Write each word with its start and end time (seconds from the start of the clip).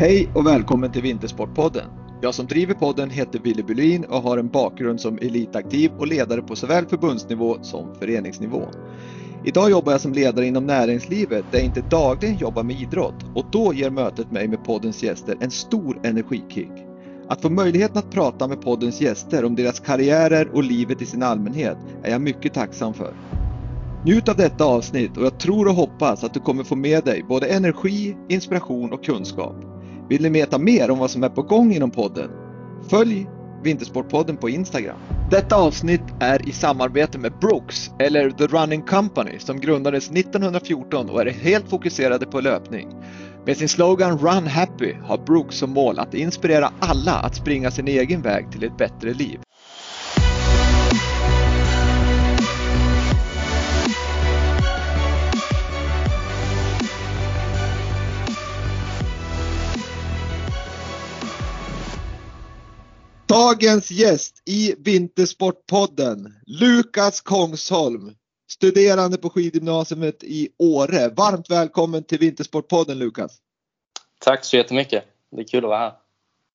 Hej 0.00 0.28
och 0.34 0.46
välkommen 0.46 0.92
till 0.92 1.02
Vintersportpodden. 1.02 1.84
Jag 2.20 2.34
som 2.34 2.46
driver 2.46 2.74
podden 2.74 3.10
heter 3.10 3.38
Willy 3.38 3.62
Bylin 3.62 4.04
och 4.04 4.22
har 4.22 4.38
en 4.38 4.48
bakgrund 4.48 5.00
som 5.00 5.18
elitaktiv 5.18 5.90
och 5.98 6.06
ledare 6.06 6.42
på 6.42 6.56
såväl 6.56 6.86
förbundsnivå 6.86 7.58
som 7.62 7.94
föreningsnivå. 7.94 8.62
Idag 9.44 9.70
jobbar 9.70 9.92
jag 9.92 10.00
som 10.00 10.12
ledare 10.12 10.46
inom 10.46 10.66
näringslivet 10.66 11.44
där 11.50 11.58
jag 11.58 11.64
inte 11.64 11.80
dagligen 11.80 12.36
jobbar 12.36 12.62
med 12.62 12.80
idrott 12.80 13.24
och 13.34 13.44
då 13.52 13.74
ger 13.74 13.90
mötet 13.90 14.32
mig 14.32 14.48
med 14.48 14.64
poddens 14.64 15.02
gäster 15.02 15.36
en 15.40 15.50
stor 15.50 16.00
energikick. 16.02 16.72
Att 17.28 17.42
få 17.42 17.50
möjligheten 17.50 17.98
att 17.98 18.10
prata 18.10 18.48
med 18.48 18.62
poddens 18.62 19.00
gäster 19.00 19.44
om 19.44 19.56
deras 19.56 19.80
karriärer 19.80 20.48
och 20.54 20.64
livet 20.64 21.02
i 21.02 21.06
sin 21.06 21.22
allmänhet 21.22 21.78
är 22.02 22.10
jag 22.10 22.20
mycket 22.20 22.54
tacksam 22.54 22.94
för. 22.94 23.12
Njut 24.04 24.28
av 24.28 24.36
detta 24.36 24.64
avsnitt 24.64 25.16
och 25.16 25.24
jag 25.24 25.38
tror 25.38 25.68
och 25.68 25.74
hoppas 25.74 26.24
att 26.24 26.34
du 26.34 26.40
kommer 26.40 26.64
få 26.64 26.76
med 26.76 27.04
dig 27.04 27.24
både 27.28 27.46
energi, 27.46 28.16
inspiration 28.28 28.92
och 28.92 29.04
kunskap. 29.04 29.77
Vill 30.08 30.22
ni 30.22 30.28
veta 30.28 30.58
mer 30.58 30.90
om 30.90 30.98
vad 30.98 31.10
som 31.10 31.24
är 31.24 31.28
på 31.28 31.42
gång 31.42 31.72
inom 31.72 31.90
podden? 31.90 32.30
Följ 32.90 33.26
Vintersportpodden 33.62 34.36
på 34.36 34.48
Instagram. 34.48 34.96
Detta 35.30 35.56
avsnitt 35.56 36.02
är 36.20 36.48
i 36.48 36.52
samarbete 36.52 37.18
med 37.18 37.32
Brooks, 37.40 37.90
eller 37.98 38.30
The 38.30 38.46
Running 38.46 38.82
Company, 38.82 39.38
som 39.38 39.60
grundades 39.60 40.10
1914 40.10 41.10
och 41.10 41.20
är 41.20 41.30
helt 41.30 41.70
fokuserade 41.70 42.26
på 42.26 42.40
löpning. 42.40 42.88
Med 43.46 43.56
sin 43.56 43.68
slogan 43.68 44.18
Run 44.18 44.46
Happy 44.46 44.94
har 45.02 45.18
Brooks 45.18 45.56
som 45.56 45.70
mål 45.70 45.98
att 45.98 46.14
inspirera 46.14 46.72
alla 46.78 47.12
att 47.12 47.34
springa 47.34 47.70
sin 47.70 47.88
egen 47.88 48.22
väg 48.22 48.52
till 48.52 48.64
ett 48.64 48.76
bättre 48.78 49.14
liv. 49.14 49.38
Dagens 63.28 63.90
gäst 63.90 64.42
i 64.44 64.74
Vintersportpodden, 64.78 66.34
Lukas 66.46 67.20
Kongsholm, 67.20 68.14
studerande 68.50 69.16
på 69.16 69.30
skidgymnasiet 69.30 70.24
i 70.24 70.48
Åre. 70.58 71.08
Varmt 71.08 71.50
välkommen 71.50 72.04
till 72.04 72.18
Vintersportpodden 72.18 72.98
Lukas! 72.98 73.36
Tack 74.20 74.44
så 74.44 74.56
jättemycket! 74.56 75.04
Det 75.30 75.40
är 75.40 75.44
kul 75.44 75.64
att 75.64 75.68
vara 75.68 75.78
här. 75.78 75.92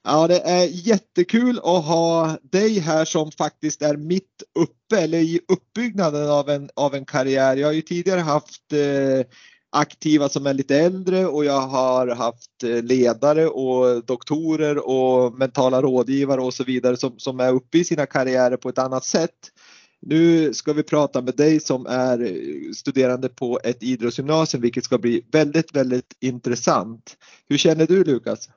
Ja, 0.03 0.27
det 0.27 0.39
är 0.39 0.67
jättekul 0.87 1.57
att 1.57 1.85
ha 1.85 2.37
dig 2.41 2.79
här 2.79 3.05
som 3.05 3.31
faktiskt 3.31 3.81
är 3.81 3.97
mitt 3.97 4.43
uppe 4.59 5.01
eller 5.03 5.17
i 5.17 5.39
uppbyggnaden 5.47 6.29
av 6.29 6.49
en, 6.49 6.69
av 6.75 6.95
en 6.95 7.05
karriär. 7.05 7.55
Jag 7.55 7.67
har 7.67 7.73
ju 7.73 7.81
tidigare 7.81 8.19
haft 8.19 8.73
eh, 8.73 9.27
aktiva 9.73 10.29
som 10.29 10.47
är 10.47 10.53
lite 10.53 10.77
äldre 10.77 11.25
och 11.25 11.45
jag 11.45 11.61
har 11.61 12.07
haft 12.07 12.63
eh, 12.63 12.83
ledare 12.83 13.47
och 13.47 14.05
doktorer 14.05 14.87
och 14.87 15.33
mentala 15.33 15.81
rådgivare 15.81 16.41
och 16.41 16.53
så 16.53 16.63
vidare 16.63 16.97
som, 16.97 17.19
som 17.19 17.39
är 17.39 17.53
uppe 17.53 17.77
i 17.77 17.83
sina 17.83 18.05
karriärer 18.05 18.57
på 18.57 18.69
ett 18.69 18.77
annat 18.77 19.05
sätt. 19.05 19.51
Nu 19.99 20.53
ska 20.53 20.73
vi 20.73 20.83
prata 20.83 21.21
med 21.21 21.35
dig 21.35 21.59
som 21.59 21.85
är 21.85 22.21
eh, 22.21 22.71
studerande 22.75 23.29
på 23.29 23.59
ett 23.63 23.83
idrottsgymnasium 23.83 24.61
vilket 24.61 24.83
ska 24.83 24.97
bli 24.97 25.25
väldigt, 25.31 25.75
väldigt 25.75 26.13
intressant. 26.19 27.17
Hur 27.49 27.57
känner 27.57 27.87
du 27.87 28.03
Lukas? 28.03 28.49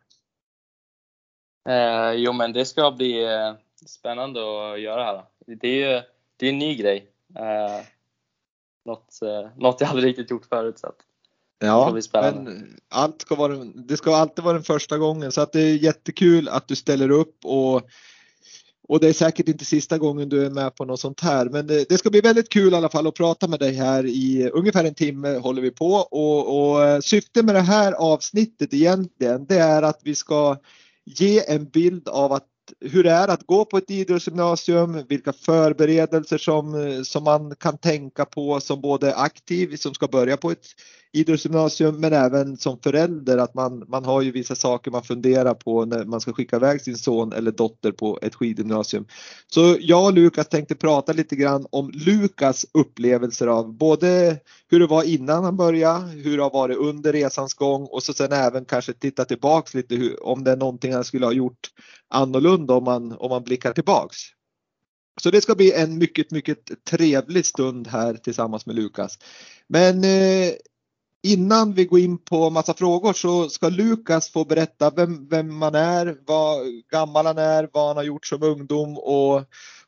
Eh, 1.69 2.13
jo 2.13 2.33
men 2.33 2.53
det 2.53 2.65
ska 2.65 2.91
bli 2.91 3.25
eh, 3.25 3.55
spännande 3.87 4.41
att 4.41 4.81
göra 4.81 5.05
här. 5.05 5.23
Det 5.47 5.69
är 5.69 5.95
ju 5.95 6.03
det 6.37 6.47
är 6.47 6.51
en 6.51 6.59
ny 6.59 6.75
grej. 6.75 7.07
Eh, 7.37 7.96
något, 8.87 9.23
eh, 9.23 9.51
något 9.57 9.81
jag 9.81 9.91
aldrig 9.91 10.09
riktigt 10.09 10.31
gjort 10.31 10.47
förut. 10.47 10.79
Så 10.79 10.87
att 10.87 10.97
ja, 11.59 12.01
men 12.13 12.67
allt 12.89 13.23
ska 13.23 13.35
vara, 13.35 13.65
det 13.65 13.97
ska 13.97 14.17
alltid 14.17 14.45
vara 14.45 14.55
den 14.55 14.63
första 14.63 14.99
gången 14.99 15.33
så 15.33 15.41
att 15.41 15.53
det 15.53 15.61
är 15.61 15.75
jättekul 15.75 16.49
att 16.49 16.69
du 16.69 16.77
ställer 16.77 17.11
upp 17.11 17.45
och 17.45 17.83
och 18.89 19.01
det 19.01 19.09
är 19.09 19.13
säkert 19.13 19.49
inte 19.49 19.65
sista 19.65 19.99
gången 19.99 20.29
du 20.29 20.47
är 20.47 20.51
med 20.51 20.75
på 20.75 20.85
något 20.85 21.01
sånt 21.01 21.21
här 21.21 21.49
men 21.49 21.67
det, 21.67 21.89
det 21.89 21.99
ska 21.99 22.11
bli 22.11 22.21
väldigt 22.21 22.49
kul 22.49 22.73
i 22.73 22.77
alla 22.77 22.89
fall 22.89 23.07
att 23.07 23.15
prata 23.15 23.49
med 23.49 23.59
dig 23.59 23.75
här 23.75 24.07
i 24.07 24.51
ungefär 24.53 24.85
en 24.85 24.95
timme 24.95 25.39
håller 25.39 25.63
vi 25.63 25.71
på 25.71 25.93
och, 25.95 26.71
och 26.71 26.85
eh, 26.85 27.01
syftet 27.01 27.45
med 27.45 27.55
det 27.55 27.61
här 27.61 27.93
avsnittet 27.93 28.75
egentligen 28.75 29.47
det 29.47 29.59
är 29.59 29.83
att 29.83 30.01
vi 30.05 30.15
ska 30.15 30.57
ge 31.05 31.53
en 31.55 31.69
bild 31.69 32.09
av 32.09 32.33
att 32.33 32.47
hur 32.81 33.05
det 33.05 33.11
är 33.11 33.29
att 33.29 33.47
gå 33.47 33.65
på 33.65 33.79
ett 33.79 33.91
idrottsgymnasium, 33.91 35.03
vilka 35.09 35.33
förberedelser 35.33 36.39
som, 36.39 37.05
som 37.05 37.25
man 37.25 37.55
kan 37.57 37.79
tänka 37.79 38.25
på 38.25 38.61
som 38.61 38.81
både 38.81 39.15
aktiv 39.15 39.77
som 39.77 39.95
ska 39.95 40.09
börja 40.09 40.37
på 40.37 40.51
ett 40.51 40.67
idrottsgymnasium 41.17 42.01
men 42.01 42.13
även 42.13 42.57
som 42.57 42.79
förälder 42.79 43.39
att 43.39 43.55
man, 43.55 43.85
man 43.89 44.05
har 44.05 44.23
ju 44.23 44.31
vissa 44.31 44.55
saker 44.55 44.91
man 44.91 45.03
funderar 45.03 45.55
på 45.55 45.85
när 45.85 46.05
man 46.05 46.21
ska 46.21 46.33
skicka 46.33 46.57
iväg 46.57 46.81
sin 46.81 46.97
son 46.97 47.33
eller 47.33 47.51
dotter 47.51 47.93
på 47.93 48.19
ett 48.23 48.35
skidgymnasium. 48.35 49.07
Så 49.47 49.77
jag 49.81 50.05
och 50.05 50.13
Lukas 50.13 50.49
tänkte 50.49 50.75
prata 50.75 51.13
lite 51.13 51.37
grann 51.37 51.67
om 51.71 51.91
Lukas 51.95 52.67
upplevelser 52.73 53.47
av 53.47 53.75
både 53.75 54.39
hur 54.69 54.81
det 54.81 54.87
var 54.87 55.03
innan 55.03 55.45
han 55.45 55.57
började, 55.57 56.07
hur 56.07 56.37
det 56.37 56.43
har 56.43 56.51
varit 56.51 56.77
under 56.77 57.13
resans 57.13 57.55
gång 57.55 57.87
och 57.91 58.03
så 58.03 58.13
sen 58.13 58.33
även 58.33 58.65
kanske 58.65 58.93
titta 58.93 59.25
tillbaks 59.25 59.75
lite 59.75 59.95
hur, 59.95 60.27
om 60.27 60.45
det 60.45 60.51
är 60.51 60.57
någonting 60.57 60.93
han 60.93 61.05
skulle 61.05 61.27
ha 61.27 61.33
gjort 61.33 61.69
annorlunda 62.09 62.75
om 62.75 62.85
man, 62.85 63.13
om 63.13 63.31
man 63.31 63.43
blickar 63.43 63.73
tillbaks. 63.73 64.17
Så 65.23 65.31
det 65.31 65.41
ska 65.41 65.55
bli 65.55 65.73
en 65.73 65.99
mycket, 65.99 66.31
mycket 66.31 66.85
trevlig 66.91 67.47
stund 67.47 67.89
här 67.89 68.15
tillsammans 68.15 68.67
med 68.67 68.77
Lukas. 68.77 69.19
Men 69.69 70.05
eh, 70.05 70.53
innan 71.33 71.73
vi 71.73 71.85
går 71.85 71.99
in 71.99 72.19
på 72.19 72.51
massa 72.51 72.75
frågor 72.75 73.13
så 73.13 73.49
ska 73.49 73.69
Lukas 73.69 74.31
få 74.31 74.45
berätta 74.45 74.91
vem, 74.91 75.29
vem 75.29 75.59
man 75.59 75.75
är, 75.75 76.17
vad 76.27 76.59
gammal 76.91 77.27
han 77.27 77.39
är, 77.39 77.69
vad 77.73 77.87
han 77.87 77.97
har 77.97 78.05
gjort 78.05 78.27
som 78.27 78.43
ungdom 78.43 78.99
och, 78.99 79.43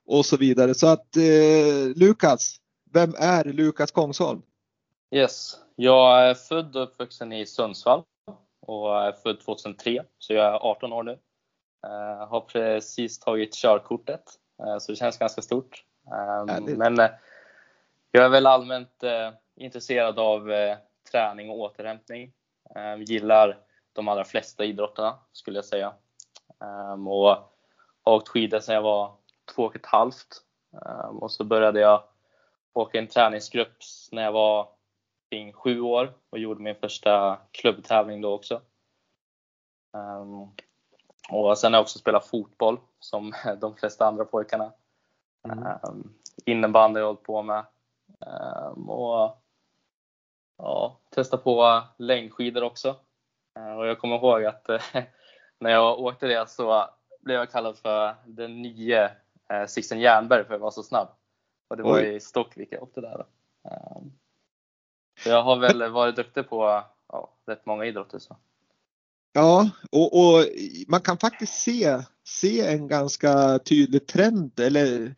och 0.07 0.27
så 0.27 0.37
vidare. 0.37 0.75
Så 0.75 0.87
att 0.87 1.17
eh, 1.17 1.97
Lukas, 1.97 2.57
vem 2.93 3.15
är 3.19 3.45
Lukas 3.45 3.91
Kongsholm? 3.91 4.43
Yes, 5.15 5.57
jag 5.77 6.29
är 6.29 6.35
född 6.35 6.77
och 6.77 6.83
uppvuxen 6.83 7.33
i 7.33 7.47
Sundsvall 7.47 8.03
och 8.67 9.05
är 9.05 9.13
född 9.13 9.41
2003 9.41 10.03
så 10.19 10.33
jag 10.33 10.47
är 10.47 10.71
18 10.71 10.93
år 10.93 11.03
nu. 11.03 11.19
Jag 11.83 12.23
eh, 12.23 12.29
har 12.29 12.41
precis 12.41 13.19
tagit 13.19 13.55
körkortet 13.55 14.23
eh, 14.63 14.79
så 14.79 14.93
det 14.93 14.97
känns 14.97 15.19
ganska 15.19 15.43
stort. 15.43 15.85
Härligt. 16.11 16.79
Men 16.79 17.01
eh, 17.01 17.11
jag 18.11 18.25
är 18.25 18.29
väl 18.29 18.47
allmänt 18.47 19.05
intresserad 19.57 20.19
av 20.19 20.51
träning 21.11 21.51
och 21.51 21.59
återhämtning. 21.59 22.33
Um, 22.75 23.03
gillar 23.03 23.59
de 23.93 24.09
allra 24.09 24.25
flesta 24.25 24.65
idrotterna 24.65 25.19
skulle 25.33 25.59
jag 25.59 25.65
säga. 25.65 25.95
Um, 26.59 27.09
och 27.09 27.29
har 28.03 28.15
åkt 28.15 28.29
skidor 28.29 28.61
sedan 28.61 28.75
jag 28.75 28.83
var 28.83 29.13
två 29.55 29.65
och 29.65 29.77
ett 29.77 29.87
halvt. 29.87 30.43
Um, 30.73 31.19
och 31.19 31.33
så 31.33 31.45
började 31.45 31.81
jag 31.81 32.03
åka 32.73 32.99
i 32.99 33.01
en 33.01 33.07
träningsgrupp 33.07 33.77
när 34.13 34.23
jag 34.23 34.33
var 34.33 34.69
kring 35.31 35.53
sju 35.53 35.81
år 35.81 36.15
och 36.31 36.39
gjorde 36.39 36.63
min 36.63 36.75
första 36.75 37.39
klubbtävling 37.51 38.21
då 38.21 38.33
också. 38.33 38.61
Um, 39.93 40.51
och 41.31 41.59
sen 41.59 41.73
har 41.73 41.79
jag 41.79 41.83
också 41.83 41.99
spelat 41.99 42.27
fotboll 42.27 42.81
som 43.01 43.33
de 43.61 43.77
flesta 43.77 44.07
andra 44.07 44.25
pojkarna. 44.25 44.73
Mm. 45.45 45.65
Um, 45.83 46.15
innebandy 46.45 47.01
har 47.01 47.01
jag 47.01 47.07
hållit 47.07 47.23
på 47.23 47.43
med. 47.43 47.65
Um, 48.21 48.89
och 48.89 49.43
ja, 50.59 51.01
testa 51.11 51.37
på 51.37 51.83
längdskidor 51.97 52.63
också. 52.63 52.97
Eh, 53.57 53.73
och 53.73 53.87
jag 53.87 53.99
kommer 53.99 54.17
ihåg 54.17 54.45
att 54.45 54.69
eh, 54.69 54.81
när 55.61 55.71
jag 55.71 56.01
åkte 56.01 56.27
det 56.27 56.51
så 56.51 56.91
blev 57.21 57.37
jag 57.37 57.51
kallad 57.51 57.79
för 57.79 58.15
den 58.27 58.63
nye 58.63 59.11
eh, 59.53 59.67
Sixten 59.67 60.01
Jernberg 60.01 60.45
för 60.45 60.55
att 60.55 60.59
jag 60.59 60.65
var 60.65 60.71
så 60.71 60.83
snabb. 60.83 61.09
Och 61.69 61.77
det 61.77 61.83
var 61.83 61.99
Oj. 61.99 62.15
i 62.15 62.21
Stockvik 62.21 62.69
jag 62.71 62.83
åkte 62.83 63.01
där. 63.01 63.27
Ehm, 63.65 64.13
så 65.23 65.29
jag 65.29 65.43
har 65.43 65.57
väl 65.57 65.91
varit 65.91 66.17
duktig 66.17 66.49
på 66.49 66.83
ja, 67.09 67.33
rätt 67.47 67.67
många 67.67 67.85
idrotter. 67.85 68.19
Så. 68.19 68.37
Ja, 69.33 69.71
och, 69.93 70.19
och, 70.19 70.45
man 70.89 71.01
kan 71.01 71.19
faktiskt 71.19 71.55
se, 71.55 72.03
se 72.25 72.67
en 72.67 72.89
ganska 72.89 73.59
tydlig 73.59 74.07
trend, 74.07 74.61
eller 74.61 75.15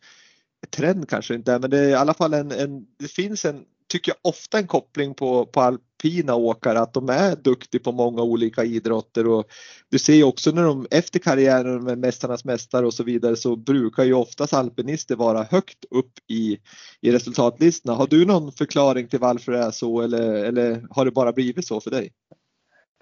trend 0.69 1.09
kanske 1.09 1.35
inte, 1.35 1.59
men 1.59 1.69
det 1.69 1.79
är 1.79 1.89
i 1.89 1.95
alla 1.95 2.13
fall 2.13 2.33
en, 2.33 2.51
en 2.51 2.87
det 2.97 3.07
finns 3.07 3.45
en 3.45 3.65
tycker 3.91 4.11
jag 4.11 4.31
ofta 4.31 4.57
en 4.57 4.67
koppling 4.67 5.13
på, 5.13 5.45
på 5.45 5.61
alpina 5.61 6.35
åkare 6.35 6.79
att 6.79 6.93
de 6.93 7.09
är 7.09 7.35
duktiga 7.35 7.81
på 7.83 7.91
många 7.91 8.21
olika 8.21 8.63
idrotter 8.63 9.27
och 9.27 9.45
du 9.89 9.99
ser 9.99 10.13
ju 10.13 10.23
också 10.23 10.51
när 10.51 10.63
de 10.63 10.87
efter 10.91 11.19
karriären 11.19 11.83
med 11.83 11.97
Mästarnas 11.97 12.45
mästare 12.45 12.85
och 12.85 12.93
så 12.93 13.03
vidare 13.03 13.35
så 13.35 13.55
brukar 13.55 14.03
ju 14.03 14.13
oftast 14.13 14.53
alpinister 14.53 15.15
vara 15.15 15.43
högt 15.43 15.85
upp 15.89 16.11
i, 16.27 16.59
i 17.01 17.11
resultatlistorna. 17.11 17.95
Har 17.95 18.07
du 18.07 18.25
någon 18.25 18.51
förklaring 18.51 19.07
till 19.07 19.19
varför 19.19 19.51
det 19.51 19.59
är 19.59 19.71
så 19.71 20.01
eller, 20.01 20.33
eller 20.33 20.87
har 20.89 21.05
det 21.05 21.11
bara 21.11 21.31
blivit 21.31 21.67
så 21.67 21.81
för 21.81 21.91
dig? 21.91 22.13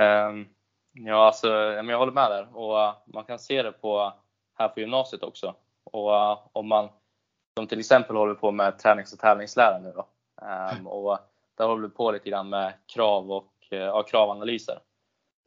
Um, 0.01 0.47
ja, 0.93 1.25
alltså, 1.25 1.47
jag 1.47 1.97
håller 1.97 2.11
med 2.11 2.31
där 2.31 2.57
och 2.57 2.75
uh, 2.75 3.13
man 3.13 3.23
kan 3.23 3.39
se 3.39 3.63
det 3.63 3.71
på 3.71 4.13
här 4.57 4.67
på 4.67 4.79
gymnasiet 4.79 5.23
också. 5.23 5.55
Och 5.91 6.09
uh, 6.09 6.39
om 6.53 6.67
man 6.67 6.89
som 7.57 7.67
till 7.67 7.79
exempel 7.79 8.15
håller 8.15 8.35
på 8.35 8.51
med 8.51 8.79
tränings 8.79 9.13
och 9.13 9.19
tävlingslära 9.19 9.79
nu 9.79 9.91
då, 9.95 10.07
Um, 10.41 10.87
och 10.87 11.19
där 11.57 11.67
håller 11.67 11.87
vi 11.87 11.93
på 11.93 12.11
lite 12.11 12.29
grann 12.29 12.49
med 12.49 12.73
krav 12.85 13.31
och 13.31 13.53
uh, 13.73 13.79
ja, 13.79 14.03
kravanalyser. 14.03 14.79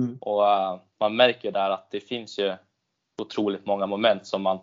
Mm. 0.03 0.19
Och 0.21 0.43
uh, 0.43 0.81
man 1.01 1.17
märker 1.17 1.53
där 1.53 1.71
att 1.71 1.91
det 1.91 2.01
finns 2.01 2.39
ju 2.39 2.55
otroligt 3.23 3.67
många 3.67 3.87
moment 3.87 4.27
som 4.27 4.43
man 4.43 4.59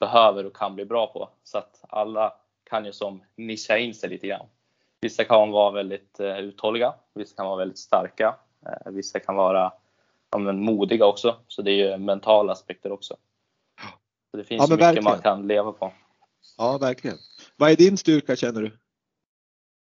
behöver 0.00 0.46
och 0.46 0.56
kan 0.56 0.74
bli 0.74 0.84
bra 0.84 1.06
på. 1.06 1.28
Så 1.44 1.58
att 1.58 1.84
alla 1.88 2.32
kan 2.70 2.84
ju 2.84 2.92
som 2.92 3.22
nischa 3.36 3.78
in 3.78 3.94
sig 3.94 4.10
lite 4.10 4.26
grann. 4.26 4.46
Vissa 5.00 5.24
kan 5.24 5.50
vara 5.50 5.70
väldigt 5.70 6.20
uh, 6.20 6.38
uthålliga, 6.38 6.94
vissa 7.14 7.36
kan 7.36 7.46
vara 7.46 7.56
väldigt 7.56 7.78
starka, 7.78 8.36
uh, 8.66 8.92
vissa 8.92 9.20
kan 9.20 9.36
vara 9.36 9.72
ja, 10.30 10.38
men 10.38 10.64
modiga 10.64 11.06
också. 11.06 11.36
Så 11.48 11.62
det 11.62 11.70
är 11.70 11.90
ju 11.90 11.98
mentala 11.98 12.52
aspekter 12.52 12.92
också. 12.92 13.16
Så 14.30 14.36
det 14.36 14.44
finns 14.44 14.60
ja, 14.60 14.66
mycket 14.66 14.86
verkligen. 14.86 15.04
man 15.04 15.18
kan 15.20 15.46
leva 15.46 15.72
på. 15.72 15.92
Ja, 16.58 16.78
verkligen. 16.78 17.16
Vad 17.56 17.70
är 17.70 17.76
din 17.76 17.96
styrka 17.96 18.36
känner 18.36 18.62
du? 18.62 18.72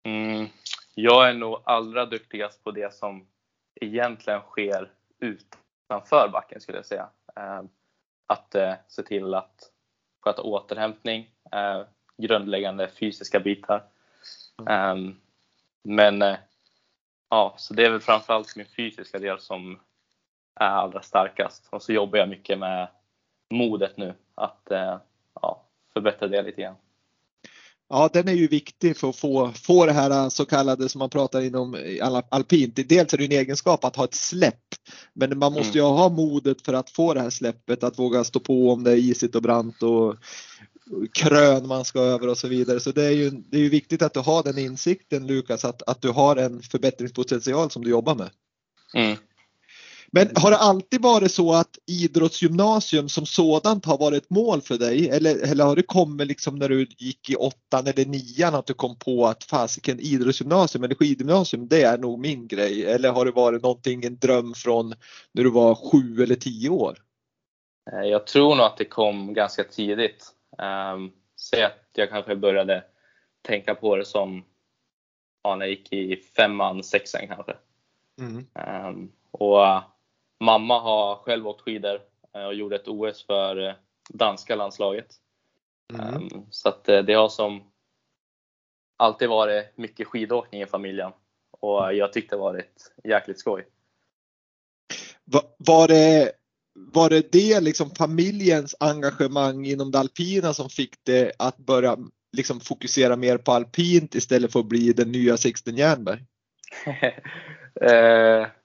Mm, 0.06 0.48
jag 0.94 1.28
är 1.28 1.34
nog 1.34 1.62
allra 1.64 2.06
duktigast 2.06 2.64
på 2.64 2.70
det 2.70 2.94
som 2.94 3.26
egentligen 3.80 4.40
sker 4.40 4.92
utanför 5.20 6.28
backen 6.28 6.60
skulle 6.60 6.78
jag 6.78 6.86
säga. 6.86 7.08
Eh, 7.36 7.62
att 8.26 8.54
eh, 8.54 8.74
se 8.88 9.02
till 9.02 9.34
att 9.34 9.72
sköta 10.20 10.42
återhämtning, 10.42 11.30
eh, 11.52 11.82
grundläggande 12.16 12.88
fysiska 12.88 13.40
bitar. 13.40 13.84
Mm. 14.68 15.20
Men 15.82 16.36
ja, 17.30 17.54
så 17.58 17.74
det 17.74 17.84
är 17.84 17.90
väl 17.90 18.00
framförallt 18.00 18.56
min 18.56 18.66
fysiska 18.66 19.18
del 19.18 19.40
som 19.40 19.80
är 20.60 20.70
allra 20.70 21.02
starkast. 21.02 21.68
Och 21.70 21.82
så 21.82 21.92
jobbar 21.92 22.18
jag 22.18 22.28
mycket 22.28 22.58
med 22.58 22.88
modet 23.50 23.96
nu, 23.96 24.14
att 24.34 24.68
ja, 25.34 25.66
förbättra 25.92 26.28
det 26.28 26.42
lite 26.42 26.62
grann. 26.62 26.76
Ja, 27.88 28.10
den 28.12 28.28
är 28.28 28.32
ju 28.32 28.48
viktig 28.48 28.96
för 28.96 29.08
att 29.08 29.16
få, 29.16 29.52
få 29.52 29.86
det 29.86 29.92
här 29.92 30.30
så 30.30 30.44
kallade 30.44 30.88
som 30.88 30.98
man 30.98 31.10
pratar 31.10 31.40
inom 31.40 31.76
alpint. 32.28 32.88
Dels 32.88 33.14
är 33.14 33.18
det 33.18 33.24
en 33.24 33.32
egenskap 33.32 33.84
att 33.84 33.96
ha 33.96 34.04
ett 34.04 34.14
släpp, 34.14 34.64
men 35.14 35.38
man 35.38 35.52
måste 35.52 35.78
ju 35.78 35.84
mm. 35.84 35.96
ha 35.96 36.08
modet 36.08 36.62
för 36.62 36.72
att 36.72 36.90
få 36.90 37.14
det 37.14 37.20
här 37.20 37.30
släppet, 37.30 37.84
att 37.84 37.98
våga 37.98 38.24
stå 38.24 38.40
på 38.40 38.72
om 38.72 38.84
det 38.84 38.90
är 38.90 38.96
isigt 38.96 39.34
och 39.34 39.42
brant 39.42 39.82
och 39.82 40.16
krön 41.12 41.66
man 41.66 41.84
ska 41.84 42.00
över 42.00 42.28
och 42.28 42.38
så 42.38 42.48
vidare. 42.48 42.80
Så 42.80 42.92
det 42.92 43.04
är 43.04 43.10
ju, 43.10 43.30
det 43.30 43.56
är 43.56 43.62
ju 43.62 43.68
viktigt 43.68 44.02
att 44.02 44.14
du 44.14 44.20
har 44.20 44.42
den 44.42 44.58
insikten 44.58 45.26
Lukas, 45.26 45.64
att, 45.64 45.82
att 45.82 46.02
du 46.02 46.10
har 46.10 46.36
en 46.36 46.62
förbättringspotential 46.62 47.70
som 47.70 47.84
du 47.84 47.90
jobbar 47.90 48.14
med. 48.14 48.30
Mm. 48.94 49.16
Men 50.10 50.28
har 50.36 50.50
det 50.50 50.56
alltid 50.56 51.02
varit 51.02 51.32
så 51.32 51.52
att 51.52 51.78
idrottsgymnasium 51.86 53.08
som 53.08 53.26
sådant 53.26 53.84
har 53.84 53.98
varit 53.98 54.22
ett 54.22 54.30
mål 54.30 54.60
för 54.60 54.78
dig? 54.78 55.10
Eller, 55.10 55.50
eller 55.50 55.64
har 55.64 55.76
det 55.76 55.82
kommit 55.82 56.26
liksom 56.26 56.56
när 56.56 56.68
du 56.68 56.86
gick 56.98 57.30
i 57.30 57.36
åttan 57.36 57.86
eller 57.86 58.04
nian 58.04 58.54
att 58.54 58.66
du 58.66 58.74
kom 58.74 58.98
på 58.98 59.26
att 59.26 59.44
fasiken 59.44 60.00
idrottsgymnasium 60.00 60.84
eller 60.84 60.94
skidgymnasium 60.94 61.68
det 61.68 61.82
är 61.82 61.98
nog 61.98 62.18
min 62.18 62.48
grej? 62.48 62.84
Eller 62.84 63.12
har 63.12 63.24
det 63.24 63.30
varit 63.30 63.62
någonting, 63.62 64.04
en 64.04 64.18
dröm 64.18 64.54
från 64.54 64.94
när 65.32 65.44
du 65.44 65.50
var 65.50 65.74
sju 65.74 66.22
eller 66.22 66.34
tio 66.34 66.70
år? 66.70 66.98
Eh, 67.92 68.08
jag 68.08 68.26
tror 68.26 68.54
nog 68.54 68.66
att 68.66 68.76
det 68.76 68.84
kom 68.84 69.34
ganska 69.34 69.64
tidigt. 69.64 70.26
Um, 70.94 71.12
säg 71.40 71.62
att 71.62 71.90
jag 71.94 72.10
kanske 72.10 72.36
började 72.36 72.84
tänka 73.42 73.74
på 73.74 73.96
det 73.96 74.04
som 74.04 74.44
ja, 75.42 75.56
när 75.56 75.66
jag 75.66 75.70
gick 75.70 75.92
i 75.92 76.16
femman, 76.16 76.82
sexan 76.82 77.28
kanske. 77.28 77.56
Mm. 78.20 78.46
Um, 78.88 79.12
och 79.30 79.82
Mamma 80.40 80.80
har 80.80 81.16
själv 81.16 81.48
åkt 81.48 81.60
skidor 81.60 82.00
eh, 82.34 82.44
och 82.44 82.54
gjorde 82.54 82.76
ett 82.76 82.88
OS 82.88 83.26
för 83.26 83.68
eh, 83.68 83.74
danska 84.08 84.56
landslaget. 84.56 85.06
Mm. 85.94 86.14
Ehm, 86.14 86.46
så 86.50 86.68
att 86.68 86.88
eh, 86.88 86.98
det 86.98 87.14
har 87.14 87.28
som 87.28 87.62
alltid 88.96 89.28
varit 89.28 89.78
mycket 89.78 90.06
skidåkning 90.06 90.62
i 90.62 90.66
familjen 90.66 91.12
och 91.60 91.94
jag 91.94 92.12
tyckte 92.12 92.36
det 92.36 92.40
varit 92.40 92.92
jäkligt 93.04 93.40
skoj. 93.40 93.66
Var 95.58 95.88
det, 95.88 96.32
var 96.74 97.10
det 97.10 97.32
det 97.32 97.60
liksom 97.60 97.90
familjens 97.90 98.76
engagemang 98.80 99.66
inom 99.66 99.90
det 99.90 99.98
alpina 99.98 100.54
som 100.54 100.70
fick 100.70 100.94
det 101.02 101.32
att 101.38 101.56
börja 101.56 101.96
liksom 102.36 102.60
fokusera 102.60 103.16
mer 103.16 103.38
på 103.38 103.52
alpint 103.52 104.14
istället 104.14 104.52
för 104.52 104.60
att 104.60 104.68
bli 104.68 104.92
den 104.92 105.12
nya 105.12 105.36
Sixten 105.36 105.76
Jernberg? 105.76 106.20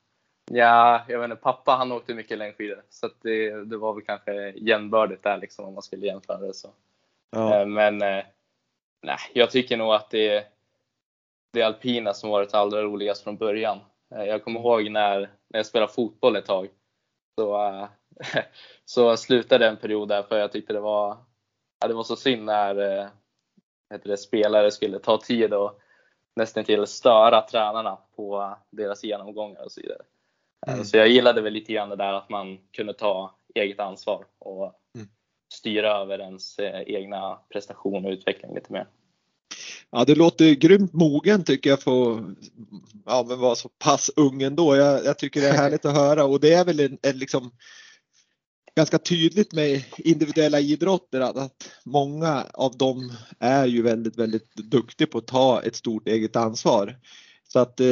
Ja, 0.45 1.05
jag 1.07 1.19
vet 1.19 1.31
inte, 1.31 1.41
pappa 1.41 1.71
han 1.71 1.91
åkte 1.91 2.13
mycket 2.13 2.37
längdskidor 2.37 2.83
så 2.89 3.09
det, 3.21 3.65
det 3.65 3.77
var 3.77 3.93
väl 3.93 4.03
kanske 4.03 4.51
jämnbördigt 4.51 5.23
där 5.23 5.37
liksom 5.37 5.65
om 5.65 5.73
man 5.73 5.83
skulle 5.83 6.05
jämföra 6.05 6.37
det 6.37 6.53
så. 6.53 6.69
Ja. 7.31 7.59
Eh, 7.59 7.65
men 7.65 8.01
eh, 8.01 8.23
nej, 9.01 9.17
jag 9.33 9.51
tycker 9.51 9.77
nog 9.77 9.93
att 9.93 10.09
det 10.09 10.29
är 10.29 10.43
det 11.53 11.63
alpina 11.63 12.13
som 12.13 12.29
varit 12.29 12.53
allra 12.53 12.81
roligast 12.81 13.23
från 13.23 13.37
början. 13.37 13.79
Eh, 14.15 14.23
jag 14.23 14.43
kommer 14.43 14.59
ihåg 14.59 14.91
när, 14.91 15.19
när 15.19 15.59
jag 15.59 15.65
spelade 15.65 15.93
fotboll 15.93 16.35
ett 16.35 16.45
tag. 16.45 16.69
Så, 17.35 17.87
så 18.85 19.17
slutade 19.17 19.67
en 19.67 19.77
period 19.77 20.07
där 20.07 20.23
för 20.23 20.37
jag 20.37 20.51
tyckte 20.51 20.73
det 20.73 20.79
var, 20.79 21.17
ja, 21.81 21.87
det 21.87 21.93
var 21.93 22.03
så 22.03 22.15
synd 22.15 22.45
när 22.45 23.09
heter 23.91 24.09
det, 24.09 24.17
spelare 24.17 24.71
skulle 24.71 24.99
ta 24.99 25.17
tid 25.17 25.53
och 25.53 25.81
nästan 26.35 26.63
till 26.63 26.87
störa 26.87 27.41
tränarna 27.41 27.97
på 28.15 28.55
deras 28.69 29.03
genomgångar 29.03 29.63
och 29.63 29.71
så 29.71 29.81
vidare. 29.81 30.01
Mm. 30.67 30.85
Så 30.85 30.97
jag 30.97 31.07
gillade 31.07 31.41
väl 31.41 31.53
lite 31.53 31.73
grann 31.73 31.89
det 31.89 31.95
där 31.95 32.13
att 32.13 32.29
man 32.29 32.57
kunde 32.71 32.93
ta 32.93 33.35
eget 33.55 33.79
ansvar 33.79 34.25
och 34.39 34.73
mm. 34.95 35.07
styra 35.53 35.97
över 35.97 36.19
ens 36.19 36.59
eh, 36.59 36.81
egna 36.87 37.39
prestation 37.53 38.05
och 38.05 38.11
utveckling 38.11 38.55
lite 38.55 38.73
mer. 38.73 38.87
Ja, 39.91 40.05
det 40.05 40.15
låter 40.15 40.53
grymt 40.53 40.93
mogen 40.93 41.43
tycker 41.43 41.69
jag 41.69 41.81
för 41.81 42.23
ja, 43.05 43.25
men 43.27 43.39
vara 43.39 43.55
så 43.55 43.69
pass 43.69 44.11
ung 44.15 44.41
ändå. 44.41 44.75
Jag, 44.75 45.05
jag 45.05 45.19
tycker 45.19 45.41
det 45.41 45.47
är 45.47 45.57
härligt 45.57 45.85
att 45.85 45.95
höra 45.95 46.25
och 46.25 46.39
det 46.39 46.53
är 46.53 46.65
väl 46.65 46.79
en, 46.79 46.97
en 47.01 47.17
liksom 47.17 47.51
ganska 48.75 48.97
tydligt 48.97 49.53
med 49.53 49.83
individuella 49.97 50.59
idrotter 50.59 51.21
att, 51.21 51.37
att 51.37 51.71
många 51.85 52.45
av 52.53 52.77
dem 52.77 53.11
är 53.39 53.65
ju 53.65 53.81
väldigt, 53.81 54.17
väldigt 54.17 54.55
duktiga 54.55 55.07
på 55.07 55.17
att 55.17 55.27
ta 55.27 55.61
ett 55.61 55.75
stort 55.75 56.07
eget 56.07 56.35
ansvar. 56.35 56.95
Så 57.51 57.59
att 57.59 57.79
eh, 57.79 57.87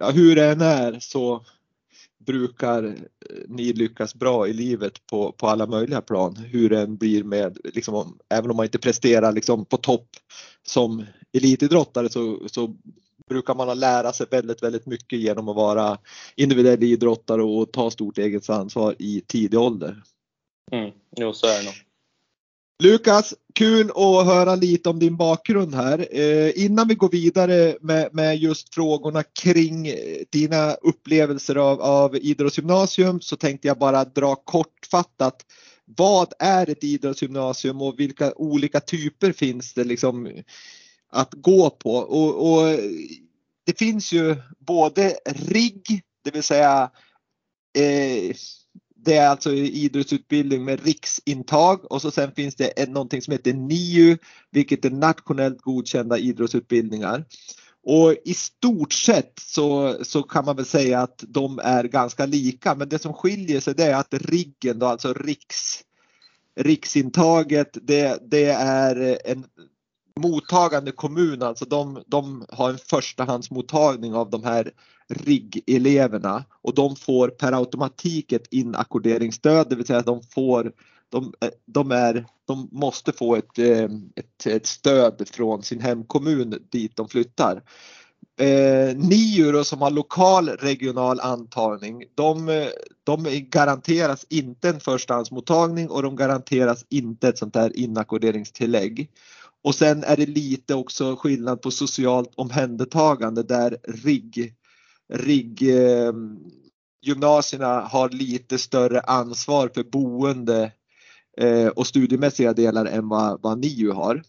ja, 0.00 0.10
hur 0.10 0.36
det 0.36 0.44
än 0.44 0.60
är 0.60 0.98
så 1.00 1.44
brukar 2.26 2.96
ni 3.48 3.72
lyckas 3.72 4.14
bra 4.14 4.48
i 4.48 4.52
livet 4.52 5.06
på, 5.06 5.32
på 5.32 5.46
alla 5.46 5.66
möjliga 5.66 6.00
plan. 6.00 6.36
Hur 6.36 6.70
det 6.70 6.80
än 6.80 6.96
blir 6.96 7.24
med, 7.24 7.58
liksom, 7.64 8.18
även 8.28 8.50
om 8.50 8.56
man 8.56 8.66
inte 8.66 8.78
presterar 8.78 9.32
liksom, 9.32 9.64
på 9.64 9.76
topp 9.76 10.08
som 10.62 11.04
elitidrottare 11.32 12.08
så, 12.08 12.48
så 12.48 12.76
brukar 13.28 13.54
man 13.54 13.78
lära 13.78 14.12
sig 14.12 14.26
väldigt, 14.30 14.62
väldigt 14.62 14.86
mycket 14.86 15.18
genom 15.18 15.48
att 15.48 15.56
vara 15.56 15.98
individuell 16.36 16.82
idrottare 16.82 17.42
och 17.42 17.72
ta 17.72 17.90
stort 17.90 18.18
eget 18.18 18.50
ansvar 18.50 18.96
i 18.98 19.22
tidig 19.26 19.60
ålder. 19.60 20.02
Mm, 20.72 20.90
jo, 21.16 21.32
så 21.32 21.46
är 21.46 21.58
det 21.58 21.64
nog. 21.64 21.89
Lukas, 22.82 23.34
kul 23.54 23.90
att 23.90 24.26
höra 24.26 24.54
lite 24.54 24.88
om 24.88 24.98
din 24.98 25.16
bakgrund 25.16 25.74
här. 25.74 26.08
Eh, 26.10 26.64
innan 26.64 26.88
vi 26.88 26.94
går 26.94 27.08
vidare 27.08 27.76
med, 27.80 28.14
med, 28.14 28.36
just 28.36 28.74
frågorna 28.74 29.22
kring 29.22 29.86
eh, 29.86 29.94
dina 30.30 30.74
upplevelser 30.74 31.56
av, 31.56 31.80
av 31.80 32.16
idrottsgymnasium 32.16 33.20
så 33.20 33.36
tänkte 33.36 33.68
jag 33.68 33.78
bara 33.78 34.04
dra 34.04 34.34
kortfattat. 34.34 35.46
Vad 35.84 36.32
är 36.38 36.70
ett 36.70 36.84
idrottsgymnasium 36.84 37.82
och 37.82 38.00
vilka 38.00 38.32
olika 38.36 38.80
typer 38.80 39.32
finns 39.32 39.74
det 39.74 39.84
liksom 39.84 40.28
att 41.10 41.34
gå 41.34 41.70
på? 41.70 41.94
Och, 41.94 42.52
och 42.52 42.78
det 43.66 43.78
finns 43.78 44.12
ju 44.12 44.36
både 44.58 45.16
RIG, 45.26 46.02
det 46.24 46.30
vill 46.30 46.42
säga 46.42 46.90
eh, 47.78 48.34
det 49.04 49.16
är 49.16 49.28
alltså 49.28 49.52
idrottsutbildning 49.52 50.64
med 50.64 50.84
riksintag 50.84 51.92
och 51.92 52.02
så 52.02 52.10
sen 52.10 52.32
finns 52.32 52.54
det 52.54 52.88
någonting 52.88 53.22
som 53.22 53.32
heter 53.32 53.52
NIU, 53.52 54.18
vilket 54.50 54.84
är 54.84 54.90
nationellt 54.90 55.60
godkända 55.60 56.18
idrottsutbildningar. 56.18 57.24
Och 57.82 58.14
i 58.24 58.34
stort 58.34 58.92
sett 58.92 59.32
så, 59.40 59.96
så 60.04 60.22
kan 60.22 60.44
man 60.44 60.56
väl 60.56 60.64
säga 60.64 61.00
att 61.00 61.24
de 61.28 61.58
är 61.58 61.84
ganska 61.84 62.26
lika, 62.26 62.74
men 62.74 62.88
det 62.88 62.98
som 62.98 63.14
skiljer 63.14 63.60
sig 63.60 63.74
det 63.74 63.84
är 63.84 63.94
att 63.94 64.14
riggen 64.14 64.78
då, 64.78 64.86
alltså 64.86 65.12
riks, 65.12 65.80
riksintaget, 66.56 67.78
det, 67.82 68.18
det 68.30 68.44
är 68.50 69.18
en 69.24 69.44
mottagande 70.20 70.92
kommun, 70.92 71.42
alltså 71.42 71.64
de, 71.64 72.02
de 72.06 72.46
har 72.48 72.70
en 72.70 72.78
förstahandsmottagning 72.78 74.14
av 74.14 74.30
de 74.30 74.44
här 74.44 74.72
RIG-eleverna 75.10 76.44
och 76.62 76.74
de 76.74 76.96
får 76.96 77.28
per 77.28 77.52
automatik 77.52 78.32
ett 78.32 78.46
inackorderingsstöd, 78.50 79.66
det 79.70 79.76
vill 79.76 79.86
säga 79.86 79.98
att 79.98 80.06
de 80.06 80.22
får 80.22 80.72
de, 81.10 81.32
eh, 81.40 81.50
de, 81.66 81.90
är, 81.90 82.26
de 82.46 82.68
måste 82.72 83.12
få 83.12 83.36
ett, 83.36 83.58
eh, 83.58 83.84
ett, 84.16 84.46
ett 84.46 84.66
stöd 84.66 85.28
från 85.28 85.62
sin 85.62 85.80
hemkommun 85.80 86.66
dit 86.70 86.96
de 86.96 87.08
flyttar. 87.08 87.62
Eh, 88.40 88.96
NIU 88.96 89.52
då, 89.52 89.64
som 89.64 89.80
har 89.80 89.90
lokal 89.90 90.48
regional 90.48 91.20
antagning, 91.20 92.04
de, 92.14 92.66
de 93.04 93.26
garanteras 93.50 94.26
inte 94.28 94.68
en 94.68 94.80
förstahandsmottagning 94.80 95.90
och 95.90 96.02
de 96.02 96.16
garanteras 96.16 96.84
inte 96.88 97.28
ett 97.28 97.38
sånt 97.38 97.54
där 97.54 97.76
inackorderingstillägg. 97.76 99.10
Och 99.62 99.74
sen 99.74 100.04
är 100.04 100.16
det 100.16 100.26
lite 100.26 100.74
också 100.74 101.16
skillnad 101.16 101.62
på 101.62 101.70
socialt 101.70 102.32
omhändertagande 102.34 103.42
där 103.42 103.76
RIG, 104.04 104.54
RIG 105.12 105.62
eh, 105.62 106.12
gymnasierna 107.02 107.80
har 107.80 108.08
lite 108.08 108.58
större 108.58 109.00
ansvar 109.00 109.70
för 109.74 109.82
boende 109.82 110.72
eh, 111.36 111.66
och 111.66 111.86
studiemässiga 111.86 112.52
delar 112.52 112.86
än 112.86 113.08
vad, 113.08 113.42
vad 113.42 113.58
NIU 113.58 113.90
har. 113.90 114.22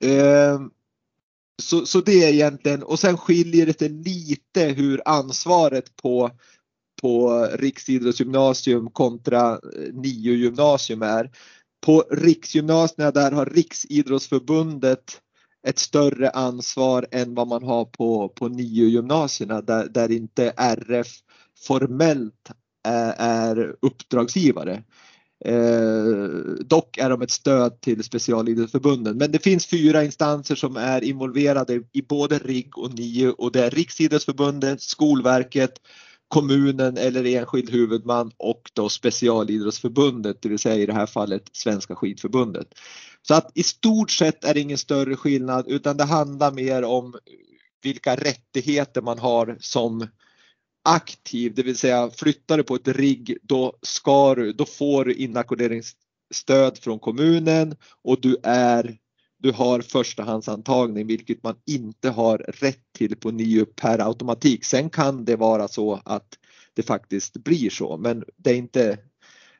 Eh, 0.00 0.60
så, 1.62 1.86
så 1.86 2.00
det 2.00 2.24
är 2.24 2.32
egentligen, 2.32 2.82
och 2.82 2.98
sen 2.98 3.18
skiljer 3.18 3.66
det 3.66 3.78
sig 3.78 3.88
lite 3.88 4.64
hur 4.64 5.02
ansvaret 5.04 5.96
på, 5.96 6.30
på 7.02 7.46
Riksidrottsgymnasium 7.52 8.90
kontra 8.90 9.52
eh, 9.52 9.94
NIU 9.94 10.36
gymnasium 10.36 11.02
är. 11.02 11.30
På 11.86 12.04
riksgymnasierna 12.10 13.10
där 13.10 13.32
har 13.32 13.46
Riksidrottsförbundet 13.46 15.20
ett 15.66 15.78
större 15.78 16.30
ansvar 16.30 17.06
än 17.10 17.34
vad 17.34 17.48
man 17.48 17.62
har 17.62 17.84
på, 17.84 18.28
på 18.28 18.48
NIU-gymnasierna 18.48 19.60
där, 19.60 19.88
där 19.88 20.10
inte 20.12 20.52
RF 20.56 21.08
formellt 21.66 22.50
är, 22.84 23.14
är 23.18 23.76
uppdragsgivare. 23.82 24.82
Eh, 25.44 26.04
dock 26.66 26.98
är 26.98 27.10
de 27.10 27.22
ett 27.22 27.30
stöd 27.30 27.80
till 27.80 28.04
specialidrottsförbunden. 28.04 29.16
Men 29.16 29.32
det 29.32 29.38
finns 29.38 29.66
fyra 29.66 30.04
instanser 30.04 30.54
som 30.54 30.76
är 30.76 31.04
involverade 31.04 31.82
i 31.92 32.02
både 32.02 32.38
RIG 32.38 32.78
och 32.78 32.98
NIU 32.98 33.30
och 33.30 33.52
det 33.52 33.64
är 33.64 33.70
Riksidrottsförbundet, 33.70 34.82
Skolverket, 34.82 35.72
kommunen 36.32 36.96
eller 36.96 37.26
enskild 37.26 37.70
huvudman 37.70 38.32
och 38.36 38.70
då 38.72 38.88
specialidrottsförbundet, 38.88 40.42
det 40.42 40.48
vill 40.48 40.58
säga 40.58 40.76
i 40.76 40.86
det 40.86 40.92
här 40.92 41.06
fallet 41.06 41.42
Svenska 41.52 41.94
skidförbundet. 41.94 42.66
Så 43.22 43.34
att 43.34 43.50
i 43.54 43.62
stort 43.62 44.10
sett 44.10 44.44
är 44.44 44.54
det 44.54 44.60
ingen 44.60 44.78
större 44.78 45.16
skillnad 45.16 45.64
utan 45.68 45.96
det 45.96 46.04
handlar 46.04 46.52
mer 46.52 46.84
om 46.84 47.14
vilka 47.82 48.16
rättigheter 48.16 49.02
man 49.02 49.18
har 49.18 49.56
som 49.60 50.06
aktiv, 50.84 51.54
det 51.54 51.62
vill 51.62 51.78
säga 51.78 52.10
flyttar 52.10 52.56
du 52.56 52.62
på 52.62 52.74
ett 52.74 52.88
rigg 52.88 53.36
då, 53.42 53.78
ska 53.82 54.34
du, 54.34 54.52
då 54.52 54.64
får 54.64 55.04
du 55.04 55.14
inackorderingsstöd 55.14 56.78
från 56.78 56.98
kommunen 56.98 57.76
och 58.04 58.20
du 58.20 58.36
är 58.42 58.98
du 59.42 59.52
har 59.52 59.80
förstahandsantagning 59.80 61.06
vilket 61.06 61.42
man 61.42 61.56
inte 61.66 62.10
har 62.10 62.38
rätt 62.38 62.92
till 62.92 63.16
på 63.16 63.30
NIU 63.30 63.64
per 63.64 63.98
automatik. 63.98 64.64
Sen 64.64 64.90
kan 64.90 65.24
det 65.24 65.36
vara 65.36 65.68
så 65.68 66.00
att 66.04 66.38
det 66.74 66.82
faktiskt 66.82 67.36
blir 67.36 67.70
så 67.70 67.96
men 67.96 68.24
det 68.36 68.50
är 68.50 68.54
inte 68.54 68.98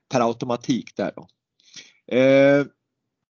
per 0.09 0.21
automatik 0.21 0.97
där 0.97 1.13
då. 1.17 1.29
Eh, 2.17 2.67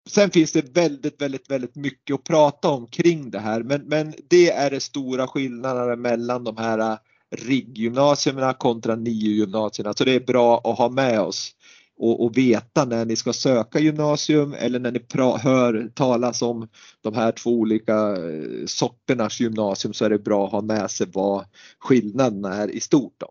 sen 0.10 0.32
finns 0.32 0.52
det 0.52 0.76
väldigt, 0.76 1.22
väldigt, 1.22 1.52
väldigt 1.52 1.76
mycket 1.76 2.14
att 2.14 2.24
prata 2.24 2.70
om 2.70 2.88
kring 2.88 3.32
det 3.32 3.40
här 3.40 3.64
men, 3.64 3.82
men 3.82 4.14
det 4.30 4.52
är 4.52 4.72
det 4.72 4.80
stora 4.80 5.28
skillnaderna 5.28 5.96
mellan 5.96 6.44
de 6.44 6.58
här 6.58 6.80
eh, 6.80 6.98
RIG-gymnasierna 7.36 8.54
kontra 8.54 8.96
NIU-gymnasierna. 8.96 9.94
Så 9.94 10.04
det 10.04 10.12
är 10.12 10.20
bra 10.20 10.62
att 10.64 10.78
ha 10.78 10.90
med 10.90 11.20
oss 11.20 11.52
och, 11.98 12.24
och, 12.24 12.38
veta 12.38 12.86
när 12.86 13.06
ni 13.06 13.16
ska 13.16 13.34
söka 13.34 13.80
gymnasium 13.80 14.54
eller 14.54 14.80
när 14.80 14.92
ni 14.92 15.00
pra, 15.00 15.38
hör 15.38 15.92
talas 15.94 16.42
om 16.42 16.68
de 17.02 17.14
här 17.14 17.32
två 17.32 17.50
olika 17.50 17.94
eh, 17.94 18.66
sorternas 18.66 19.40
gymnasium 19.40 19.94
så 19.94 20.06
är 20.06 20.10
det 20.10 20.20
bra 20.20 20.46
att 20.46 20.52
ha 20.52 20.62
med 20.62 20.92
sig 20.92 21.08
vad 21.14 21.46
skillnaderna 21.80 22.56
är 22.56 22.68
i 22.68 22.80
stort. 22.80 23.14
Då. 23.18 23.30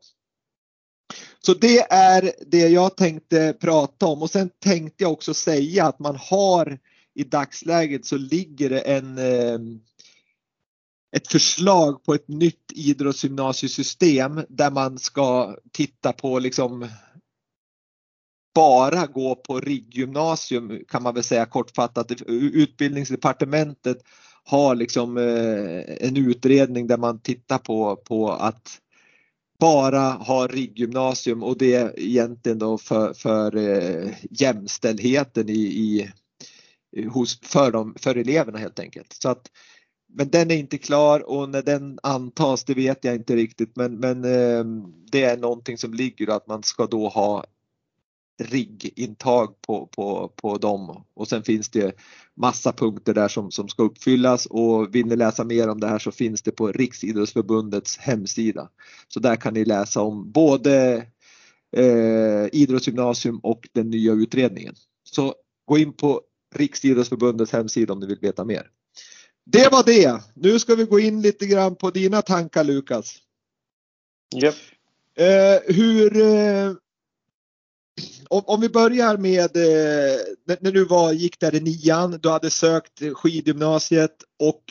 Så 1.41 1.55
det 1.55 1.93
är 1.93 2.33
det 2.47 2.69
jag 2.69 2.97
tänkte 2.97 3.57
prata 3.61 4.07
om 4.07 4.23
och 4.23 4.31
sen 4.31 4.51
tänkte 4.65 5.05
jag 5.05 5.13
också 5.13 5.35
säga 5.35 5.87
att 5.87 5.99
man 5.99 6.17
har 6.17 6.79
i 7.15 7.25
dagsläget 7.25 8.07
så 8.07 8.17
ligger 8.17 8.71
det 8.71 8.81
en 8.81 9.19
eh, 9.19 9.59
ett 11.17 11.29
förslag 11.29 12.05
på 12.05 12.15
ett 12.15 12.29
nytt 12.29 12.73
idrottsgymnasiesystem 12.75 14.45
där 14.49 14.71
man 14.71 14.99
ska 14.99 15.57
titta 15.73 16.13
på 16.13 16.39
liksom 16.39 16.89
bara 18.55 19.07
gå 19.07 19.35
på 19.35 19.61
RIG-gymnasium 19.61 20.85
kan 20.89 21.03
man 21.03 21.15
väl 21.15 21.23
säga 21.23 21.47
kortfattat. 21.47 22.13
Utbildningsdepartementet 22.29 23.99
har 24.45 24.75
liksom 24.75 25.19
eh, 25.19 26.07
en 26.09 26.17
utredning 26.17 26.87
där 26.87 26.99
man 26.99 27.21
tittar 27.21 27.59
på, 27.59 27.97
på 27.97 28.31
att 28.33 28.79
bara 29.61 30.11
ha 30.11 30.47
RIG-gymnasium 30.47 31.43
och 31.43 31.59
det 31.59 31.75
är 31.75 32.01
egentligen 32.01 32.59
då 32.59 32.79
för, 32.79 33.15
för 33.15 33.57
eh, 33.57 34.11
jämställdheten 34.31 35.49
i, 35.49 35.53
i, 35.53 36.11
hos, 37.09 37.41
för, 37.41 37.73
dem, 37.73 37.95
för 37.99 38.17
eleverna 38.17 38.59
helt 38.59 38.79
enkelt. 38.79 39.13
Så 39.13 39.29
att 39.29 39.51
men 40.15 40.31
den 40.31 40.51
är 40.51 40.57
inte 40.57 40.79
klar 40.79 41.31
och 41.31 41.49
när 41.49 41.63
den 41.63 41.99
antas 42.03 42.65
det 42.65 42.75
vet 42.75 43.05
jag 43.05 43.15
inte 43.15 43.37
riktigt 43.37 43.77
men, 43.77 43.95
men 43.95 44.25
eh, 44.25 44.65
det 45.13 45.23
är 45.23 45.37
någonting 45.37 45.79
som 45.79 45.95
ligger 45.95 46.31
att 46.31 46.47
man 46.47 46.63
ska 46.63 46.87
då 46.87 47.09
ha 47.09 47.45
riggintag 48.41 49.61
på, 49.61 49.87
på, 49.87 50.33
på 50.37 50.59
dem 50.59 51.05
och 51.15 51.29
sen 51.29 51.43
finns 51.43 51.69
det 51.69 51.97
massa 52.35 52.73
punkter 52.73 53.15
där 53.15 53.29
som, 53.29 53.51
som 53.51 53.69
ska 53.69 53.83
uppfyllas 53.83 54.47
och 54.47 54.95
vill 54.95 55.07
ni 55.07 55.17
läsa 55.17 55.45
mer 55.45 55.69
om 55.69 55.81
det 55.81 55.87
här 55.87 55.99
så 55.99 56.13
finns 56.13 56.43
det 56.43 56.51
på 56.51 56.73
Riksidrottsförbundets 56.73 57.99
hemsida. 57.99 58.69
Så 59.09 59.21
där 59.21 59.37
kan 59.37 59.55
ni 59.55 59.65
läsa 59.65 60.01
om 60.01 60.33
både 60.33 61.07
eh, 61.77 62.47
idrottsgymnasium 62.53 63.39
och 63.39 63.69
den 63.73 63.91
nya 63.91 64.13
utredningen. 64.13 64.75
Så 65.05 65.35
gå 65.65 65.79
in 65.79 65.93
på 65.93 66.21
Riksidrottsförbundets 66.55 67.53
hemsida 67.53 67.93
om 67.93 68.01
ni 68.01 68.07
vill 68.07 68.19
veta 68.21 68.45
mer. 68.45 68.67
Det 69.45 69.73
var 69.73 69.83
det. 69.85 70.23
Nu 70.35 70.59
ska 70.59 70.75
vi 70.75 70.85
gå 70.85 71.01
in 71.01 71.23
lite 71.23 71.47
grann 71.47 71.77
på 71.77 71.91
dina 71.91 72.23
tankar 72.23 72.65
Lukas. 72.65 73.19
Yep. 74.43 74.55
Eh, 75.15 75.75
hur 75.75 76.17
eh, 76.17 76.73
om, 78.29 78.43
om, 78.47 78.61
vi 78.61 78.69
börjar 78.69 79.17
med 79.17 79.57
eh, 79.57 80.21
när, 80.61 80.73
du 80.73 80.85
var, 80.85 81.13
gick 81.13 81.41
där 81.41 81.55
i 81.55 81.61
nian, 81.61 82.19
du 82.23 82.29
hade 82.29 82.51
sökt 82.51 83.03
skidgymnasiet 83.15 84.17
och 84.39 84.65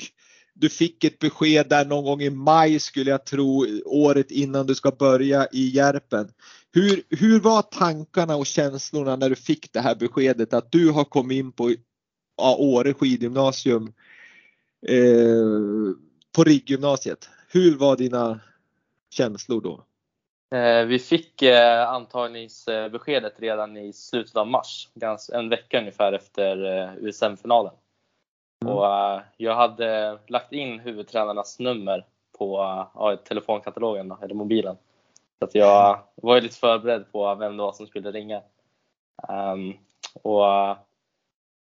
du 0.53 0.69
fick 0.69 1.03
ett 1.03 1.19
besked 1.19 1.69
där 1.69 1.85
någon 1.85 2.03
gång 2.03 2.21
i 2.21 2.29
maj 2.29 2.79
skulle 2.79 3.11
jag 3.11 3.25
tro, 3.25 3.65
året 3.85 4.31
innan 4.31 4.67
du 4.67 4.75
ska 4.75 4.91
börja 4.91 5.47
i 5.51 5.69
Järpen. 5.69 6.29
Hur, 6.73 7.03
hur 7.09 7.39
var 7.39 7.61
tankarna 7.61 8.35
och 8.35 8.45
känslorna 8.45 9.15
när 9.15 9.29
du 9.29 9.35
fick 9.35 9.73
det 9.73 9.79
här 9.79 9.95
beskedet 9.95 10.53
att 10.53 10.71
du 10.71 10.89
har 10.89 11.03
kommit 11.03 11.35
in 11.35 11.51
på 11.51 11.75
ja, 12.37 12.55
Åre 12.55 12.93
skidgymnasium 12.93 13.93
eh, 14.87 15.95
på 16.35 16.43
RIG-gymnasiet. 16.43 17.29
Hur 17.47 17.75
var 17.75 17.97
dina 17.97 18.39
känslor 19.09 19.61
då? 19.61 19.85
Eh, 20.55 20.85
vi 20.85 20.99
fick 20.99 21.41
eh, 21.41 21.89
antagningsbeskedet 21.89 23.39
redan 23.39 23.77
i 23.77 23.93
slutet 23.93 24.35
av 24.35 24.47
mars, 24.47 24.89
en 25.33 25.49
vecka 25.49 25.79
ungefär 25.79 26.13
efter 26.13 26.65
eh, 26.65 26.95
USM-finalen. 26.97 27.73
Mm. 28.65 28.75
Och 28.75 28.85
jag 29.37 29.55
hade 29.55 30.19
lagt 30.27 30.53
in 30.53 30.79
huvudtränarnas 30.79 31.59
nummer 31.59 32.05
på 32.37 32.57
ja, 32.93 33.17
telefonkatalogen, 33.23 34.13
eller 34.21 34.35
mobilen. 34.35 34.77
Så 35.39 35.45
att 35.45 35.55
jag 35.55 35.99
var 36.15 36.41
lite 36.41 36.55
förberedd 36.55 37.11
på 37.11 37.35
vem 37.35 37.57
det 37.57 37.63
var 37.63 37.73
som 37.73 37.87
skulle 37.87 38.11
ringa. 38.11 38.41
Um, 39.29 39.77
och 40.23 40.43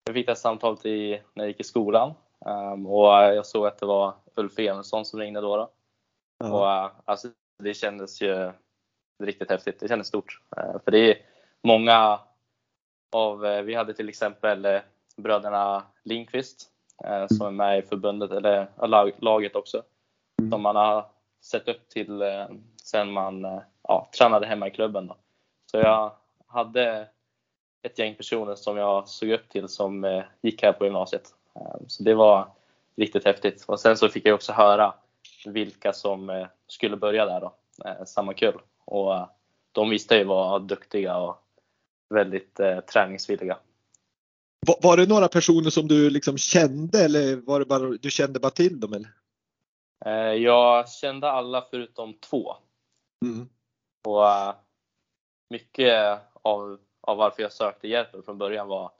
jag 0.04 0.14
fick 0.14 0.26
det 0.26 0.36
samtalet 0.36 0.86
i, 0.86 1.20
när 1.34 1.44
jag 1.44 1.48
gick 1.48 1.60
i 1.60 1.64
skolan 1.64 2.14
Um, 2.44 2.86
och 2.86 3.06
jag 3.08 3.46
såg 3.46 3.66
att 3.66 3.78
det 3.78 3.86
var 3.86 4.14
Ulf 4.34 4.58
Emilsson 4.58 5.04
som 5.04 5.20
ringde 5.20 5.40
då. 5.40 5.56
då. 5.56 5.70
Ja. 6.38 6.52
Och, 6.86 6.90
alltså, 7.04 7.28
det 7.58 7.74
kändes 7.74 8.22
ju 8.22 8.52
riktigt 9.22 9.50
häftigt. 9.50 9.80
Det 9.80 9.88
kändes 9.88 10.08
stort. 10.08 10.40
Uh, 10.56 10.78
för 10.84 10.90
det 10.90 10.98
är 10.98 11.18
många 11.62 12.20
av, 13.12 13.44
uh, 13.44 13.62
vi 13.62 13.74
hade 13.74 13.94
till 13.94 14.08
exempel 14.08 14.80
bröderna 15.16 15.82
Lindqvist 16.02 16.70
som 17.28 17.46
är 17.46 17.50
med 17.50 17.78
i 17.78 17.82
förbundet, 17.82 18.30
eller 18.30 19.22
laget 19.22 19.56
också. 19.56 19.82
Mm. 20.38 20.50
Som 20.50 20.62
man 20.62 20.76
har 20.76 21.06
sett 21.40 21.68
upp 21.68 21.88
till 21.88 22.22
sen 22.82 23.12
man 23.12 23.60
ja, 23.82 24.08
tränade 24.18 24.46
hemma 24.46 24.68
i 24.68 24.70
klubben. 24.70 25.06
Då. 25.06 25.16
Så 25.70 25.76
jag 25.76 26.12
hade 26.46 27.08
ett 27.82 27.98
gäng 27.98 28.14
personer 28.14 28.54
som 28.54 28.76
jag 28.76 29.08
såg 29.08 29.30
upp 29.30 29.48
till 29.48 29.68
som 29.68 30.22
gick 30.42 30.62
här 30.62 30.72
på 30.72 30.84
gymnasiet. 30.84 31.34
Så 31.86 32.02
det 32.02 32.14
var 32.14 32.48
riktigt 32.96 33.24
häftigt. 33.24 33.64
Och 33.68 33.80
sen 33.80 33.96
så 33.96 34.08
fick 34.08 34.26
jag 34.26 34.34
också 34.34 34.52
höra 34.52 34.94
vilka 35.46 35.92
som 35.92 36.30
eh, 36.30 36.46
skulle 36.66 36.96
börja 36.96 37.26
där 37.26 37.40
då, 37.40 37.56
eh, 37.84 38.04
samma 38.04 38.34
kul. 38.34 38.60
Och 38.84 39.14
eh, 39.14 39.28
de 39.72 39.90
visste 39.90 40.16
ju 40.16 40.24
var 40.24 40.60
duktiga 40.60 41.16
och 41.16 41.36
väldigt 42.14 42.60
träningsvilliga. 42.92 43.58
Var 44.82 44.96
det 44.96 45.08
några 45.08 45.28
personer 45.28 45.70
som 45.70 45.88
du 45.88 46.10
liksom 46.10 46.38
kände 46.38 47.04
eller 47.04 47.36
var 47.36 47.60
det 47.60 47.66
bara, 47.66 47.88
du 47.88 48.10
kände 48.10 48.40
bara 48.40 48.50
till 48.50 48.80
dem? 48.80 48.92
Eller? 48.92 49.10
Jag 50.34 50.88
kände 50.88 51.30
alla 51.30 51.66
förutom 51.70 52.14
två. 52.14 52.56
Mm. 53.24 53.48
Och 54.08 54.54
mycket 55.50 56.20
av, 56.42 56.78
av 57.00 57.16
varför 57.16 57.42
jag 57.42 57.52
sökte 57.52 57.88
hjälp 57.88 58.24
från 58.24 58.38
början 58.38 58.68
var 58.68 58.92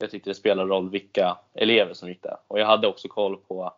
jag 0.00 0.10
tyckte 0.10 0.30
det 0.30 0.34
spelade 0.34 0.70
roll 0.70 0.90
vilka 0.90 1.38
elever 1.54 1.94
som 1.94 2.08
gick 2.08 2.22
där. 2.22 2.36
Och 2.48 2.60
jag 2.60 2.66
hade 2.66 2.88
också 2.88 3.08
koll 3.08 3.36
på 3.36 3.74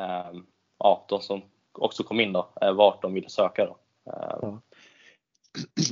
eh, 0.00 0.32
ja, 0.78 1.06
de 1.08 1.20
som 1.20 1.42
också 1.78 2.02
kom 2.02 2.20
in 2.20 2.32
då, 2.32 2.52
eh, 2.60 2.72
vart 2.72 3.02
de 3.02 3.14
ville 3.14 3.28
söka. 3.28 3.66
Då. 3.66 3.78
Eh, 4.12 4.38
ja. 4.42 4.62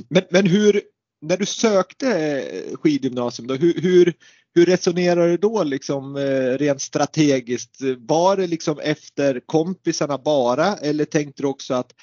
Men, 0.07 0.23
men 0.29 0.47
hur, 0.47 0.81
när 1.21 1.37
du 1.37 1.45
sökte 1.45 2.07
eh, 2.09 2.77
skidgymnasium 2.77 3.47
då, 3.47 3.53
hur, 3.53 3.81
hur, 3.81 4.13
hur 4.55 4.65
resonerar 4.65 5.27
du 5.27 5.37
då 5.37 5.63
liksom 5.63 6.17
rent 6.57 6.81
strategiskt? 6.81 7.77
Var 7.97 8.37
det 8.37 8.47
liksom 8.47 8.79
efter 8.79 9.41
kompisarna 9.45 10.17
bara 10.17 10.75
eller 10.75 11.05
tänkte 11.05 11.43
du 11.43 11.47
också 11.47 11.73
att 11.73 11.93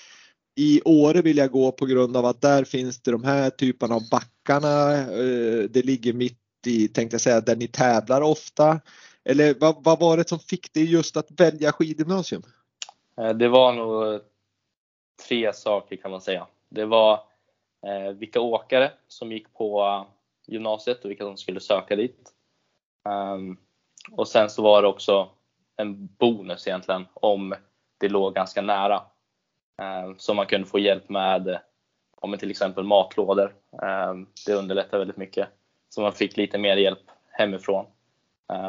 i 0.57 0.81
Åre 0.85 1.23
vill 1.23 1.37
jag 1.37 1.51
gå 1.51 1.73
på 1.73 1.87
grund 1.87 2.17
av 2.17 2.27
att 2.27 2.41
där 2.41 2.65
finns 2.65 3.03
det 3.03 3.11
de 3.11 3.25
här 3.25 3.51
typerna 3.51 3.95
av 3.95 4.03
backarna. 4.11 5.07
Det 5.69 5.85
ligger 5.85 6.13
mitt 6.13 6.39
i, 6.67 6.89
tänkte 6.89 7.15
jag 7.15 7.21
säga, 7.21 7.41
där 7.41 7.57
ni 7.57 7.69
tävlar 7.69 8.21
ofta. 8.21 8.81
Eller 9.25 9.55
vad, 9.61 9.85
vad 9.85 9.99
var 9.99 10.17
det 10.17 10.29
som 10.29 10.39
fick 10.39 10.73
dig 10.73 10.93
just 10.93 11.17
att 11.17 11.41
välja 11.41 11.73
skidgymnasium? 11.73 12.43
Eh, 13.21 13.35
det 13.35 13.49
var 13.49 13.73
nog 13.73 14.21
tre 15.29 15.53
saker 15.53 15.97
kan 15.97 16.11
man 16.11 16.21
säga. 16.21 16.47
Det 16.69 16.85
var 16.85 17.13
eh, 17.87 18.13
vilka 18.13 18.41
åkare 18.41 18.93
som 19.09 19.33
gick 19.33 19.55
på 19.55 20.07
gymnasiet 20.47 21.05
och 21.05 21.11
vilka 21.11 21.25
som 21.25 21.37
skulle 21.37 21.61
söka 21.61 21.97
dit. 21.97 22.33
Ehm, 23.09 23.57
och 24.13 24.29
sen 24.29 24.51
så 24.51 24.63
var 24.63 24.83
det 24.83 24.89
också 24.89 25.29
en 25.77 26.07
bonus 26.07 26.67
egentligen 26.67 27.07
om 27.15 27.55
det 27.99 28.09
låg 28.09 28.35
ganska 28.35 28.63
nära. 28.63 29.03
Ehm, 29.83 30.19
så 30.19 30.35
man 30.35 30.47
kunde 30.47 30.67
få 30.67 30.79
hjälp 30.79 31.09
med 31.09 31.61
om 32.17 32.39
till 32.39 32.51
exempel 32.51 32.85
matlådor. 32.85 33.55
Ehm, 33.83 34.27
det 34.47 34.55
underlättar 34.55 34.99
väldigt 34.99 35.17
mycket. 35.17 35.49
Så 35.89 36.01
man 36.01 36.13
fick 36.13 36.37
lite 36.37 36.59
mer 36.59 36.77
hjälp 36.77 37.11
hemifrån. 37.31 37.87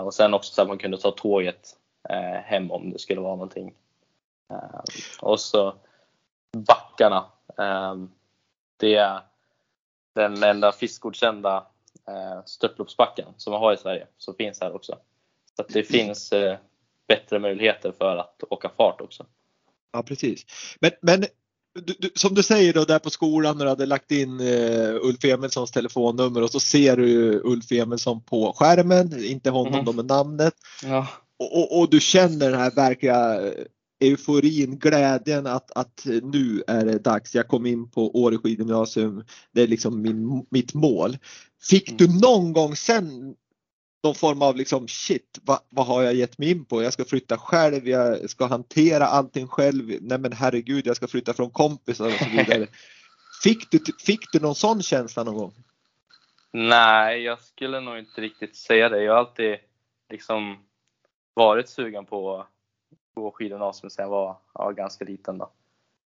Och 0.05 0.13
sen 0.13 0.33
också 0.33 0.53
så 0.53 0.61
att 0.61 0.67
man 0.67 0.77
kunde 0.77 0.97
ta 0.97 1.11
tåget 1.11 1.77
eh, 2.09 2.41
hem 2.43 2.71
om 2.71 2.91
det 2.91 2.99
skulle 2.99 3.21
vara 3.21 3.35
någonting. 3.35 3.73
Uh, 4.51 4.81
och 5.21 5.39
så 5.39 5.75
backarna. 6.57 7.25
Det 8.77 8.95
är 8.95 9.21
den 10.15 10.43
enda 10.43 10.71
fiskgodkända 10.71 11.65
eh, 12.07 12.45
störtloppsbacken 12.45 13.25
som 13.37 13.51
man 13.51 13.61
har 13.61 13.73
i 13.73 13.77
Sverige, 13.77 14.07
som 14.17 14.35
finns 14.35 14.61
här 14.61 14.75
också. 14.75 14.97
Så 15.57 15.63
det 15.69 15.83
finns 15.83 16.31
eh, 16.31 16.57
bättre 17.07 17.39
möjligheter 17.39 17.93
för 17.97 18.17
att 18.17 18.43
åka 18.49 18.69
fart 18.77 19.01
också. 19.01 19.25
Ja 19.93 20.03
precis. 20.03 20.45
Men, 20.79 20.91
men 21.01 21.25
du, 21.73 21.95
du, 21.99 22.09
som 22.15 22.35
du 22.35 22.43
säger 22.43 22.73
då 22.73 22.83
där 22.83 22.99
på 22.99 23.09
skolan 23.09 23.57
när 23.57 23.65
du 23.65 23.69
hade 23.69 23.85
lagt 23.85 24.11
in 24.11 24.41
uh, 24.41 24.95
Ulf 25.01 25.23
Emilssons 25.25 25.71
telefonnummer 25.71 26.43
och 26.43 26.51
så 26.51 26.59
ser 26.59 26.97
du 26.97 27.41
Ulf 27.43 27.71
Emilsson 27.71 28.21
på 28.23 28.53
skärmen, 28.53 29.25
inte 29.25 29.49
honom 29.49 29.73
mm. 29.73 29.85
då 29.85 29.93
med 29.93 30.05
namnet. 30.05 30.53
Ja. 30.83 31.07
Och, 31.37 31.57
och, 31.57 31.79
och, 31.79 31.89
du 31.89 31.99
känner 31.99 32.51
den 32.51 32.59
här 32.59 32.71
verkliga 32.75 33.41
euforin, 34.01 34.79
glädjen 34.79 35.47
att, 35.47 35.71
att 35.71 36.05
nu 36.05 36.63
är 36.67 36.85
det 36.85 36.99
dags. 36.99 37.35
Jag 37.35 37.47
kom 37.47 37.65
in 37.65 37.91
på 37.91 38.21
Åre 38.21 38.37
skidgymnasium. 38.37 39.23
Det 39.51 39.61
är 39.61 39.67
liksom 39.67 40.01
min, 40.01 40.45
mitt 40.49 40.73
mål. 40.73 41.17
Fick 41.69 41.97
du 41.97 42.05
mm. 42.05 42.17
någon 42.17 42.53
gång 42.53 42.75
sen 42.75 43.35
någon 44.03 44.15
form 44.15 44.41
av 44.41 44.55
liksom 44.55 44.87
shit, 44.87 45.39
vad, 45.41 45.59
vad, 45.69 45.87
har 45.87 46.01
jag 46.01 46.13
gett 46.13 46.37
mig 46.37 46.51
in 46.51 46.65
på? 46.65 46.83
Jag 46.83 46.93
ska 46.93 47.05
flytta 47.05 47.37
själv, 47.37 47.87
jag 47.87 48.29
ska 48.29 48.45
hantera 48.45 49.05
allting 49.05 49.47
själv. 49.47 49.97
Nej 50.01 50.17
men 50.17 50.33
herregud, 50.33 50.87
jag 50.87 50.95
ska 50.95 51.07
flytta 51.07 51.33
från 51.33 51.51
kompisar 51.51 52.05
och 52.05 52.11
så 52.11 52.29
vidare. 52.29 52.67
Fick 53.43 53.71
du, 53.71 53.79
fick 54.05 54.31
du 54.31 54.39
någon 54.39 54.55
sån 54.55 54.83
känsla 54.83 55.23
någon 55.23 55.37
gång? 55.37 55.53
Nej, 56.53 57.21
jag 57.21 57.41
skulle 57.41 57.79
nog 57.79 57.99
inte 57.99 58.21
riktigt 58.21 58.55
säga 58.55 58.89
det. 58.89 59.03
Jag 59.03 59.13
har 59.13 59.19
alltid 59.19 59.57
liksom 60.09 60.57
varit 61.33 61.69
sugen 61.69 62.05
på 62.05 62.47
gå 63.15 63.31
skidgymnasium 63.31 63.89
sen 63.89 64.03
jag 64.03 64.09
var 64.09 64.35
ja, 64.53 64.71
ganska 64.71 65.05
liten. 65.05 65.37
Då. 65.37 65.51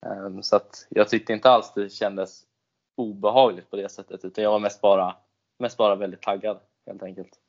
Um, 0.06 0.44
så 0.44 0.56
att 0.56 0.88
jag 0.90 1.10
tyckte 1.10 1.34
inte 1.34 1.50
alls 1.50 1.74
det 1.74 1.90
kändes 1.90 2.44
obehagligt 2.96 3.70
på 3.70 3.76
det 3.76 3.90
sättet 3.90 4.26
utan 4.26 4.44
jag 4.44 4.52
var 4.52 4.60
mest 4.60 4.82
bara, 4.82 5.16
mest 5.60 5.78
bara 5.78 5.96
väldigt 5.96 6.22
taggad 6.22 6.60
helt 6.86 7.04
enkelt. 7.04 7.40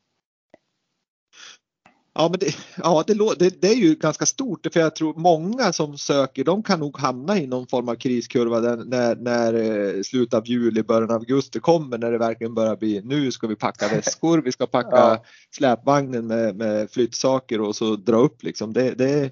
Ja, 2.14 2.28
men 2.30 2.38
det, 2.38 2.46
ja 2.76 3.04
det, 3.06 3.14
det, 3.38 3.60
det, 3.60 3.68
är 3.68 3.74
ju 3.74 3.94
ganska 3.94 4.26
stort 4.26 4.66
för 4.72 4.80
jag 4.80 4.96
tror 4.96 5.14
många 5.14 5.72
som 5.72 5.98
söker 5.98 6.44
de 6.44 6.62
kan 6.62 6.80
nog 6.80 6.98
hamna 6.98 7.38
i 7.38 7.46
någon 7.46 7.66
form 7.66 7.88
av 7.88 7.94
kriskurva 7.94 8.60
när, 8.60 9.14
när 9.16 9.54
eh, 9.54 10.02
slutet 10.02 10.34
av 10.34 10.46
juli, 10.46 10.82
början 10.82 11.10
av 11.10 11.16
augusti 11.16 11.60
kommer 11.60 11.98
när 11.98 12.12
det 12.12 12.18
verkligen 12.18 12.54
börjar 12.54 12.76
bli 12.76 13.02
nu 13.04 13.32
ska 13.32 13.46
vi 13.46 13.56
packa 13.56 13.88
väskor, 13.88 14.42
vi 14.42 14.52
ska 14.52 14.66
packa 14.66 14.90
ja. 14.96 15.24
släpvagnen 15.50 16.26
med, 16.26 16.56
med 16.56 16.90
flyttsaker 16.90 17.60
och 17.60 17.76
så 17.76 17.96
dra 17.96 18.16
upp 18.16 18.42
liksom. 18.42 18.72
Det, 18.72 18.90
det, 18.90 19.30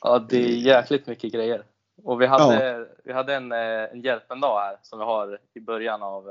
ja, 0.00 0.26
det 0.28 0.44
är 0.44 0.56
jäkligt 0.56 1.06
mycket 1.06 1.32
grejer. 1.32 1.64
Och 2.04 2.20
vi 2.20 2.26
hade, 2.26 2.70
ja. 2.70 2.86
vi 3.04 3.12
hade 3.12 3.34
en, 3.34 3.52
eh, 3.52 3.92
en 3.92 4.00
hjälpendag 4.00 4.60
här 4.60 4.76
som 4.82 4.98
vi 4.98 5.04
har 5.04 5.38
i 5.54 5.60
början 5.60 6.02
av 6.02 6.28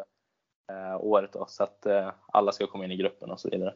eh, 0.71 0.95
året 0.99 1.33
då, 1.33 1.45
så 1.49 1.63
att 1.63 1.85
eh, 1.85 2.11
alla 2.31 2.51
ska 2.51 2.67
komma 2.67 2.85
in 2.85 2.91
i 2.91 2.97
gruppen 2.97 3.31
och 3.31 3.39
så 3.39 3.49
vidare. 3.49 3.73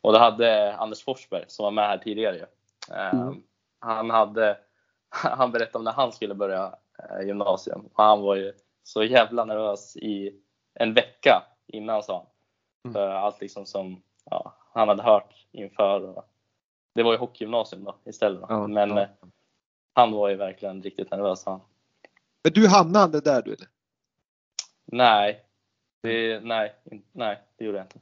Och 0.00 0.12
då 0.12 0.18
hade 0.18 0.76
Anders 0.76 1.04
Forsberg 1.04 1.44
som 1.48 1.64
var 1.64 1.70
med 1.70 1.88
här 1.88 1.98
tidigare 1.98 2.46
mm. 2.90 3.28
Ehm, 3.28 3.42
han, 3.78 4.10
hade, 4.10 4.58
han 5.08 5.52
berättade 5.52 5.78
om 5.78 5.84
när 5.84 5.92
han 5.92 6.12
skulle 6.12 6.34
börja 6.34 6.74
eh, 6.98 7.26
gymnasium 7.26 7.80
och 7.80 8.04
han 8.04 8.20
var 8.20 8.36
ju 8.36 8.52
så 8.82 9.02
jävla 9.04 9.44
nervös 9.44 9.96
i 9.96 10.40
en 10.74 10.94
vecka 10.94 11.42
innan 11.66 12.02
sa 12.02 12.16
han. 12.16 12.26
Mm. 12.84 12.94
För 12.94 13.10
allt 13.10 13.40
liksom 13.40 13.66
som 13.66 14.02
ja, 14.30 14.56
han 14.74 14.88
hade 14.88 15.02
hört 15.02 15.46
inför. 15.52 16.00
Och, 16.00 16.24
det 16.94 17.02
var 17.02 17.12
ju 17.12 17.18
hockeygymnasium 17.18 17.84
då 17.84 17.96
istället. 18.04 18.40
Då. 18.40 18.46
Ja, 18.48 18.66
Men 18.66 18.90
ja. 18.90 19.02
Eh, 19.02 19.08
han 19.92 20.12
var 20.12 20.28
ju 20.28 20.36
verkligen 20.36 20.82
riktigt 20.82 21.10
nervös 21.10 21.46
han. 21.46 21.60
Men 22.42 22.52
du 22.52 22.68
hamnade 22.68 23.20
där 23.20 23.42
du 23.42 23.52
eller? 23.52 23.68
Nej, 24.84 25.44
det, 26.02 26.40
nej, 26.40 26.74
nej, 27.12 27.42
det 27.56 27.64
gjorde 27.64 27.78
jag 27.78 27.84
inte. 27.84 27.98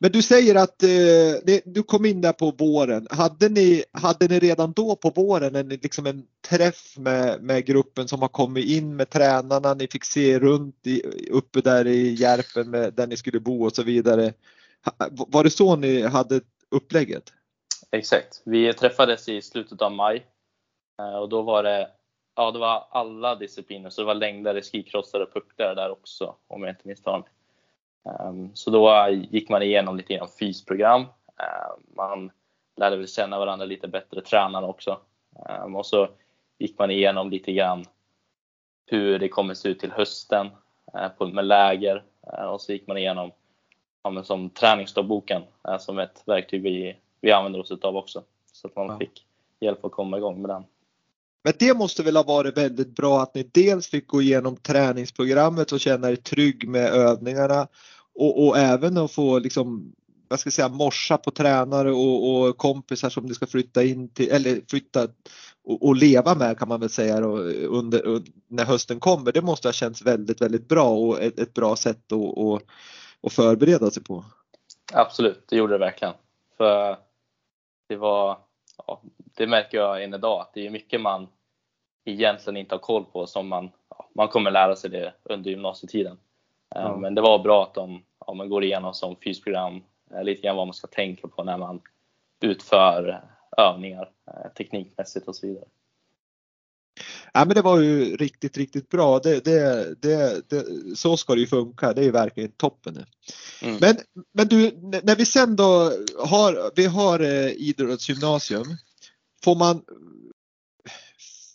Men 0.00 0.12
du 0.12 0.22
säger 0.22 0.54
att 0.54 0.82
eh, 0.82 1.58
du 1.64 1.82
kom 1.82 2.04
in 2.04 2.20
där 2.20 2.32
på 2.32 2.50
våren. 2.50 3.06
Hade 3.10 3.48
ni, 3.48 3.84
hade 3.92 4.28
ni 4.28 4.38
redan 4.38 4.72
då 4.72 4.96
på 4.96 5.10
våren 5.10 5.54
en, 5.54 5.68
liksom 5.68 6.06
en 6.06 6.26
träff 6.48 6.98
med, 6.98 7.42
med 7.42 7.66
gruppen 7.66 8.08
som 8.08 8.22
har 8.22 8.28
kommit 8.28 8.66
in 8.66 8.96
med 8.96 9.10
tränarna? 9.10 9.74
Ni 9.74 9.88
fick 9.88 10.04
se 10.04 10.38
runt 10.38 10.86
i, 10.86 11.02
uppe 11.30 11.60
där 11.60 11.86
i 11.86 12.14
Järpen 12.14 12.70
med, 12.70 12.94
där 12.94 13.06
ni 13.06 13.16
skulle 13.16 13.40
bo 13.40 13.64
och 13.64 13.74
så 13.74 13.82
vidare. 13.82 14.32
Var 15.10 15.44
det 15.44 15.50
så 15.50 15.76
ni 15.76 16.02
hade 16.02 16.40
upplägget? 16.70 17.32
Exakt. 17.90 18.42
Vi 18.44 18.72
träffades 18.72 19.28
i 19.28 19.42
slutet 19.42 19.82
av 19.82 19.92
maj 19.92 20.26
eh, 20.98 21.18
och 21.18 21.28
då 21.28 21.42
var 21.42 21.62
det 21.62 21.88
Ja, 22.34 22.50
det 22.50 22.58
var 22.58 22.86
alla 22.90 23.34
discipliner, 23.34 23.90
så 23.90 24.00
det 24.00 24.06
var 24.06 24.14
längdare, 24.14 24.62
skikrossare 24.62 25.22
och 25.22 25.32
pucklare 25.32 25.74
där 25.74 25.90
också 25.90 26.36
om 26.48 26.62
jag 26.62 26.70
inte 26.70 26.88
misstar 26.88 27.18
mig. 27.18 27.28
Ehm, 28.04 28.50
så 28.54 28.70
då 28.70 29.08
gick 29.10 29.48
man 29.48 29.62
igenom 29.62 29.96
lite 29.96 30.14
grann 30.14 30.28
fysprogram. 30.40 31.00
Ehm, 31.02 31.96
man 31.96 32.30
lärde 32.76 32.96
väl 32.96 33.08
känna 33.08 33.38
varandra 33.38 33.66
lite 33.66 33.88
bättre, 33.88 34.20
tränarna 34.20 34.66
också. 34.66 35.00
Ehm, 35.48 35.76
och 35.76 35.86
så 35.86 36.08
gick 36.58 36.78
man 36.78 36.90
igenom 36.90 37.30
lite 37.30 37.52
grann 37.52 37.84
hur 38.86 39.18
det 39.18 39.28
kommer 39.28 39.54
se 39.54 39.68
ut 39.68 39.78
till 39.78 39.92
hösten 39.92 40.50
eh, 40.94 41.26
med 41.26 41.44
läger. 41.44 42.02
Och 42.52 42.60
så 42.60 42.72
gick 42.72 42.86
man 42.86 42.96
igenom 42.96 43.30
ja, 44.02 44.24
som 44.24 44.50
träningsdagboken 44.50 45.42
eh, 45.68 45.78
som 45.78 45.98
ett 45.98 46.22
verktyg 46.26 46.62
vi, 46.62 46.96
vi 47.20 47.32
använder 47.32 47.60
oss 47.60 47.70
av 47.70 47.96
också. 47.96 48.22
Så 48.52 48.68
att 48.68 48.76
man 48.76 48.98
fick 48.98 49.26
hjälp 49.60 49.84
att 49.84 49.92
komma 49.92 50.16
igång 50.16 50.42
med 50.42 50.50
den. 50.50 50.64
Men 51.44 51.52
det 51.58 51.74
måste 51.74 52.02
väl 52.02 52.16
ha 52.16 52.22
varit 52.22 52.56
väldigt 52.56 52.96
bra 52.96 53.22
att 53.22 53.34
ni 53.34 53.50
dels 53.52 53.86
fick 53.86 54.06
gå 54.06 54.22
igenom 54.22 54.56
träningsprogrammet 54.56 55.72
och 55.72 55.80
känna 55.80 56.10
er 56.10 56.16
trygg 56.16 56.68
med 56.68 56.90
övningarna 56.90 57.68
och, 58.14 58.46
och 58.46 58.58
även 58.58 58.98
att 58.98 59.12
få 59.12 59.38
liksom 59.38 59.92
vad 60.32 60.40
ska 60.40 60.46
jag 60.46 60.54
säga, 60.54 60.68
morsa 60.68 61.18
på 61.18 61.30
tränare 61.30 61.92
och, 61.92 62.42
och, 62.42 62.58
kompisar 62.58 63.10
som 63.10 63.26
du 63.28 63.34
ska 63.34 63.46
flytta 63.46 63.84
in 63.84 64.08
till, 64.08 64.30
eller 64.30 64.60
flytta 64.70 65.08
och, 65.64 65.86
och 65.86 65.96
leva 65.96 66.34
med 66.34 66.58
kan 66.58 66.68
man 66.68 66.80
väl 66.80 66.90
säga 66.90 67.20
då, 67.20 67.36
under, 67.66 68.22
när 68.48 68.64
hösten 68.64 69.00
kommer. 69.00 69.32
Det 69.32 69.42
måste 69.42 69.68
ha 69.68 69.72
känts 69.72 70.02
väldigt, 70.02 70.40
väldigt 70.40 70.68
bra 70.68 70.90
och 70.90 71.22
ett, 71.22 71.38
ett 71.38 71.54
bra 71.54 71.76
sätt 71.76 72.12
att, 72.12 72.38
att, 72.38 72.62
att 73.22 73.32
förbereda 73.32 73.90
sig 73.90 74.04
på. 74.04 74.24
Absolut, 74.92 75.44
det 75.48 75.56
gjorde 75.56 75.74
det 75.74 75.78
verkligen. 75.78 76.14
För 76.56 76.96
det 77.88 77.96
var, 77.96 78.38
ja, 78.86 79.00
det 79.36 79.46
märker 79.46 79.78
jag 79.78 80.04
än 80.04 80.14
idag, 80.14 80.40
att 80.40 80.54
det 80.54 80.66
är 80.66 80.70
mycket 80.70 81.00
man 81.00 81.28
egentligen 82.04 82.56
inte 82.56 82.74
har 82.74 82.80
koll 82.80 83.04
på 83.04 83.26
som 83.26 83.48
man, 83.48 83.70
ja, 83.88 84.08
man 84.14 84.28
kommer 84.28 84.50
lära 84.50 84.76
sig 84.76 84.90
det 84.90 85.14
under 85.22 85.50
gymnasietiden. 85.50 86.18
Mm. 86.74 87.00
Men 87.00 87.14
det 87.14 87.20
var 87.20 87.38
bra 87.38 87.62
att 87.62 87.74
de 87.74 88.02
ja, 88.26 88.34
man 88.34 88.48
går 88.48 88.64
igenom 88.64 88.94
som 88.94 89.16
fysprogram 89.16 89.82
eh, 90.14 90.24
lite 90.24 90.42
grann 90.42 90.56
vad 90.56 90.66
man 90.66 90.74
ska 90.74 90.86
tänka 90.86 91.28
på 91.28 91.44
när 91.44 91.58
man 91.58 91.80
utför 92.40 93.22
övningar 93.56 94.10
eh, 94.26 94.52
teknikmässigt 94.56 95.28
och 95.28 95.36
så 95.36 95.46
vidare. 95.46 95.64
Ja, 97.32 97.44
men 97.44 97.54
det 97.54 97.62
var 97.62 97.80
ju 97.80 98.16
riktigt, 98.16 98.56
riktigt 98.56 98.88
bra. 98.88 99.18
Det, 99.18 99.44
det, 99.44 99.94
det, 100.02 100.42
det 100.50 100.64
så 100.96 101.16
ska 101.16 101.34
det 101.34 101.40
ju 101.40 101.46
funka. 101.46 101.92
Det 101.92 102.04
är 102.04 102.12
verkligen 102.12 102.52
toppen. 102.52 103.04
Mm. 103.62 103.76
Men, 103.80 103.96
men 104.34 104.48
du, 104.48 104.70
när 105.02 105.16
vi 105.16 105.24
sen 105.24 105.56
då 105.56 105.92
har, 106.18 106.72
vi 106.76 106.86
har 106.86 107.22
idrottsgymnasium. 107.48 108.76
Får 109.44 109.56
man, 109.56 109.82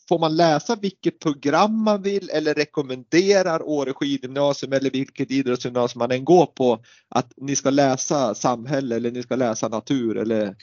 får 0.09 0.19
man 0.19 0.35
läsa 0.35 0.75
vilket 0.75 1.19
program 1.19 1.83
man 1.83 2.01
vill 2.01 2.29
eller 2.29 2.53
rekommenderar 2.53 3.61
Åre 3.63 3.93
skidgymnasium 3.93 4.73
eller 4.73 4.91
vilket 4.91 5.31
idrottsgymnasium 5.31 5.99
man 5.99 6.11
än 6.11 6.25
går 6.25 6.45
på 6.45 6.79
att 7.09 7.33
ni 7.37 7.55
ska 7.55 7.69
läsa 7.69 8.35
samhälle 8.35 8.95
eller 8.95 9.11
ni 9.11 9.23
ska 9.23 9.35
läsa 9.35 9.67
natur 9.67 10.17
eller, 10.17 10.55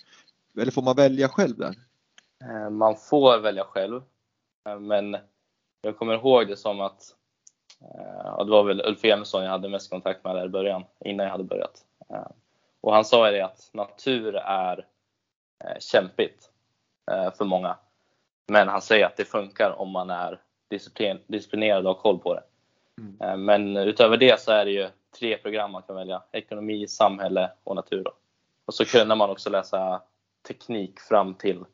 eller 0.61 0.73
får 0.73 0.83
man 0.83 0.97
välja 0.97 1.29
själv 1.29 1.57
där? 1.57 1.75
Eh, 2.45 2.71
man 2.71 2.97
får 2.97 3.39
välja 3.39 3.65
själv. 3.65 4.01
Eh, 4.69 4.79
men 4.79 5.17
jag 5.83 5.99
kommer 5.99 6.15
ihåg 6.15 6.49
det 6.49 6.57
som 6.57 6.81
att 6.81 7.03
ja, 8.25 8.45
det 8.45 8.51
var 8.51 8.65
väl 8.65 8.81
Ulf 8.87 9.05
Emilsson 9.05 9.45
jag 9.45 9.51
hade 9.51 9.69
mest 9.69 9.91
kontakt 9.91 10.25
med 10.25 10.37
där 10.37 10.45
i 10.45 10.49
början, 10.49 10.85
innan 11.05 11.25
jag 11.25 11.31
hade 11.31 11.45
börjat. 11.45 11.85
Och 12.81 12.95
han 12.95 13.05
sa 13.05 13.31
det 13.31 13.45
att 13.45 13.71
natur 13.73 14.37
är 14.37 14.87
kämpigt 15.79 16.51
för 17.39 17.45
många. 17.45 17.77
Men 18.47 18.69
han 18.69 18.83
säger 18.83 19.07
att 19.07 19.17
det 19.17 19.25
funkar 19.25 19.75
om 19.79 19.91
man 19.91 20.11
är 20.11 20.41
disciplinerad 21.27 21.87
och 21.87 21.95
har 21.95 22.03
koll 22.03 22.19
på 22.19 22.35
det. 22.35 22.43
Mm. 22.99 23.21
Eh, 23.21 23.37
men 23.37 23.77
utöver 23.77 24.17
det 24.17 24.41
så 24.41 24.53
är 24.53 24.65
det 24.65 24.71
ju 24.71 24.89
tre 25.19 25.37
program 25.37 25.73
man 25.73 25.83
kan 25.83 25.97
välja. 25.97 26.23
Ekonomi, 26.33 26.89
samhälle 26.89 27.51
och 27.65 27.77
natur. 27.77 28.03
Då. 28.03 28.13
Och 28.67 28.75
så 28.75 28.85
kunde 28.85 29.15
man 29.15 29.31
också 29.31 29.51
läsa 29.51 30.03
teknik 30.49 31.01
fram 31.01 31.35
till, 31.35 31.57
eh, 31.59 31.65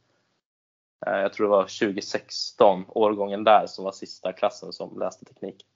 jag 1.06 1.32
tror 1.32 1.46
det 1.46 1.50
var 1.50 1.62
2016, 1.62 2.84
årgången 2.88 3.44
där 3.44 3.66
som 3.66 3.84
var 3.84 3.92
sista 3.92 4.32
klassen 4.32 4.72
som 4.72 4.98
läste 4.98 5.24
teknik. 5.24 5.66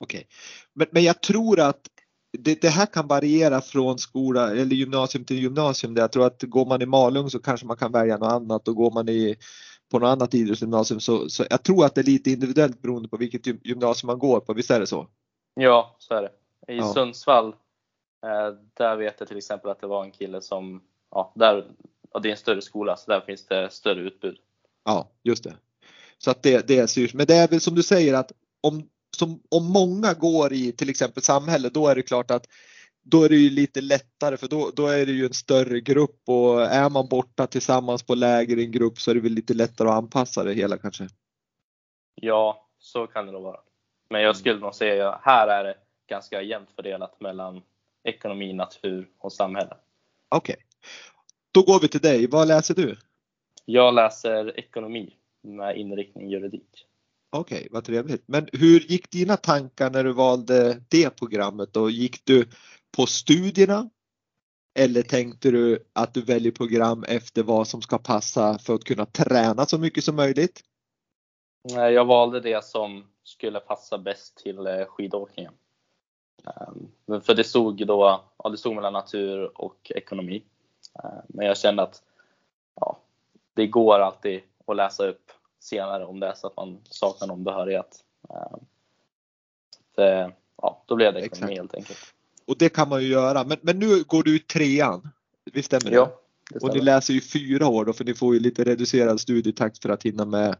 Okej, 0.00 0.18
okay. 0.18 0.26
men, 0.72 0.86
men 0.90 1.02
jag 1.02 1.22
tror 1.22 1.60
att 1.60 1.80
det, 2.38 2.60
det, 2.62 2.68
här 2.68 2.86
kan 2.86 3.06
variera 3.06 3.60
från 3.60 3.98
skola 3.98 4.50
eller 4.50 4.76
gymnasium 4.76 5.24
till 5.24 5.38
gymnasium. 5.38 5.96
Jag 5.96 6.12
tror 6.12 6.26
att 6.26 6.42
går 6.42 6.66
man 6.66 6.82
i 6.82 6.86
Malung 6.86 7.30
så 7.30 7.38
kanske 7.38 7.66
man 7.66 7.76
kan 7.76 7.92
välja 7.92 8.16
något 8.16 8.32
annat 8.32 8.68
och 8.68 8.76
går 8.76 8.90
man 8.90 9.08
i 9.08 9.36
på 9.90 9.98
något 9.98 10.08
annat 10.08 10.34
idrottsgymnasium 10.34 11.00
så, 11.00 11.28
så 11.28 11.44
jag 11.50 11.62
tror 11.62 11.84
att 11.84 11.94
det 11.94 12.00
är 12.00 12.04
lite 12.04 12.30
individuellt 12.30 12.82
beroende 12.82 13.08
på 13.08 13.16
vilket 13.16 13.46
gymnasium 13.46 14.06
man 14.06 14.18
går 14.18 14.40
på. 14.40 14.52
Visst 14.52 14.70
är 14.70 14.80
det 14.80 14.86
så? 14.86 15.06
Ja, 15.54 15.96
så 15.98 16.14
är 16.14 16.22
det. 16.22 16.30
I 16.72 16.76
ja. 16.76 16.92
Sundsvall, 16.92 17.48
eh, 18.26 18.54
där 18.74 18.96
vet 18.96 19.14
jag 19.18 19.28
till 19.28 19.36
exempel 19.36 19.70
att 19.70 19.80
det 19.80 19.86
var 19.86 20.04
en 20.04 20.10
kille 20.10 20.40
som, 20.40 20.82
ja, 21.10 21.32
där, 21.34 21.66
ja, 22.12 22.20
det 22.20 22.28
är 22.28 22.30
en 22.30 22.36
större 22.36 22.62
skola 22.62 22.96
så 22.96 23.10
där 23.10 23.20
finns 23.20 23.46
det 23.46 23.72
större 23.72 24.00
utbud. 24.00 24.38
Ja, 24.84 25.10
just 25.22 25.44
det. 25.44 25.54
Så 26.18 26.30
att 26.30 26.42
det, 26.42 26.68
det 26.68 26.90
styrs. 26.90 27.14
Men 27.14 27.26
det 27.26 27.34
är 27.34 27.48
väl 27.48 27.60
som 27.60 27.74
du 27.74 27.82
säger 27.82 28.14
att 28.14 28.32
om, 28.60 28.88
som, 29.16 29.42
om 29.50 29.64
många 29.64 30.14
går 30.14 30.52
i 30.52 30.72
till 30.72 30.90
exempel 30.90 31.22
samhälle, 31.22 31.68
då 31.68 31.88
är 31.88 31.94
det 31.94 32.02
klart 32.02 32.30
att 32.30 32.46
då 33.02 33.24
är 33.24 33.28
det 33.28 33.36
ju 33.36 33.50
lite 33.50 33.80
lättare 33.80 34.36
för 34.36 34.48
då, 34.48 34.70
då 34.74 34.86
är 34.86 35.06
det 35.06 35.12
ju 35.12 35.26
en 35.26 35.32
större 35.32 35.80
grupp 35.80 36.22
och 36.26 36.62
är 36.62 36.90
man 36.90 37.08
borta 37.08 37.46
tillsammans 37.46 38.02
på 38.02 38.14
läger 38.14 38.58
i 38.58 38.64
en 38.64 38.70
grupp 38.70 39.00
så 39.00 39.10
är 39.10 39.14
det 39.14 39.20
väl 39.20 39.32
lite 39.32 39.54
lättare 39.54 39.88
att 39.88 39.94
anpassa 39.94 40.44
det 40.44 40.54
hela 40.54 40.78
kanske. 40.78 41.08
Ja, 42.14 42.68
så 42.78 43.06
kan 43.06 43.26
det 43.26 43.32
nog 43.32 43.42
vara. 43.42 43.60
Men 44.10 44.22
jag 44.22 44.36
skulle 44.36 44.60
nog 44.60 44.74
säga 44.74 45.12
att 45.12 45.20
här 45.24 45.48
är 45.48 45.64
det 45.64 45.74
ganska 46.08 46.42
jämnt 46.42 46.70
fördelat 46.76 47.20
mellan 47.20 47.62
ekonomi, 48.04 48.52
natur 48.52 49.08
och 49.18 49.32
samhälle. 49.32 49.76
Okej. 50.28 50.52
Okay. 50.52 50.64
Då 51.52 51.62
går 51.62 51.80
vi 51.80 51.88
till 51.88 52.00
dig. 52.00 52.26
Vad 52.26 52.48
läser 52.48 52.74
du? 52.74 52.96
Jag 53.72 53.94
läser 53.94 54.58
ekonomi 54.58 55.16
med 55.42 55.76
inriktning 55.76 56.30
juridik. 56.30 56.86
Okej, 57.30 57.58
okay, 57.58 57.68
vad 57.70 57.84
trevligt. 57.84 58.22
Men 58.26 58.48
hur 58.52 58.80
gick 58.80 59.10
dina 59.10 59.36
tankar 59.36 59.90
när 59.90 60.04
du 60.04 60.12
valde 60.12 60.82
det 60.88 61.10
programmet? 61.18 61.72
Då? 61.72 61.90
Gick 61.90 62.24
du 62.24 62.48
på 62.96 63.06
studierna? 63.06 63.90
Eller 64.78 65.02
tänkte 65.02 65.50
du 65.50 65.84
att 65.92 66.14
du 66.14 66.22
väljer 66.22 66.52
program 66.52 67.04
efter 67.08 67.42
vad 67.42 67.68
som 67.68 67.82
ska 67.82 67.98
passa 67.98 68.58
för 68.58 68.74
att 68.74 68.84
kunna 68.84 69.06
träna 69.06 69.66
så 69.66 69.78
mycket 69.78 70.04
som 70.04 70.16
möjligt? 70.16 70.60
Nej, 71.74 71.92
jag 71.92 72.04
valde 72.04 72.40
det 72.40 72.64
som 72.64 73.04
skulle 73.24 73.60
passa 73.60 73.98
bäst 73.98 74.36
till 74.36 74.66
eh, 74.66 74.84
skidåkningen. 74.84 75.52
Ehm, 76.46 77.20
för 77.20 77.34
det 77.34 77.44
stod 77.44 77.86
då, 77.86 78.24
ja, 78.38 78.48
det 78.48 78.56
stod 78.56 78.74
mellan 78.74 78.92
natur 78.92 79.60
och 79.60 79.92
ekonomi. 79.94 80.44
Ehm, 81.04 81.22
men 81.28 81.46
jag 81.46 81.58
kände 81.58 81.82
att 81.82 82.02
det 83.60 83.66
går 83.66 83.98
alltid 83.98 84.40
att 84.66 84.76
läsa 84.76 85.06
upp 85.06 85.30
senare 85.60 86.04
om 86.04 86.20
det 86.20 86.26
är 86.26 86.34
så 86.34 86.46
att 86.46 86.56
man 86.56 86.78
saknar 86.84 87.28
någon 87.28 87.44
behörighet. 87.44 88.04
Ehm, 88.28 88.60
så, 89.94 90.32
ja, 90.62 90.84
då 90.86 90.96
blev 90.96 91.14
det 91.14 91.20
ekonomi 91.20 91.52
Exakt. 91.52 91.58
helt 91.58 91.74
enkelt. 91.74 91.98
Och 92.46 92.56
det 92.58 92.68
kan 92.68 92.88
man 92.88 93.02
ju 93.02 93.08
göra. 93.08 93.44
Men, 93.44 93.58
men 93.60 93.78
nu 93.78 94.02
går 94.02 94.22
du 94.22 94.36
i 94.36 94.38
trean. 94.38 95.08
Visst 95.52 95.66
stämmer 95.66 95.90
det? 95.90 95.96
Ja, 95.96 96.20
det 96.50 96.58
stämmer. 96.58 96.70
Och 96.70 96.76
ni 96.76 96.82
läser 96.82 97.14
ju 97.14 97.20
fyra 97.20 97.66
år 97.68 97.84
då 97.84 97.92
för 97.92 98.04
ni 98.04 98.14
får 98.14 98.34
ju 98.34 98.40
lite 98.40 98.64
reducerad 98.64 99.20
studietakt 99.20 99.82
för 99.82 99.88
att 99.88 100.02
hinna 100.02 100.24
med 100.24 100.56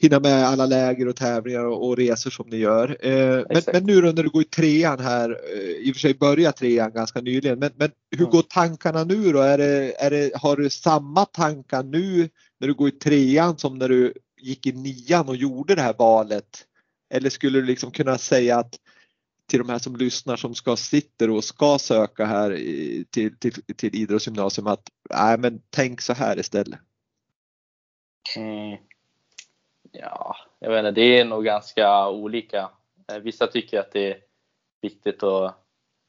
hinna 0.00 0.20
med 0.20 0.46
alla 0.46 0.66
läger 0.66 1.08
och 1.08 1.16
tävlingar 1.16 1.64
och, 1.64 1.88
och 1.88 1.96
resor 1.96 2.30
som 2.30 2.48
ni 2.48 2.56
gör. 2.56 2.96
Eh, 3.00 3.44
men, 3.50 3.62
men, 3.72 3.84
nu 3.84 4.00
då 4.00 4.12
när 4.12 4.22
du 4.22 4.28
går 4.28 4.42
i 4.42 4.44
trean 4.44 5.00
här, 5.00 5.30
eh, 5.30 5.60
i 5.60 5.90
och 5.90 5.94
för 5.94 6.00
sig 6.00 6.14
började 6.14 6.56
trean 6.56 6.92
ganska 6.92 7.20
nyligen, 7.20 7.58
men, 7.58 7.70
men 7.76 7.90
hur 8.10 8.20
mm. 8.20 8.30
går 8.30 8.42
tankarna 8.42 9.04
nu 9.04 9.32
då? 9.32 9.40
Är 9.40 9.58
det, 9.58 9.94
är 10.02 10.10
det, 10.10 10.30
har 10.34 10.56
du 10.56 10.70
samma 10.70 11.24
tankar 11.24 11.82
nu 11.82 12.28
när 12.60 12.68
du 12.68 12.74
går 12.74 12.88
i 12.88 12.92
trean 12.92 13.58
som 13.58 13.78
när 13.78 13.88
du 13.88 14.12
gick 14.40 14.66
i 14.66 14.72
nian 14.72 15.28
och 15.28 15.36
gjorde 15.36 15.74
det 15.74 15.82
här 15.82 15.94
valet? 15.98 16.66
Eller 17.14 17.30
skulle 17.30 17.60
du 17.60 17.66
liksom 17.66 17.90
kunna 17.90 18.18
säga 18.18 18.58
att 18.58 18.74
till 19.46 19.58
de 19.58 19.68
här 19.68 19.78
som 19.78 19.96
lyssnar 19.96 20.36
som 20.36 20.54
ska 20.54 20.76
sitter 20.76 21.30
och 21.30 21.44
ska 21.44 21.78
söka 21.78 22.24
här 22.24 22.50
till, 23.10 23.36
till, 23.38 23.52
till 23.76 23.94
idrottsgymnasium 23.94 24.66
att 24.66 24.88
nej 25.14 25.38
men 25.38 25.60
tänk 25.70 26.00
så 26.00 26.12
här 26.12 26.38
istället? 26.38 26.78
Mm. 28.36 28.78
Ja, 29.92 30.36
jag 30.58 30.70
vet 30.70 30.78
inte, 30.78 31.00
det 31.00 31.18
är 31.20 31.24
nog 31.24 31.44
ganska 31.44 32.08
olika. 32.08 32.70
Eh, 33.12 33.18
vissa 33.18 33.46
tycker 33.46 33.80
att 33.80 33.92
det 33.92 34.12
är 34.12 34.20
viktigt 34.80 35.22
att 35.22 35.54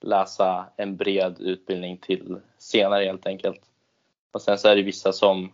läsa 0.02 0.66
en 0.76 0.98
bred 0.98 1.40
utbildning 1.40 1.98
till 1.98 2.40
senare 2.58 3.06
helt 3.06 3.28
enkelt. 3.28 3.62
Och 4.32 4.42
sen 4.42 4.58
så 4.58 4.68
är 4.68 4.76
det 4.76 4.82
vissa 4.82 5.14
som 5.14 5.52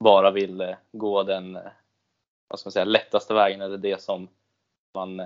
bara 0.00 0.30
vill 0.30 0.60
eh, 0.60 0.76
gå 0.92 1.22
den 1.22 1.56
eh, 1.56 1.62
vad 2.48 2.58
ska 2.58 2.66
man 2.66 2.72
säga, 2.72 2.84
lättaste 2.84 3.34
vägen 3.34 3.60
eller 3.60 3.78
det 3.78 4.02
som 4.02 4.28
man 4.94 5.22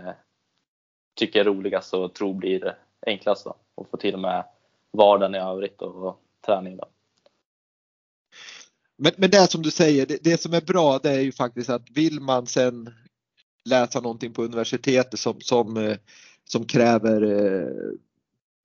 tycker 1.14 1.40
är 1.40 1.44
roligast 1.44 1.94
och 1.94 2.14
tror 2.14 2.34
blir 2.34 2.76
enklast 3.06 3.44
då, 3.44 3.54
och 3.74 3.88
få 3.88 3.96
till 3.96 4.16
med 4.16 4.44
vardagen 4.90 5.34
i 5.34 5.38
övrigt 5.38 5.82
och 5.82 6.20
träning. 6.46 6.76
Då. 6.76 6.84
Men, 8.98 9.12
men 9.16 9.30
det 9.30 9.50
som 9.50 9.62
du 9.62 9.70
säger, 9.70 10.06
det, 10.06 10.18
det, 10.24 10.40
som 10.40 10.54
är 10.54 10.60
bra 10.60 10.98
det 10.98 11.10
är 11.10 11.20
ju 11.20 11.32
faktiskt 11.32 11.70
att 11.70 11.90
vill 11.90 12.20
man 12.20 12.46
sen 12.46 12.90
läsa 13.64 14.00
någonting 14.00 14.32
på 14.32 14.44
universitetet 14.44 15.20
som, 15.20 15.40
som, 15.40 15.76
eh, 15.76 15.96
som 16.44 16.64
kräver 16.64 17.22
eh, 17.22 17.68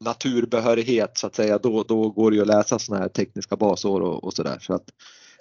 naturbehörighet 0.03 1.17
så 1.17 1.27
att 1.27 1.35
säga, 1.35 1.57
då, 1.57 1.83
då 1.83 2.09
går 2.09 2.31
det 2.31 2.35
ju 2.35 2.41
att 2.41 2.47
läsa 2.47 2.79
sådana 2.79 3.03
här 3.03 3.09
tekniska 3.09 3.55
basår 3.55 4.01
och, 4.01 4.23
och 4.23 4.33
sådär. 4.33 4.57
Så 4.61 4.73
att 4.73 4.89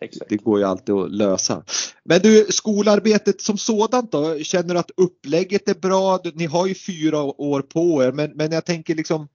Exakt. 0.00 0.28
Det 0.28 0.36
går 0.36 0.58
ju 0.58 0.64
alltid 0.64 0.94
att 0.94 1.10
lösa. 1.10 1.64
Men 2.04 2.20
du, 2.20 2.46
skolarbetet 2.50 3.40
som 3.40 3.58
sådant 3.58 4.12
då? 4.12 4.38
Känner 4.38 4.74
du 4.74 4.80
att 4.80 4.90
upplägget 4.96 5.68
är 5.68 5.74
bra? 5.74 6.20
Ni 6.34 6.46
har 6.46 6.66
ju 6.66 6.74
fyra 6.74 7.22
år 7.22 7.62
på 7.62 8.02
er, 8.04 8.12
men, 8.12 8.30
men 8.34 8.52
jag 8.52 8.64
tänker 8.64 8.94
liksom 8.94 9.28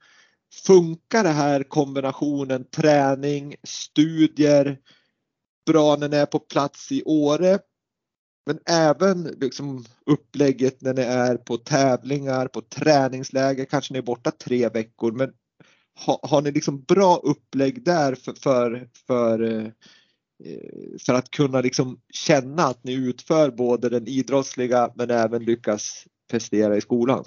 Funkar 0.66 1.24
det 1.24 1.30
här 1.30 1.64
kombinationen 1.64 2.66
träning, 2.76 3.56
studier 3.64 4.78
bra 5.68 5.96
när 5.96 6.10
ni 6.10 6.18
är 6.18 6.26
på 6.26 6.40
plats 6.40 6.92
i 6.92 7.04
Åre? 7.06 7.60
Men 8.46 8.60
även 8.70 9.24
liksom 9.24 9.86
upplägget 10.06 10.82
när 10.82 10.94
ni 10.94 11.02
är 11.02 11.38
på 11.38 11.58
tävlingar, 11.58 12.48
på 12.48 12.62
träningsläger, 12.62 13.66
kanske 13.66 13.94
ni 13.94 14.00
är 14.00 14.04
borta 14.04 14.32
tre 14.32 14.70
veckor. 14.70 15.12
Men 15.12 15.34
har, 16.06 16.20
har 16.24 16.42
ni 16.42 16.52
liksom 16.52 16.84
bra 16.84 17.16
upplägg 17.16 17.84
där 17.86 18.16
för, 18.16 18.34
för, 18.34 18.90
för 19.08 19.44
eh, 19.44 19.72
för 21.06 21.14
att 21.14 21.32
kunna 21.32 21.62
liksom 21.62 22.02
känna 22.14 22.64
att 22.64 22.84
ni 22.84 22.94
utför 22.94 23.52
både 23.52 23.90
den 23.90 24.08
idrottsliga 24.08 24.92
men 24.96 25.10
även 25.10 25.44
lyckas 25.44 26.08
prestera 26.32 26.78
i 26.78 26.82
skolan? 26.82 27.26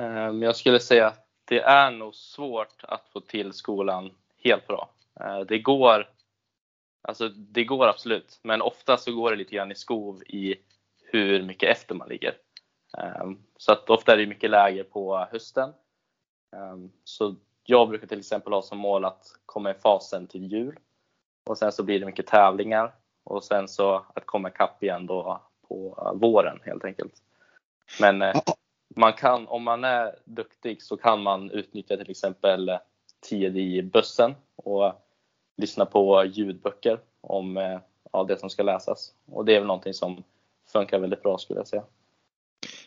Ehm, 0.00 0.42
jag 0.42 0.56
skulle 0.56 0.80
säga 0.80 1.06
att 1.06 1.26
det 1.44 1.60
är 1.60 1.90
nog 1.90 2.14
svårt 2.14 2.82
att 2.82 3.08
få 3.12 3.20
till 3.20 3.52
skolan 3.52 4.10
helt 4.42 4.66
bra. 4.66 4.90
Ehm, 5.20 5.46
det 5.48 5.58
går, 5.58 6.08
alltså 7.08 7.28
det 7.28 7.64
går 7.64 7.86
absolut, 7.86 8.40
men 8.42 8.62
ofta 8.62 8.96
så 8.96 9.12
går 9.12 9.30
det 9.30 9.36
lite 9.36 9.54
grann 9.54 9.72
i 9.72 9.74
skov 9.74 10.22
i 10.22 10.54
hur 11.02 11.42
mycket 11.42 11.70
efter 11.70 11.94
man 11.94 12.08
ligger. 12.08 12.34
Ehm, 12.98 13.38
så 13.56 13.72
att 13.72 13.90
ofta 13.90 14.12
är 14.12 14.16
det 14.16 14.26
mycket 14.26 14.50
läger 14.50 14.84
på 14.84 15.26
hösten. 15.32 15.72
Ehm, 16.56 16.92
så 17.04 17.34
jag 17.64 17.88
brukar 17.88 18.06
till 18.06 18.18
exempel 18.18 18.52
ha 18.52 18.62
som 18.62 18.78
mål 18.78 19.04
att 19.04 19.26
komma 19.46 19.70
i 19.70 19.74
fasen 19.74 20.26
till 20.26 20.52
jul 20.52 20.78
och 21.46 21.58
sen 21.58 21.72
så 21.72 21.82
blir 21.82 22.00
det 22.00 22.06
mycket 22.06 22.26
tävlingar 22.26 22.94
och 23.24 23.44
sen 23.44 23.68
så 23.68 24.06
att 24.14 24.26
komma 24.26 24.48
ikapp 24.48 24.82
igen 24.82 25.06
då 25.06 25.42
på 25.68 26.12
våren 26.14 26.60
helt 26.64 26.84
enkelt. 26.84 27.14
Men 28.00 28.22
eh, 28.22 28.34
man 28.96 29.12
kan, 29.12 29.48
om 29.48 29.62
man 29.62 29.84
är 29.84 30.16
duktig 30.24 30.82
så 30.82 30.96
kan 30.96 31.22
man 31.22 31.50
utnyttja 31.50 31.96
till 31.96 32.10
exempel 32.10 32.78
tid 33.20 33.56
i 33.56 33.82
bussen 33.82 34.34
och 34.56 35.03
lyssna 35.56 35.86
på 35.86 36.24
ljudböcker 36.24 37.00
om, 37.20 37.56
eh, 37.56 37.78
ja, 38.12 38.24
det 38.24 38.40
som 38.40 38.50
ska 38.50 38.62
läsas. 38.62 39.12
Och 39.26 39.44
det 39.44 39.54
är 39.54 39.58
väl 39.58 39.66
någonting 39.66 39.94
som 39.94 40.24
funkar 40.72 40.98
väldigt 40.98 41.22
bra 41.22 41.38
skulle 41.38 41.60
jag 41.60 41.68
säga. 41.68 41.84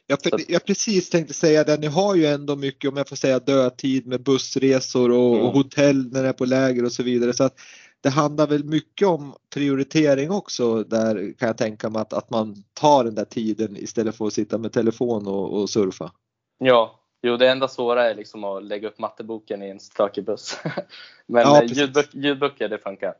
Ja, 0.07 0.17
för 0.23 0.31
jag 0.47 0.65
precis 0.65 1.09
tänkte 1.09 1.33
säga 1.33 1.63
det, 1.63 1.77
ni 1.77 1.87
har 1.87 2.15
ju 2.15 2.25
ändå 2.25 2.55
mycket, 2.55 2.91
om 2.91 2.97
jag 2.97 3.09
får 3.09 3.15
säga 3.15 3.39
dödtid 3.39 4.07
med 4.07 4.23
bussresor 4.23 5.11
och, 5.11 5.35
mm. 5.35 5.45
och 5.45 5.53
hotell 5.53 6.11
när 6.11 6.23
det 6.23 6.29
är 6.29 6.33
på 6.33 6.45
läger 6.45 6.85
och 6.85 6.91
så 6.91 7.03
vidare. 7.03 7.33
Så 7.33 7.43
att 7.43 7.59
det 8.01 8.09
handlar 8.09 8.47
väl 8.47 8.63
mycket 8.63 9.07
om 9.07 9.33
prioritering 9.53 10.31
också 10.31 10.83
där 10.83 11.33
kan 11.37 11.47
jag 11.47 11.57
tänka 11.57 11.89
mig 11.89 12.01
att, 12.01 12.13
att 12.13 12.29
man 12.29 12.63
tar 12.73 13.03
den 13.03 13.15
där 13.15 13.25
tiden 13.25 13.77
istället 13.77 14.15
för 14.15 14.27
att 14.27 14.33
sitta 14.33 14.57
med 14.57 14.73
telefon 14.73 15.27
och, 15.27 15.61
och 15.61 15.69
surfa. 15.69 16.11
Ja, 16.57 16.96
jo 17.21 17.37
det 17.37 17.49
enda 17.49 17.67
svåra 17.67 18.09
är 18.09 18.15
liksom 18.15 18.43
att 18.43 18.63
lägga 18.63 18.87
upp 18.87 18.99
matteboken 18.99 19.63
i 19.63 19.69
en 19.69 19.79
stökig 19.79 20.25
buss. 20.25 20.59
Men 21.27 21.41
ja, 21.41 21.63
ljudböcker, 21.63 22.17
ljudböcker 22.17 22.69
det 22.69 22.77
funkar. 22.77 23.13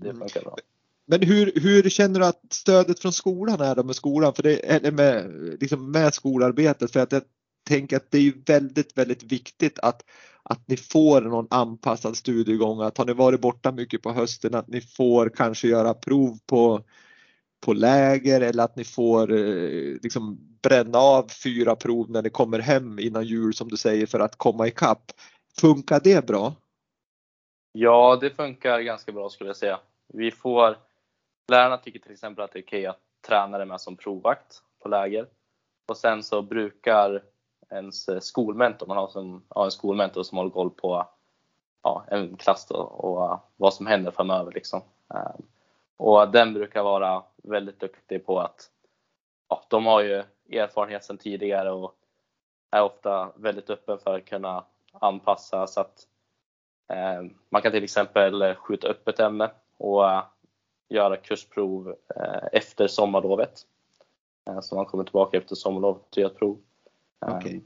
Det 0.00 0.14
funkar 0.14 0.40
bra. 0.40 0.56
Men 1.06 1.22
hur, 1.22 1.52
hur 1.54 1.88
känner 1.88 2.20
du 2.20 2.26
att 2.26 2.40
stödet 2.50 2.98
från 2.98 3.12
skolan 3.12 3.60
är 3.60 3.74
då 3.74 3.82
med 3.82 3.96
skolan, 3.96 4.34
för 4.34 4.42
det, 4.42 4.56
eller 4.56 4.90
med, 4.90 5.30
liksom 5.60 5.90
med 5.90 6.14
skolarbetet? 6.14 6.92
För 6.92 7.00
att 7.00 7.12
jag 7.12 7.22
tänker 7.68 7.96
att 7.96 8.10
det 8.10 8.18
är 8.18 8.32
väldigt, 8.46 8.98
väldigt 8.98 9.22
viktigt 9.22 9.78
att, 9.78 10.04
att 10.42 10.68
ni 10.68 10.76
får 10.76 11.20
någon 11.20 11.46
anpassad 11.50 12.16
studiegång. 12.16 12.80
Att 12.80 12.98
har 12.98 13.04
ni 13.04 13.12
varit 13.12 13.40
borta 13.40 13.72
mycket 13.72 14.02
på 14.02 14.12
hösten 14.12 14.54
att 14.54 14.68
ni 14.68 14.80
får 14.80 15.28
kanske 15.28 15.68
göra 15.68 15.94
prov 15.94 16.38
på, 16.46 16.84
på 17.60 17.72
läger 17.72 18.40
eller 18.40 18.64
att 18.64 18.76
ni 18.76 18.84
får 18.84 19.32
eh, 19.32 19.96
liksom 20.02 20.38
bränna 20.62 20.98
av 20.98 21.28
fyra 21.44 21.76
prov 21.76 22.10
när 22.10 22.22
ni 22.22 22.30
kommer 22.30 22.58
hem 22.58 22.98
innan 22.98 23.24
jul 23.24 23.54
som 23.54 23.68
du 23.68 23.76
säger 23.76 24.06
för 24.06 24.20
att 24.20 24.36
komma 24.36 24.66
ikapp. 24.66 25.12
Funkar 25.60 26.00
det 26.04 26.26
bra? 26.26 26.54
Ja, 27.72 28.18
det 28.20 28.30
funkar 28.30 28.80
ganska 28.80 29.12
bra 29.12 29.28
skulle 29.28 29.50
jag 29.50 29.56
säga. 29.56 29.80
Vi 30.12 30.30
får 30.30 30.76
Lärarna 31.48 31.76
tycker 31.76 31.98
till 31.98 32.12
exempel 32.12 32.44
att 32.44 32.52
det 32.52 32.58
är 32.58 32.62
okej 32.62 32.86
att 32.86 33.00
tränare 33.26 33.64
med 33.64 33.80
som 33.80 33.96
provvakt 33.96 34.62
på 34.82 34.88
läger. 34.88 35.26
Och 35.88 35.96
sen 35.96 36.22
så 36.22 36.42
brukar 36.42 37.22
ens 37.70 38.26
skolmentor, 38.26 38.86
man 38.86 38.96
har 38.96 39.08
som, 39.08 39.44
ja, 39.54 39.64
en 39.64 39.70
skolmentor 39.70 40.22
som 40.22 40.38
håller 40.38 40.50
koll 40.50 40.70
på 40.70 41.08
ja, 41.82 42.04
en 42.08 42.36
klass 42.36 42.66
då, 42.66 42.76
och 42.76 43.40
vad 43.56 43.74
som 43.74 43.86
händer 43.86 44.10
framöver. 44.10 44.52
Liksom. 44.52 44.82
Eh, 45.14 45.34
och 45.96 46.30
den 46.30 46.54
brukar 46.54 46.82
vara 46.82 47.22
väldigt 47.42 47.80
duktig 47.80 48.26
på 48.26 48.40
att, 48.40 48.70
ja, 49.48 49.64
de 49.68 49.86
har 49.86 50.00
ju 50.02 50.22
erfarenhet 50.50 51.04
sedan 51.04 51.18
tidigare 51.18 51.72
och 51.72 51.94
är 52.70 52.82
ofta 52.82 53.32
väldigt 53.36 53.70
öppen 53.70 53.98
för 53.98 54.16
att 54.16 54.24
kunna 54.24 54.64
anpassa 54.92 55.66
så 55.66 55.80
att 55.80 56.06
eh, 56.88 57.22
man 57.48 57.62
kan 57.62 57.72
till 57.72 57.84
exempel 57.84 58.54
skjuta 58.54 58.88
upp 58.88 59.08
ett 59.08 59.20
ämne 59.20 59.50
och 59.76 60.04
göra 60.88 61.16
kursprov 61.16 61.96
eh, 62.16 62.48
efter 62.52 62.86
sommarlovet. 62.86 63.66
Eh, 64.48 64.60
så 64.60 64.74
man 64.74 64.86
kommer 64.86 65.04
tillbaka 65.04 65.36
efter 65.36 65.54
sommarlovet 65.54 66.02
och 66.10 66.18
gör 66.18 66.26
ett 66.26 66.38
prov. 66.38 66.58
Okay. 67.26 67.60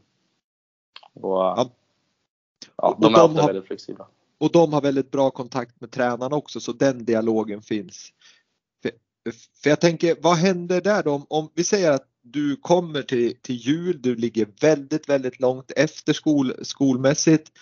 Och, 1.15 1.39
ja. 1.39 1.71
ja. 2.77 2.97
de 2.99 3.15
är 3.15 3.25
ofta 3.25 3.47
väldigt 3.47 3.67
flexibla. 3.67 4.07
Och 4.41 4.53
de 4.53 4.73
har 4.73 4.81
väldigt 4.81 5.11
bra 5.11 5.31
kontakt 5.31 5.81
med 5.81 5.91
tränarna 5.91 6.37
också 6.37 6.61
så 6.61 6.73
den 6.73 7.05
dialogen 7.05 7.63
finns. 7.63 8.13
För, 8.83 8.93
för 9.63 9.71
jag 9.71 9.81
tänker, 9.81 10.17
vad 10.21 10.37
händer 10.37 10.81
där 10.81 11.03
då? 11.03 11.11
Om, 11.13 11.27
om 11.29 11.51
vi 11.55 11.65
säger 11.65 11.91
att 11.91 12.07
du 12.23 12.57
kommer 12.57 13.03
till, 13.03 13.37
till 13.43 13.57
jul, 13.57 14.03
du 14.03 14.15
ligger 14.15 14.47
väldigt, 14.61 15.09
väldigt 15.09 15.41
långt 15.41 15.73
efter 15.77 16.13
skol, 16.13 16.55
skolmässigt. 16.63 17.53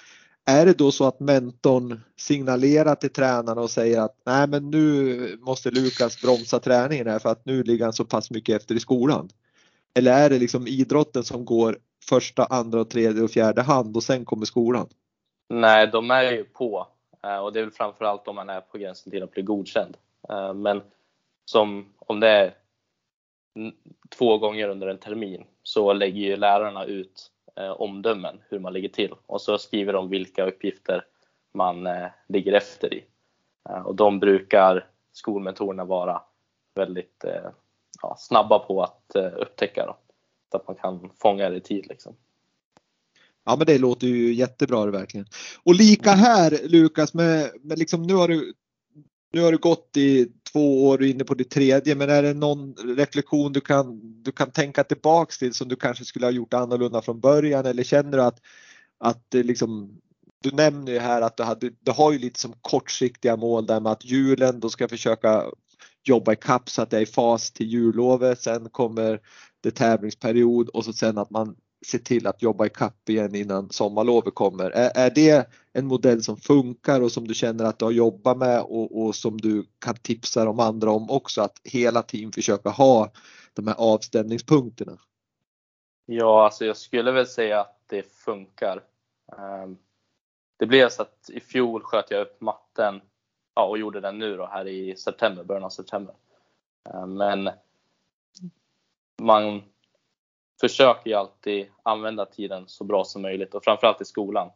Är 0.46 0.66
det 0.66 0.78
då 0.78 0.92
så 0.92 1.04
att 1.04 1.20
mentorn 1.20 2.00
signalerar 2.16 2.94
till 2.94 3.10
tränarna 3.10 3.60
och 3.60 3.70
säger 3.70 4.00
att 4.00 4.16
nej 4.26 4.46
men 4.46 4.70
nu 4.70 5.38
måste 5.40 5.70
Lukas 5.70 6.22
bromsa 6.22 6.58
träningen 6.60 7.06
här 7.06 7.18
för 7.18 7.28
att 7.28 7.46
nu 7.46 7.62
ligger 7.62 7.84
han 7.84 7.92
så 7.92 8.04
pass 8.04 8.30
mycket 8.30 8.56
efter 8.56 8.74
i 8.74 8.80
skolan? 8.80 9.28
Eller 9.94 10.12
är 10.12 10.30
det 10.30 10.38
liksom 10.38 10.66
idrotten 10.66 11.24
som 11.24 11.44
går 11.44 11.78
första, 12.08 12.44
andra, 12.44 12.84
tredje 12.84 13.22
och 13.22 13.30
fjärde 13.30 13.62
hand 13.62 13.96
och 13.96 14.02
sen 14.02 14.24
kommer 14.24 14.46
skolan? 14.46 14.88
Nej, 15.48 15.86
de 15.86 16.10
är 16.10 16.32
ju 16.32 16.44
på 16.44 16.86
eh, 17.22 17.38
och 17.38 17.52
det 17.52 17.60
är 17.60 17.64
väl 17.64 17.72
framförallt 17.72 18.28
om 18.28 18.36
man 18.36 18.50
är 18.50 18.60
på 18.60 18.78
gränsen 18.78 19.10
till 19.10 19.22
att 19.22 19.30
bli 19.30 19.42
godkänd. 19.42 19.96
Eh, 20.28 20.54
men 20.54 20.82
som 21.44 21.94
om 21.98 22.20
det 22.20 22.28
är 22.28 22.54
två 24.08 24.38
gånger 24.38 24.68
under 24.68 24.86
en 24.86 24.98
termin 24.98 25.44
så 25.62 25.92
lägger 25.92 26.20
ju 26.20 26.36
lärarna 26.36 26.84
ut 26.84 27.30
eh, 27.56 27.70
omdömen 27.70 28.40
hur 28.48 28.58
man 28.58 28.72
ligger 28.72 28.88
till 28.88 29.14
och 29.26 29.40
så 29.40 29.58
skriver 29.58 29.92
de 29.92 30.08
vilka 30.08 30.46
uppgifter 30.46 31.04
man 31.52 31.88
ligger 32.26 32.52
efter 32.52 32.94
i. 32.94 33.04
Och 33.84 33.94
de 33.94 34.20
brukar 34.20 34.86
skolmentorerna 35.12 35.84
vara 35.84 36.22
väldigt 36.74 37.24
ja, 38.02 38.14
snabba 38.18 38.58
på 38.58 38.82
att 38.82 39.16
upptäcka 39.36 39.86
då, 39.86 39.96
så 40.50 40.56
att 40.56 40.66
man 40.66 40.76
kan 40.76 41.10
fånga 41.18 41.50
det 41.50 41.56
i 41.56 41.60
tid. 41.60 41.86
Liksom. 41.86 42.16
Ja 43.48 43.56
men 43.56 43.66
det 43.66 43.78
låter 43.78 44.06
ju 44.06 44.34
jättebra 44.34 44.84
det 44.84 44.90
verkligen. 44.90 45.26
Och 45.64 45.74
lika 45.74 46.10
här 46.10 46.58
Lukas, 46.64 47.14
med, 47.14 47.50
med 47.62 47.78
liksom, 47.78 48.02
nu, 48.02 48.14
har 48.14 48.28
du, 48.28 48.52
nu 49.32 49.40
har 49.40 49.52
du 49.52 49.58
gått 49.58 49.96
i 49.96 50.26
två 50.52 50.88
år 50.88 50.98
och 50.98 51.06
inne 51.06 51.24
på 51.24 51.34
det 51.34 51.44
tredje, 51.44 51.94
men 51.94 52.10
är 52.10 52.22
det 52.22 52.34
någon 52.34 52.74
reflektion 52.74 53.52
du 53.52 53.60
kan, 53.60 54.00
du 54.22 54.32
kan 54.32 54.50
tänka 54.50 54.84
tillbaks 54.84 55.38
till 55.38 55.54
som 55.54 55.68
du 55.68 55.76
kanske 55.76 56.04
skulle 56.04 56.26
ha 56.26 56.30
gjort 56.30 56.54
annorlunda 56.54 57.02
från 57.02 57.20
början 57.20 57.66
eller 57.66 57.82
känner 57.82 58.18
du 58.18 58.22
att, 58.22 58.40
att 58.98 59.26
liksom, 59.32 60.00
du 60.42 60.50
nämner 60.50 60.92
ju 60.92 60.98
här 60.98 61.22
att 61.22 61.36
du, 61.36 61.42
hade, 61.42 61.70
du 61.80 61.92
har 61.92 62.12
ju 62.12 62.18
lite 62.18 62.40
som 62.40 62.54
kortsiktiga 62.60 63.36
mål 63.36 63.66
där 63.66 63.80
med 63.80 63.92
att 63.92 64.04
julen, 64.04 64.60
då 64.60 64.70
ska 64.70 64.82
jag 64.82 64.90
försöka 64.90 65.44
jobba 66.04 66.32
i 66.32 66.36
kapp 66.36 66.70
så 66.70 66.82
att 66.82 66.92
jag 66.92 67.02
är 67.02 67.06
i 67.06 67.06
fas 67.06 67.50
till 67.50 67.68
jullovet. 67.68 68.42
Sen 68.42 68.68
kommer 68.70 69.20
det 69.60 69.70
tävlingsperiod 69.70 70.68
och 70.68 70.84
så 70.84 70.92
sen 70.92 71.18
att 71.18 71.30
man 71.30 71.56
se 71.86 71.98
till 71.98 72.26
att 72.26 72.42
jobba 72.42 72.66
i 72.66 72.68
kapp 72.68 73.08
igen 73.08 73.34
innan 73.34 73.70
sommarlovet 73.70 74.34
kommer. 74.34 74.70
Är, 74.70 74.90
är, 74.94 75.10
det 75.10 75.48
en 75.72 75.86
modell 75.86 76.22
som 76.22 76.36
funkar 76.36 77.00
och 77.00 77.12
som 77.12 77.28
du 77.28 77.34
känner 77.34 77.64
att 77.64 77.78
du 77.78 77.84
har 77.84 77.92
jobbat 77.92 78.38
med 78.38 78.60
och, 78.60 79.02
och, 79.02 79.14
som 79.14 79.36
du 79.36 79.66
kan 79.78 79.94
tipsa 79.94 80.44
de 80.44 80.60
andra 80.60 80.90
om 80.90 81.10
också 81.10 81.42
att 81.42 81.60
hela 81.64 82.02
tiden 82.02 82.32
försöka 82.32 82.68
ha 82.68 83.12
de 83.54 83.66
här 83.66 83.74
avstämningspunkterna? 83.78 84.98
Ja, 86.06 86.44
alltså 86.44 86.64
jag 86.64 86.76
skulle 86.76 87.12
väl 87.12 87.26
säga 87.26 87.60
att 87.60 87.80
det 87.86 88.12
funkar. 88.12 88.82
Ehm, 89.38 89.76
det 90.56 90.66
blev 90.66 90.88
så 90.88 91.02
att 91.02 91.30
i 91.30 91.40
fjol 91.40 91.82
sköt 91.82 92.10
jag 92.10 92.22
upp 92.22 92.40
matten 92.40 93.00
ja, 93.54 93.64
och 93.64 93.78
gjorde 93.78 94.00
den 94.00 94.18
nu 94.18 94.36
då 94.36 94.46
här 94.46 94.66
i 94.66 94.96
september, 94.96 95.44
början 95.44 95.64
av 95.64 95.70
september. 95.70 96.14
Ehm, 96.94 97.14
men 97.14 97.50
man 99.22 99.62
försöker 100.60 101.10
ju 101.10 101.16
alltid 101.16 101.66
använda 101.82 102.26
tiden 102.26 102.64
så 102.66 102.84
bra 102.84 103.04
som 103.04 103.22
möjligt 103.22 103.54
och 103.54 103.64
framförallt 103.64 104.00
i 104.00 104.04
skolan. 104.04 104.50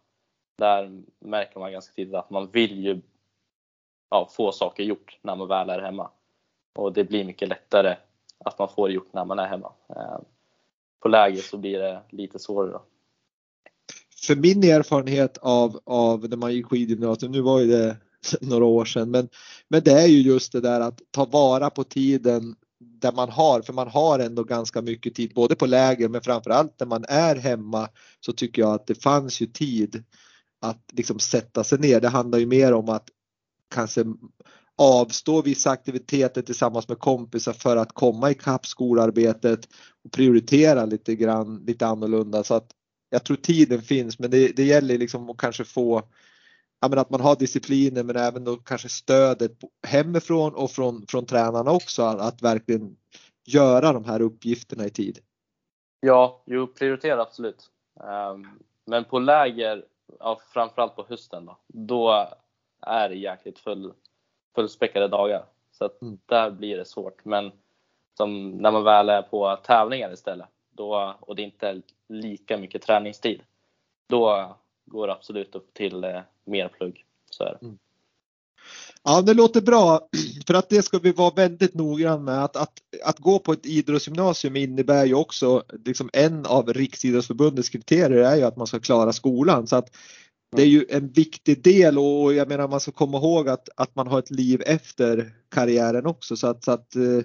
Där 0.58 1.02
märker 1.18 1.60
man 1.60 1.72
ganska 1.72 1.94
tidigt 1.94 2.14
att 2.14 2.30
man 2.30 2.50
vill 2.50 2.84
ju 2.84 3.00
ja, 4.10 4.28
få 4.32 4.52
saker 4.52 4.82
gjort 4.82 5.18
när 5.22 5.36
man 5.36 5.48
väl 5.48 5.70
är 5.70 5.80
hemma. 5.80 6.10
Och 6.74 6.92
det 6.92 7.04
blir 7.04 7.24
mycket 7.24 7.48
lättare 7.48 7.96
att 8.44 8.58
man 8.58 8.68
får 8.68 8.88
det 8.88 8.94
gjort 8.94 9.12
när 9.12 9.24
man 9.24 9.38
är 9.38 9.46
hemma. 9.46 9.72
Eh, 9.88 10.18
på 11.00 11.08
läger 11.08 11.42
så 11.42 11.58
blir 11.58 11.78
det 11.78 12.02
lite 12.10 12.38
svårare. 12.38 12.80
För 14.26 14.36
min 14.36 14.64
erfarenhet 14.64 15.38
av, 15.38 15.80
av 15.84 16.28
när 16.28 16.36
man 16.36 16.54
gick 16.54 16.66
skidgymnasium, 16.66 17.32
nu 17.32 17.40
var 17.40 17.60
ju 17.60 17.66
det 17.66 17.96
några 18.40 18.64
år 18.64 18.84
sedan, 18.84 19.10
men, 19.10 19.28
men 19.68 19.82
det 19.82 19.92
är 19.92 20.06
ju 20.06 20.20
just 20.20 20.52
det 20.52 20.60
där 20.60 20.80
att 20.80 21.02
ta 21.10 21.24
vara 21.24 21.70
på 21.70 21.84
tiden 21.84 22.56
där 22.82 23.12
man 23.12 23.28
har, 23.28 23.62
för 23.62 23.72
man 23.72 23.88
har 23.88 24.18
ändå 24.18 24.44
ganska 24.44 24.82
mycket 24.82 25.14
tid 25.14 25.34
både 25.34 25.54
på 25.54 25.66
läger 25.66 26.08
men 26.08 26.20
framförallt 26.20 26.80
när 26.80 26.86
man 26.86 27.04
är 27.08 27.36
hemma 27.36 27.88
så 28.20 28.32
tycker 28.32 28.62
jag 28.62 28.74
att 28.74 28.86
det 28.86 29.02
fanns 29.02 29.40
ju 29.40 29.46
tid 29.46 30.04
att 30.60 30.84
liksom 30.92 31.18
sätta 31.18 31.64
sig 31.64 31.78
ner. 31.78 32.00
Det 32.00 32.08
handlar 32.08 32.38
ju 32.38 32.46
mer 32.46 32.72
om 32.72 32.88
att 32.88 33.08
kanske 33.74 34.04
avstå 34.78 35.42
vissa 35.42 35.70
aktiviteter 35.70 36.42
tillsammans 36.42 36.88
med 36.88 36.98
kompisar 36.98 37.52
för 37.52 37.76
att 37.76 37.92
komma 37.92 38.30
ikapp 38.30 38.66
skolarbetet 38.66 39.68
och 40.04 40.12
prioritera 40.12 40.84
lite 40.84 41.14
grann 41.14 41.64
lite 41.66 41.86
annorlunda 41.86 42.44
så 42.44 42.54
att 42.54 42.70
jag 43.10 43.24
tror 43.24 43.36
tiden 43.36 43.82
finns 43.82 44.18
men 44.18 44.30
det, 44.30 44.48
det 44.48 44.64
gäller 44.64 44.98
liksom 44.98 45.30
att 45.30 45.36
kanske 45.36 45.64
få 45.64 46.02
men 46.88 46.98
att 46.98 47.10
man 47.10 47.20
har 47.20 47.36
disciplinen 47.36 48.06
men 48.06 48.16
även 48.16 48.44
då 48.44 48.56
kanske 48.56 48.88
stödet 48.88 49.52
hemifrån 49.86 50.54
och 50.54 50.70
från, 50.70 51.06
från 51.08 51.26
tränarna 51.26 51.70
också 51.70 52.02
att 52.02 52.42
verkligen 52.42 52.96
göra 53.44 53.92
de 53.92 54.04
här 54.04 54.22
uppgifterna 54.22 54.86
i 54.86 54.90
tid. 54.90 55.18
Ja, 56.00 56.42
jo, 56.46 56.66
prioritera 56.66 57.22
absolut. 57.22 57.70
Ehm, 58.00 58.48
men 58.84 59.04
på 59.04 59.18
läger, 59.18 59.84
ja, 60.18 60.40
framförallt 60.52 60.96
på 60.96 61.06
hösten 61.08 61.46
då, 61.46 61.58
då 61.66 62.28
är 62.80 63.08
det 63.08 63.14
jäkligt 63.14 63.58
full, 63.58 63.92
fullspäckade 64.54 65.08
dagar. 65.08 65.44
Så 65.72 65.84
att 65.84 66.02
mm. 66.02 66.18
där 66.26 66.50
blir 66.50 66.76
det 66.76 66.84
svårt. 66.84 67.24
Men 67.24 67.52
som 68.16 68.50
när 68.50 68.70
man 68.70 68.84
väl 68.84 69.08
är 69.08 69.22
på 69.22 69.56
tävlingar 69.56 70.12
istället 70.12 70.48
då, 70.70 71.16
och 71.20 71.36
det 71.36 71.42
inte 71.42 71.68
är 71.68 71.82
lika 72.08 72.58
mycket 72.58 72.82
träningstid, 72.82 73.42
då 74.08 74.56
går 74.84 75.06
det 75.06 75.12
absolut 75.12 75.54
upp 75.54 75.74
till 75.74 76.04
eh, 76.04 76.20
mer 76.46 76.68
plugg. 76.68 77.04
Så 77.30 77.44
är 77.44 77.58
det. 77.60 77.66
Mm. 77.66 77.78
Ja, 79.04 79.22
det 79.22 79.34
låter 79.34 79.60
bra. 79.60 80.08
För 80.46 80.54
att 80.54 80.68
det 80.68 80.82
ska 80.82 80.98
vi 80.98 81.12
vara 81.12 81.34
väldigt 81.34 81.74
noggranna 81.74 82.18
med. 82.18 82.44
Att, 82.44 82.56
att, 82.56 82.72
att 83.04 83.18
gå 83.18 83.38
på 83.38 83.52
ett 83.52 83.66
idrottsgymnasium 83.66 84.56
innebär 84.56 85.04
ju 85.04 85.14
också, 85.14 85.62
liksom 85.84 86.10
en 86.12 86.46
av 86.46 86.72
Riksidrottsförbundets 86.72 87.68
kriterier 87.68 88.22
är 88.24 88.36
ju 88.36 88.42
att 88.42 88.56
man 88.56 88.66
ska 88.66 88.80
klara 88.80 89.12
skolan. 89.12 89.66
Så 89.66 89.76
att 89.76 89.96
det 90.56 90.62
är 90.62 90.66
ju 90.66 90.86
en 90.90 91.08
viktig 91.08 91.62
del 91.62 91.98
och 91.98 92.34
jag 92.34 92.48
menar 92.48 92.68
man 92.68 92.80
ska 92.80 92.92
komma 92.92 93.18
ihåg 93.18 93.48
att, 93.48 93.68
att 93.76 93.96
man 93.96 94.06
har 94.06 94.18
ett 94.18 94.30
liv 94.30 94.62
efter 94.66 95.34
karriären 95.48 96.06
också. 96.06 96.36
Så 96.36 96.46
att, 96.46 96.64
så 96.64 96.70
att, 96.70 96.96
eh, 96.96 97.20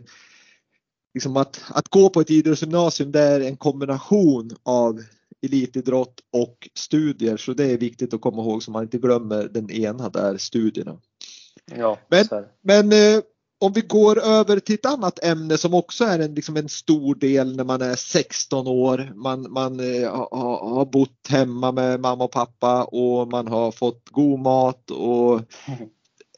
liksom 1.13 1.37
att, 1.37 1.61
att 1.69 1.87
gå 1.87 2.09
på 2.09 2.21
ett 2.21 2.29
idrottsgymnasium 2.29 3.11
det 3.11 3.21
är 3.21 3.41
en 3.41 3.57
kombination 3.57 4.51
av 4.63 5.01
elitidrott 5.45 6.21
och 6.33 6.69
studier 6.75 7.37
så 7.37 7.53
det 7.53 7.71
är 7.71 7.77
viktigt 7.77 8.13
att 8.13 8.21
komma 8.21 8.41
ihåg 8.41 8.63
så 8.63 8.71
man 8.71 8.83
inte 8.83 8.97
glömmer 8.97 9.43
den 9.43 9.71
ena 9.71 10.09
där 10.09 10.37
studierna. 10.37 10.99
Ja, 11.75 11.99
men 12.09 12.25
men 12.61 12.91
eh, 12.91 13.23
om 13.59 13.73
vi 13.73 13.81
går 13.81 14.19
över 14.19 14.59
till 14.59 14.75
ett 14.75 14.85
annat 14.85 15.23
ämne 15.23 15.57
som 15.57 15.73
också 15.73 16.05
är 16.05 16.19
en, 16.19 16.35
liksom 16.35 16.57
en 16.57 16.69
stor 16.69 17.15
del 17.15 17.55
när 17.55 17.63
man 17.63 17.81
är 17.81 17.95
16 17.95 18.67
år. 18.67 19.11
Man, 19.15 19.51
man 19.51 19.79
eh, 19.79 20.11
har, 20.11 20.69
har 20.69 20.85
bott 20.85 21.27
hemma 21.29 21.71
med 21.71 21.99
mamma 21.99 22.23
och 22.23 22.31
pappa 22.31 22.83
och 22.83 23.27
man 23.27 23.47
har 23.47 23.71
fått 23.71 24.09
god 24.09 24.39
mat 24.39 24.91
och, 24.91 25.41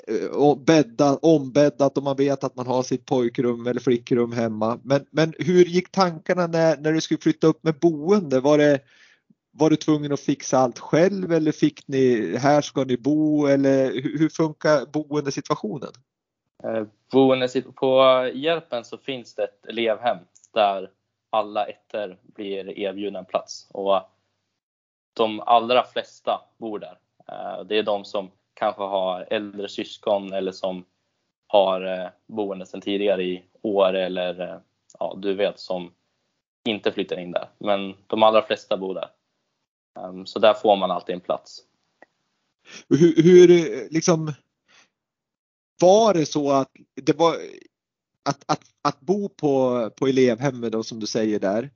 Eh, 0.09 0.27
och 0.27 0.57
bäddat, 0.57 1.19
ombäddat 1.21 1.97
och 1.97 2.03
man 2.03 2.15
vet 2.15 2.43
att 2.43 2.55
man 2.55 2.67
har 2.67 2.83
sitt 2.83 3.05
pojkrum 3.05 3.67
eller 3.67 3.79
flickrum 3.79 4.31
hemma. 4.31 4.79
Men, 4.83 5.05
men 5.11 5.33
hur 5.37 5.65
gick 5.65 5.91
tankarna 5.91 6.47
när, 6.47 6.77
när 6.77 6.93
du 6.93 7.01
skulle 7.01 7.19
flytta 7.19 7.47
upp 7.47 7.63
med 7.63 7.79
boende? 7.79 8.39
Var 8.39 8.57
det, 8.57 8.79
var 9.51 9.69
du 9.69 9.75
tvungen 9.75 10.13
att 10.13 10.19
fixa 10.19 10.57
allt 10.57 10.79
själv 10.79 11.33
eller 11.33 11.51
fick 11.51 11.87
ni, 11.87 12.35
här 12.37 12.61
ska 12.61 12.83
ni 12.83 12.97
bo 12.97 13.45
eller 13.45 13.91
hur, 13.91 14.19
hur 14.19 14.29
funkar 14.29 14.85
boendesituationen? 14.85 15.91
Eh, 16.63 16.83
boende 17.11 17.61
på 17.75 18.31
Hjälpen 18.33 18.83
så 18.83 18.97
finns 18.97 19.35
det 19.35 19.43
ett 19.43 19.65
elevhem 19.65 20.17
där 20.53 20.89
alla 21.29 21.65
ettor 21.65 22.17
blir 22.21 22.79
erbjudna 22.79 23.19
en 23.19 23.25
plats 23.25 23.67
och 23.71 24.01
de 25.13 25.39
allra 25.39 25.83
flesta 25.83 26.41
bor 26.57 26.79
där. 26.79 26.97
Eh, 27.27 27.63
det 27.65 27.77
är 27.77 27.83
de 27.83 28.05
som 28.05 28.31
kanske 28.59 28.83
har 28.83 29.27
äldre 29.29 29.69
syskon 29.69 30.33
eller 30.33 30.51
som 30.51 30.85
har 31.47 31.81
eh, 31.81 32.09
boende 32.27 32.65
sedan 32.65 32.81
tidigare 32.81 33.23
i 33.23 33.43
år 33.61 33.93
eller 33.93 34.41
eh, 34.41 34.59
ja, 34.99 35.17
du 35.21 35.33
vet 35.33 35.59
som 35.59 35.91
inte 36.67 36.91
flyttar 36.91 37.19
in 37.19 37.31
där. 37.31 37.49
Men 37.57 37.95
de 38.07 38.23
allra 38.23 38.41
flesta 38.41 38.77
bor 38.77 38.93
där. 38.93 39.09
Ehm, 39.99 40.25
så 40.25 40.39
där 40.39 40.53
får 40.53 40.75
man 40.75 40.91
alltid 40.91 41.15
en 41.15 41.21
plats. 41.21 41.59
Hur, 42.89 43.23
hur 43.23 43.51
eh, 43.51 43.87
liksom 43.91 44.33
var 45.81 46.13
det 46.13 46.25
så 46.25 46.51
att 46.51 46.71
det 46.95 47.17
var 47.17 47.35
att, 48.29 48.43
att, 48.45 48.63
att 48.81 48.99
bo 48.99 49.29
på, 49.29 49.89
på 49.95 50.07
elevhemmet 50.07 50.71
då 50.71 50.83
som 50.83 50.99
du 50.99 51.07
säger 51.07 51.39
där 51.39 51.69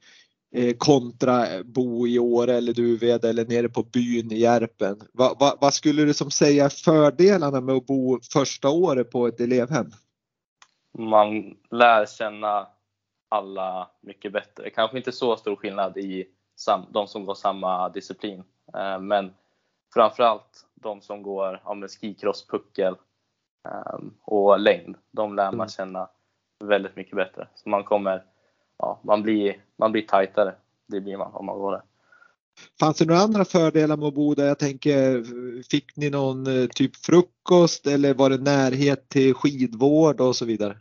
kontra 0.78 1.46
bo 1.64 2.08
i 2.08 2.20
Åre 2.20 2.54
eller 2.54 2.74
Duved 2.74 3.26
eller 3.26 3.46
nere 3.46 3.70
på 3.70 3.84
byn 3.84 4.32
i 4.32 4.40
Järpen. 4.40 5.02
Va, 5.14 5.36
va, 5.40 5.58
vad 5.62 5.74
skulle 5.74 6.04
du 6.04 6.14
som 6.14 6.32
säga 6.32 6.70
fördelarna 6.70 7.62
med 7.62 7.76
att 7.76 7.86
bo 7.86 8.20
första 8.34 8.70
året 8.70 9.12
på 9.12 9.28
ett 9.28 9.40
elevhem? 9.40 9.92
Man 10.98 11.58
lär 11.72 12.06
känna 12.06 12.68
alla 13.30 13.90
mycket 14.02 14.34
bättre. 14.34 14.70
Kanske 14.70 14.98
inte 14.98 15.12
så 15.12 15.38
stor 15.38 15.56
skillnad 15.56 15.98
i 15.98 16.26
sam, 16.56 16.82
de 16.90 17.08
som 17.08 17.26
går 17.26 17.36
samma 17.36 17.90
disciplin, 17.90 18.44
eh, 18.78 19.00
men 19.00 19.34
framförallt 19.94 20.66
de 20.76 21.02
som 21.02 21.24
går 21.24 21.62
ja, 21.66 21.88
skikross, 21.88 22.48
puckel, 22.48 22.96
Ehm, 23.68 24.14
och 24.22 24.60
längd. 24.60 24.98
De 25.12 25.36
lär 25.36 25.46
man 25.46 25.54
mm. 25.54 25.70
känna 25.70 26.10
väldigt 26.60 26.96
mycket 26.96 27.16
bättre. 27.16 27.48
Så 27.56 27.70
man 27.70 27.84
kommer, 27.84 28.24
ja, 28.78 29.00
man 29.04 29.24
blir, 29.24 29.58
man 29.78 29.92
blir 29.92 30.02
tajtare. 30.02 30.56
Det 30.88 31.02
blir 31.02 31.18
man 31.18 31.34
om 31.34 31.46
man 31.46 31.60
går 31.60 31.72
där. 31.72 31.82
Fanns 32.80 32.98
det 32.98 33.06
några 33.06 33.22
andra 33.22 33.46
fördelar 33.46 33.98
med 33.98 34.08
att 34.08 34.14
bo 34.14 34.36
där? 34.36 34.46
Jag 34.46 34.60
tänker, 34.60 35.24
fick 35.70 35.96
ni 35.96 36.10
någon 36.10 36.48
eh, 36.48 36.68
typ 36.68 36.96
frukost 36.96 37.88
eller 37.88 38.14
var 38.14 38.30
det 38.30 38.38
närhet 38.38 39.10
till 39.10 39.34
skidvård 39.34 40.22
och 40.22 40.36
så 40.36 40.46
vidare? 40.46 40.78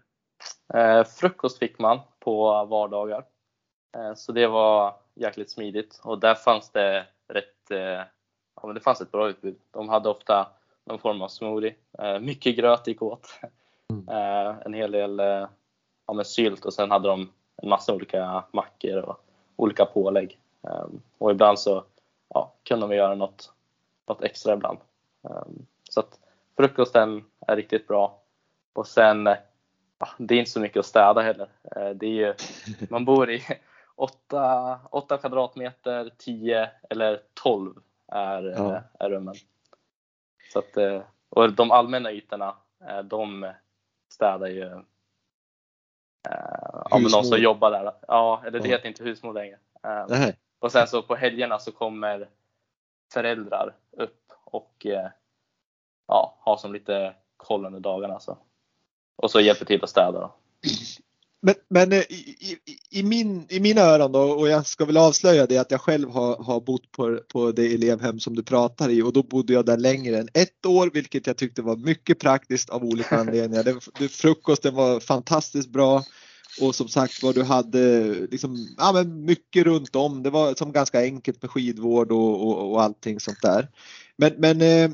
Eh, 0.75 1.05
frukost 1.05 1.59
fick 1.59 1.79
man 1.79 2.01
på 2.21 2.65
vardagar. 2.65 3.25
Eh, 3.97 4.15
så 4.15 4.33
det 4.33 4.47
var 4.47 4.95
jäkligt 5.15 5.51
smidigt 5.51 6.01
och 6.05 6.19
där 6.19 6.35
fanns 6.35 6.71
det 6.71 7.07
rätt, 7.29 7.71
eh, 7.71 8.07
ja 8.57 8.67
men 8.67 8.75
det 8.75 8.81
fanns 8.81 9.01
ett 9.01 9.13
bra 9.13 9.29
utbud. 9.29 9.57
De 9.71 9.89
hade 9.89 10.09
ofta 10.09 10.49
någon 10.87 10.99
form 10.99 11.23
av 11.23 11.29
smoothie. 11.29 11.75
Eh, 11.99 12.19
mycket 12.19 12.57
gröt 12.57 12.87
gick 12.87 13.03
åt. 13.03 13.29
Mm. 13.93 14.09
Eh, 14.09 14.57
en 14.65 14.75
hel 14.75 14.93
del 14.93 15.19
ja, 16.07 16.13
med 16.15 16.27
sylt 16.27 16.65
och 16.65 16.75
sen 16.75 16.91
hade 16.91 17.09
de 17.09 17.29
en 17.63 17.69
massa 17.69 17.95
olika 17.95 18.45
mackor 18.53 18.97
och 18.99 19.25
olika 19.57 19.85
pålägg. 19.85 20.39
Och 21.19 21.31
ibland 21.31 21.59
så 21.59 21.85
ja, 22.29 22.53
kunde 22.65 22.87
de 22.87 22.97
göra 22.97 23.15
något, 23.15 23.53
något 24.09 24.23
extra 24.23 24.53
ibland. 24.53 24.79
Så 25.91 26.01
att 26.01 26.19
frukosten 26.57 27.25
är 27.47 27.57
riktigt 27.57 27.89
bra. 27.89 28.19
Och 28.73 28.87
sen, 28.87 29.27
ja, 29.99 30.09
det 30.19 30.35
är 30.35 30.39
inte 30.39 30.51
så 30.51 30.61
mycket 30.61 30.81
att 30.81 30.87
städa 30.87 31.21
heller. 31.21 31.49
Det 31.95 32.07
är 32.07 32.27
ju, 32.27 32.35
man 32.91 33.05
bor 33.05 33.31
i 33.31 33.43
8, 33.95 34.81
8 34.91 35.19
kvadratmeter, 35.19 36.11
10 36.19 36.71
eller 36.91 37.21
12 37.35 37.75
är, 38.09 38.43
ja. 38.43 38.83
är 38.99 39.11
rummen. 39.11 39.35
Så 40.53 40.59
att, 40.59 40.77
eh, 40.77 41.03
och 41.29 41.53
de 41.53 41.71
allmänna 41.71 42.13
ytorna, 42.13 42.55
eh, 42.89 42.99
de 42.99 43.53
städar 44.09 44.47
ju 44.47 44.63
eh, 44.63 44.81
ja, 46.23 46.99
men 46.99 47.03
någon 47.03 47.25
som 47.25 47.39
jobbar 47.39 47.71
där. 47.71 47.93
Ja, 48.09 48.43
eller 48.47 48.61
det 48.61 48.69
heter 48.69 48.89
inte 48.89 49.05
husmor 49.05 49.33
längre. 49.33 49.59
Nej. 50.09 50.37
Och 50.59 50.73
sen 50.73 50.89
så 50.89 51.03
på 51.03 51.15
helgerna 51.15 51.59
så 51.59 51.73
kommer 51.73 52.29
föräldrar 53.13 53.75
upp 53.91 54.33
och 54.45 54.87
ja, 56.07 56.37
har 56.39 56.57
som 56.57 56.73
lite 56.73 57.15
koll 57.37 57.67
under 57.67 57.81
dagarna. 57.81 58.21
Så. 58.21 58.39
Och 59.17 59.31
så 59.31 59.41
hjälper 59.41 59.65
till 59.65 59.85
att 59.85 59.91
städa. 59.91 60.21
Då. 60.21 60.35
Men, 61.45 61.55
men 61.71 61.93
eh, 61.93 61.99
i, 61.99 62.59
i, 62.65 62.99
i, 62.99 63.03
min, 63.03 63.47
i 63.49 63.61
mina 63.61 63.81
öron 63.81 64.13
då, 64.13 64.21
och 64.21 64.49
jag 64.49 64.67
ska 64.67 64.85
väl 64.85 64.97
avslöja 64.97 65.47
det 65.47 65.59
att 65.59 65.71
jag 65.71 65.81
själv 65.81 66.11
har, 66.11 66.37
har 66.37 66.61
bott 66.61 66.93
på, 66.93 67.21
på 67.33 67.53
det 67.53 67.75
elevhem 67.75 68.21
som 68.21 68.35
du 68.35 68.43
pratar 68.43 68.91
i 68.91 69.03
och 69.03 69.13
då 69.13 69.23
bodde 69.23 69.53
jag 69.53 69.67
där 69.67 69.77
längre 69.77 70.19
än 70.19 70.29
ett 70.35 70.67
år 70.67 70.91
vilket 70.95 71.27
jag 71.27 71.37
tyckte 71.37 71.63
var 71.63 71.77
mycket 71.77 72.19
praktiskt 72.19 72.71
av 72.71 72.85
olika 72.85 73.17
anledningar. 73.19 73.65
Den, 73.65 74.09
frukosten 74.09 74.75
var 74.75 75.01
fantastiskt 75.01 75.69
bra 75.69 76.05
och 76.61 76.75
som 76.75 76.89
sagt 76.89 77.23
var 77.23 77.33
du 77.33 77.43
hade 77.43 78.15
liksom, 78.15 78.69
ja, 78.79 78.93
men 78.93 79.25
mycket 79.25 79.65
runt 79.65 79.97
om. 79.97 80.23
Det 80.23 80.31
var 80.31 80.55
som 80.55 80.73
ganska 80.73 81.01
enkelt 81.01 81.43
med 81.43 81.51
skidvård 81.51 82.13
och, 82.13 82.47
och, 82.47 82.73
och 82.73 82.83
allting 82.83 83.21
sånt 83.21 83.43
där. 83.43 83.69
Men, 84.17 84.33
men 84.39 84.61
eh, 84.61 84.91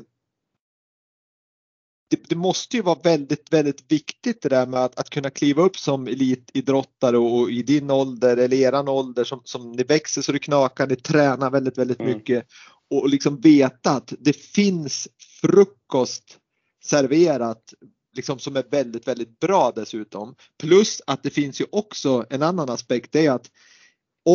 det, 2.09 2.29
det, 2.29 2.35
måste 2.35 2.77
ju 2.77 2.83
vara 2.83 2.99
väldigt, 3.03 3.53
väldigt 3.53 3.91
viktigt 3.91 4.41
det 4.41 4.49
där 4.49 4.67
med 4.67 4.79
att, 4.79 4.99
att 4.99 5.09
kunna 5.09 5.29
kliva 5.29 5.61
upp 5.61 5.77
som 5.77 6.07
elitidrottare 6.07 7.17
och, 7.17 7.39
och 7.39 7.51
i 7.51 7.63
din 7.63 7.91
ålder 7.91 8.37
eller 8.37 8.57
eran 8.57 8.87
ålder 8.87 9.23
som, 9.23 9.41
som 9.43 9.71
ni 9.71 9.83
växer 9.83 10.21
så 10.21 10.31
det 10.31 10.39
knakar, 10.39 10.87
ni 10.87 10.95
tränar 10.95 11.49
väldigt, 11.49 11.77
väldigt 11.77 11.99
mm. 11.99 12.13
mycket 12.13 12.45
och 12.89 13.09
liksom 13.09 13.41
veta 13.41 13.91
att 13.91 14.13
det 14.19 14.33
finns 14.33 15.07
frukost 15.41 16.37
serverat 16.83 17.73
liksom 18.15 18.39
som 18.39 18.55
är 18.55 18.65
väldigt, 18.71 19.07
väldigt 19.07 19.39
bra 19.39 19.71
dessutom. 19.75 20.35
Plus 20.59 21.01
att 21.07 21.23
det 21.23 21.29
finns 21.29 21.61
ju 21.61 21.65
också 21.71 22.25
en 22.29 22.43
annan 22.43 22.69
aspekt, 22.69 23.11
det 23.11 23.25
är 23.25 23.31
att 23.31 23.49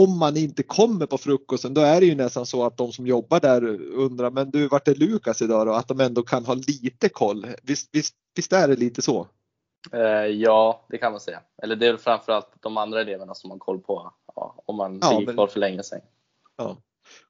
om 0.03 0.18
man 0.18 0.36
inte 0.36 0.62
kommer 0.62 1.07
på 1.07 1.18
frukosten 1.18 1.74
då 1.74 1.80
är 1.80 2.01
det 2.01 2.07
ju 2.07 2.14
nästan 2.14 2.47
så 2.47 2.64
att 2.64 2.76
de 2.76 2.92
som 2.92 3.07
jobbar 3.07 3.40
där 3.40 3.64
undrar 3.80 4.30
men 4.30 4.51
du 4.51 4.68
vart 4.68 4.88
är 4.88 4.95
Lukas 4.95 5.42
idag 5.42 5.66
då? 5.66 5.72
Att 5.72 5.88
de 5.88 6.01
ändå 6.01 6.22
kan 6.22 6.45
ha 6.45 6.55
lite 6.55 7.09
koll. 7.09 7.47
Visst, 7.62 7.88
visst, 7.92 8.14
visst 8.36 8.53
är 8.53 8.68
det 8.68 8.76
lite 8.76 9.03
så? 9.03 9.28
Eh, 9.92 10.01
ja, 10.26 10.86
det 10.90 10.99
kan 10.99 11.12
man 11.12 11.20
säga. 11.20 11.40
Eller 11.62 11.76
det 11.76 11.86
är 11.86 11.92
väl 11.92 12.01
framförallt 12.01 12.49
de 12.61 12.76
andra 12.76 13.01
eleverna 13.01 13.34
som 13.34 13.51
har 13.51 13.59
koll 13.59 13.80
på 13.80 14.12
ja, 14.34 14.62
om 14.66 14.76
man 14.76 14.99
ja, 15.03 15.20
gick 15.20 15.30
kvar 15.30 15.47
för 15.47 15.61
länge 15.61 15.82
sedan. 15.82 16.01
Ja. 16.57 16.76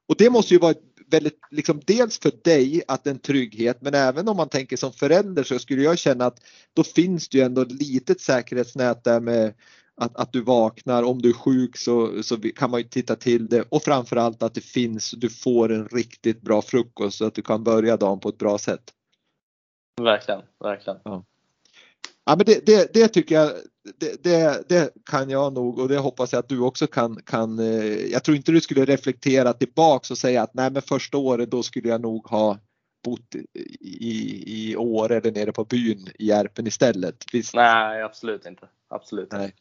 Och 0.08 0.14
det 0.18 0.30
måste 0.30 0.54
ju 0.54 0.60
vara 0.60 0.74
väldigt, 1.06 1.38
liksom 1.50 1.80
dels 1.86 2.18
för 2.18 2.32
dig 2.44 2.82
att 2.88 3.06
en 3.06 3.18
trygghet 3.18 3.82
men 3.82 3.94
även 3.94 4.28
om 4.28 4.36
man 4.36 4.48
tänker 4.48 4.76
som 4.76 4.92
förälder 4.92 5.42
så 5.42 5.58
skulle 5.58 5.82
jag 5.82 5.98
känna 5.98 6.26
att 6.26 6.40
då 6.72 6.84
finns 6.84 7.28
det 7.28 7.38
ju 7.38 7.44
ändå 7.44 7.62
ett 7.62 7.72
litet 7.72 8.20
säkerhetsnät 8.20 9.04
där 9.04 9.20
med 9.20 9.54
att, 9.96 10.16
att 10.16 10.32
du 10.32 10.40
vaknar, 10.40 11.02
om 11.02 11.22
du 11.22 11.28
är 11.28 11.32
sjuk 11.32 11.76
så, 11.76 12.22
så 12.22 12.36
kan 12.36 12.70
man 12.70 12.80
ju 12.80 12.88
titta 12.88 13.16
till 13.16 13.48
det 13.48 13.64
och 13.68 13.82
framförallt 13.82 14.42
att 14.42 14.54
det 14.54 14.60
finns, 14.60 15.10
du 15.10 15.30
får 15.30 15.72
en 15.72 15.88
riktigt 15.88 16.42
bra 16.42 16.62
frukost 16.62 17.18
så 17.18 17.26
att 17.26 17.34
du 17.34 17.42
kan 17.42 17.64
börja 17.64 17.96
dagen 17.96 18.20
på 18.20 18.28
ett 18.28 18.38
bra 18.38 18.58
sätt. 18.58 18.82
Verkligen, 20.02 20.42
verkligen. 20.60 20.98
Ja. 21.04 21.24
Ja, 22.26 22.36
men 22.36 22.46
det, 22.46 22.66
det, 22.66 22.94
det 22.94 23.08
tycker 23.08 23.34
jag, 23.34 23.52
det, 24.00 24.22
det, 24.24 24.68
det, 24.68 24.90
kan 25.10 25.30
jag 25.30 25.52
nog 25.52 25.78
och 25.78 25.88
det 25.88 25.98
hoppas 25.98 26.32
jag 26.32 26.38
att 26.38 26.48
du 26.48 26.60
också 26.60 26.86
kan, 26.86 27.16
kan. 27.16 27.58
Eh, 27.58 28.12
jag 28.12 28.24
tror 28.24 28.36
inte 28.36 28.52
du 28.52 28.60
skulle 28.60 28.84
reflektera 28.84 29.52
tillbaks 29.52 30.10
och 30.10 30.18
säga 30.18 30.42
att 30.42 30.54
nej 30.54 30.70
men 30.70 30.82
första 30.82 31.18
året 31.18 31.50
då 31.50 31.62
skulle 31.62 31.88
jag 31.88 32.00
nog 32.00 32.26
ha 32.26 32.58
bott 33.04 33.34
i, 33.80 34.70
i 34.70 34.76
Åre 34.76 35.16
eller 35.16 35.32
nere 35.32 35.52
på 35.52 35.64
byn 35.64 36.08
i 36.18 36.26
Järpen 36.26 36.66
istället. 36.66 37.24
Visst? 37.32 37.54
Nej, 37.54 38.02
absolut 38.02 38.46
inte. 38.46 38.68
Absolut 38.88 39.32
Nej. 39.32 39.54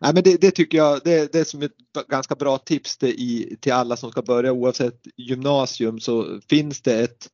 Nej, 0.00 0.14
men 0.14 0.22
det, 0.22 0.40
det, 0.40 0.50
tycker 0.50 0.78
jag 0.78 1.00
det, 1.04 1.32
det 1.32 1.38
är 1.38 1.44
som 1.44 1.62
ett 1.62 1.72
ganska 2.08 2.34
bra 2.34 2.58
tips 2.58 2.98
till, 2.98 3.08
i, 3.08 3.56
till 3.60 3.72
alla 3.72 3.96
som 3.96 4.10
ska 4.10 4.22
börja 4.22 4.52
oavsett 4.52 5.00
gymnasium 5.16 6.00
så 6.00 6.40
finns 6.48 6.82
det 6.82 7.00
ett 7.00 7.28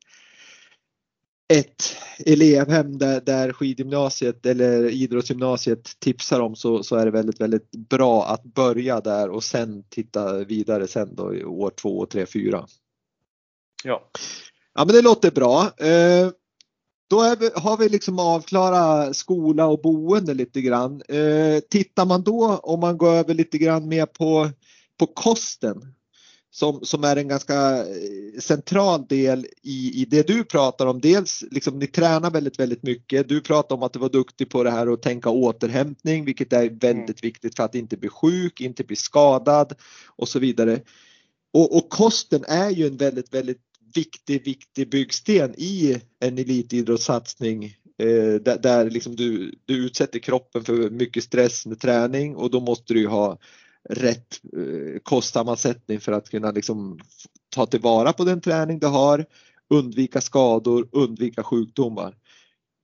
ett 1.53 1.95
elevhem 2.25 2.97
där, 2.97 3.21
där 3.21 3.53
skidgymnasiet 3.53 4.45
eller 4.45 4.89
idrottsgymnasiet 4.89 5.99
tipsar 5.99 6.39
om 6.39 6.55
så, 6.55 6.83
så 6.83 6.95
är 6.95 7.05
det 7.05 7.11
väldigt, 7.11 7.41
väldigt 7.41 7.71
bra 7.71 8.25
att 8.25 8.43
börja 8.43 9.01
där 9.01 9.29
och 9.29 9.43
sen 9.43 9.83
titta 9.89 10.43
vidare 10.43 10.87
sen 10.87 11.15
då 11.15 11.35
i 11.35 11.43
år 11.43 11.71
två, 11.81 12.05
tre, 12.05 12.25
fyra. 12.25 12.67
Ja. 13.83 14.09
Ja 14.73 14.85
men 14.85 14.95
det 14.95 15.01
låter 15.01 15.31
bra. 15.31 15.61
Eh, 15.77 16.29
då 17.09 17.21
är, 17.21 17.59
har 17.59 17.77
vi 17.77 17.89
liksom 17.89 18.19
avklarat 18.19 19.15
skola 19.15 19.67
och 19.67 19.81
boende 19.81 20.33
lite 20.33 20.61
grann. 20.61 21.01
Eh, 21.07 21.59
tittar 21.69 22.05
man 22.05 22.23
då 22.23 22.59
om 22.63 22.79
man 22.79 22.97
går 22.97 23.11
över 23.11 23.33
lite 23.33 23.57
grann 23.57 23.87
mer 23.87 24.05
på, 24.05 24.49
på 24.99 25.07
kosten 25.07 25.93
som, 26.51 26.79
som 26.83 27.03
är 27.03 27.15
en 27.15 27.27
ganska 27.27 27.77
eh, 27.77 28.39
central 28.39 29.07
del 29.07 29.47
i, 29.61 30.01
i 30.01 30.05
det 30.05 30.27
du 30.27 30.43
pratar 30.43 30.85
om. 30.85 31.01
Dels 31.01 31.43
liksom 31.51 31.79
ni 31.79 31.87
tränar 31.87 32.31
väldigt, 32.31 32.59
väldigt 32.59 32.83
mycket. 32.83 33.29
Du 33.29 33.41
pratar 33.41 33.75
om 33.75 33.83
att 33.83 33.93
du 33.93 33.99
var 33.99 34.09
duktig 34.09 34.49
på 34.49 34.63
det 34.63 34.71
här 34.71 34.93
att 34.93 35.01
tänka 35.01 35.29
återhämtning, 35.29 36.25
vilket 36.25 36.53
är 36.53 36.69
väldigt 36.69 36.89
mm. 36.89 37.15
viktigt 37.21 37.55
för 37.55 37.63
att 37.63 37.75
inte 37.75 37.97
bli 37.97 38.09
sjuk, 38.09 38.61
inte 38.61 38.83
bli 38.83 38.95
skadad 38.95 39.73
och 40.07 40.29
så 40.29 40.39
vidare. 40.39 40.79
Och, 41.53 41.77
och 41.77 41.89
kosten 41.89 42.43
är 42.47 42.69
ju 42.69 42.87
en 42.87 42.97
väldigt, 42.97 43.33
väldigt 43.33 43.68
viktig, 43.95 44.45
viktig 44.45 44.89
byggsten 44.89 45.53
i 45.57 46.01
en 46.19 46.37
elitidrottssatsning 46.37 47.65
eh, 47.97 48.33
där, 48.41 48.57
där 48.57 48.89
liksom 48.89 49.15
du, 49.15 49.55
du 49.65 49.85
utsätter 49.85 50.19
kroppen 50.19 50.63
för 50.63 50.89
mycket 50.89 51.23
stress 51.23 51.65
med 51.65 51.79
träning 51.79 52.35
och 52.35 52.51
då 52.51 52.59
måste 52.59 52.93
du 52.93 53.07
ha 53.07 53.37
rätt 53.89 54.41
eh, 54.57 54.99
kostsammansättning 55.03 55.99
för 55.99 56.11
att 56.11 56.29
kunna 56.29 56.51
liksom 56.51 56.99
ta 57.49 57.65
tillvara 57.65 58.13
på 58.13 58.23
den 58.23 58.41
träning 58.41 58.79
du 58.79 58.87
har, 58.87 59.25
undvika 59.69 60.21
skador, 60.21 60.89
undvika 60.91 61.43
sjukdomar. 61.43 62.17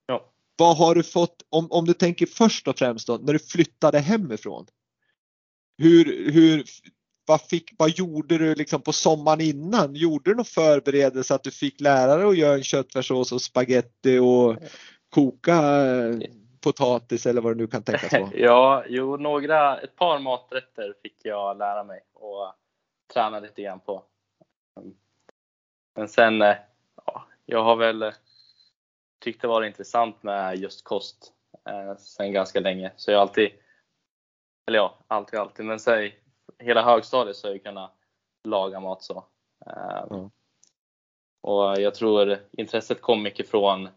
Ja. 0.06 0.32
Vad 0.56 0.76
har 0.76 0.94
du 0.94 1.02
fått, 1.02 1.46
om, 1.48 1.66
om 1.70 1.84
du 1.84 1.92
tänker 1.92 2.26
först 2.26 2.68
och 2.68 2.78
främst 2.78 3.06
då, 3.06 3.16
när 3.16 3.32
du 3.32 3.38
flyttade 3.38 3.98
hemifrån? 3.98 4.66
Hur, 5.78 6.32
hur, 6.32 6.64
vad, 7.26 7.40
fick, 7.40 7.74
vad 7.78 7.90
gjorde 7.90 8.38
du 8.38 8.54
liksom 8.54 8.82
på 8.82 8.92
sommaren 8.92 9.40
innan? 9.40 9.94
Gjorde 9.94 10.30
du 10.30 10.34
någon 10.34 10.44
förberedelse 10.44 11.34
att 11.34 11.42
du 11.42 11.50
fick 11.50 11.80
lärare 11.80 12.28
att 12.28 12.36
göra 12.36 12.54
en 12.54 12.62
köttfärssås 12.62 13.32
och 13.32 13.42
spaghetti 13.42 14.18
och 14.18 14.56
koka 15.08 15.54
eh, 15.54 16.16
potatis 16.60 17.26
eller 17.26 17.40
vad 17.40 17.56
det 17.56 17.62
nu 17.62 17.66
kan 17.66 17.82
tänkas 17.82 18.12
vara? 18.12 18.30
ja, 18.34 18.84
jo, 18.88 19.16
några, 19.16 19.78
ett 19.78 19.96
par 19.96 20.18
maträtter 20.18 20.94
fick 21.02 21.16
jag 21.22 21.58
lära 21.58 21.84
mig 21.84 22.00
och 22.12 22.52
träna 23.12 23.40
lite 23.40 23.62
grann 23.62 23.80
på. 23.80 24.02
Men 25.94 26.08
sen, 26.08 26.42
eh, 26.42 26.56
ja, 27.06 27.26
jag 27.46 27.64
har 27.64 27.76
väl 27.76 28.02
eh, 28.02 28.12
tyckt 29.20 29.42
det 29.42 29.48
varit 29.48 29.66
intressant 29.66 30.22
med 30.22 30.56
just 30.56 30.84
kost 30.84 31.32
eh, 31.68 31.96
sen 31.96 32.32
ganska 32.32 32.60
länge. 32.60 32.92
Så 32.96 33.10
jag 33.10 33.18
har 33.18 33.22
alltid, 33.22 33.50
eller 34.66 34.78
ja, 34.78 34.98
alltid 35.08 35.38
alltid, 35.38 35.66
men 35.66 35.80
säg 35.80 36.20
hela 36.58 36.82
högstadiet 36.82 37.36
så 37.36 37.48
har 37.48 37.52
jag 37.52 37.62
kunnat 37.62 37.92
laga 38.44 38.80
mat 38.80 39.02
så. 39.02 39.24
Mm. 40.10 40.30
Och 41.40 41.80
jag 41.80 41.94
tror 41.94 42.38
intresset 42.52 43.00
kom 43.00 43.22
mycket 43.22 43.48
från 43.48 43.88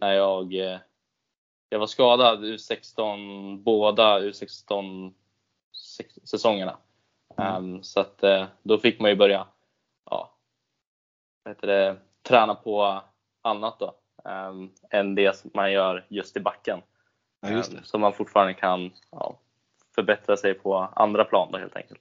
när 0.00 0.12
jag 0.12 0.52
jag 1.68 1.78
var 1.78 1.86
skadad 1.86 2.44
U16, 2.44 3.62
båda 3.62 4.20
U16 4.20 5.12
säsongerna. 6.24 6.76
Mm. 7.36 7.56
Um, 7.56 7.82
så 7.82 8.00
att 8.00 8.24
uh, 8.24 8.44
då 8.62 8.78
fick 8.78 9.00
man 9.00 9.10
ju 9.10 9.16
börja 9.16 9.46
ja, 10.10 10.34
heter 11.48 11.66
det, 11.66 11.96
träna 12.22 12.54
på 12.54 13.02
annat 13.42 13.78
då, 13.78 13.94
um, 14.24 14.72
än 14.90 15.14
det 15.14 15.36
som 15.36 15.50
man 15.54 15.72
gör 15.72 16.06
just 16.08 16.36
i 16.36 16.40
backen. 16.40 16.82
Ja, 17.40 17.50
just 17.50 17.74
um, 17.74 17.80
så 17.84 17.98
man 17.98 18.12
fortfarande 18.12 18.54
kan 18.54 18.92
ja, 19.10 19.38
förbättra 19.96 20.36
sig 20.36 20.54
på 20.54 20.74
andra 20.96 21.24
plan 21.24 21.48
då 21.52 21.58
helt 21.58 21.76
enkelt. 21.76 22.00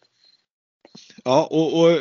Ja, 1.23 1.47
och, 1.51 1.79
och, 1.79 1.91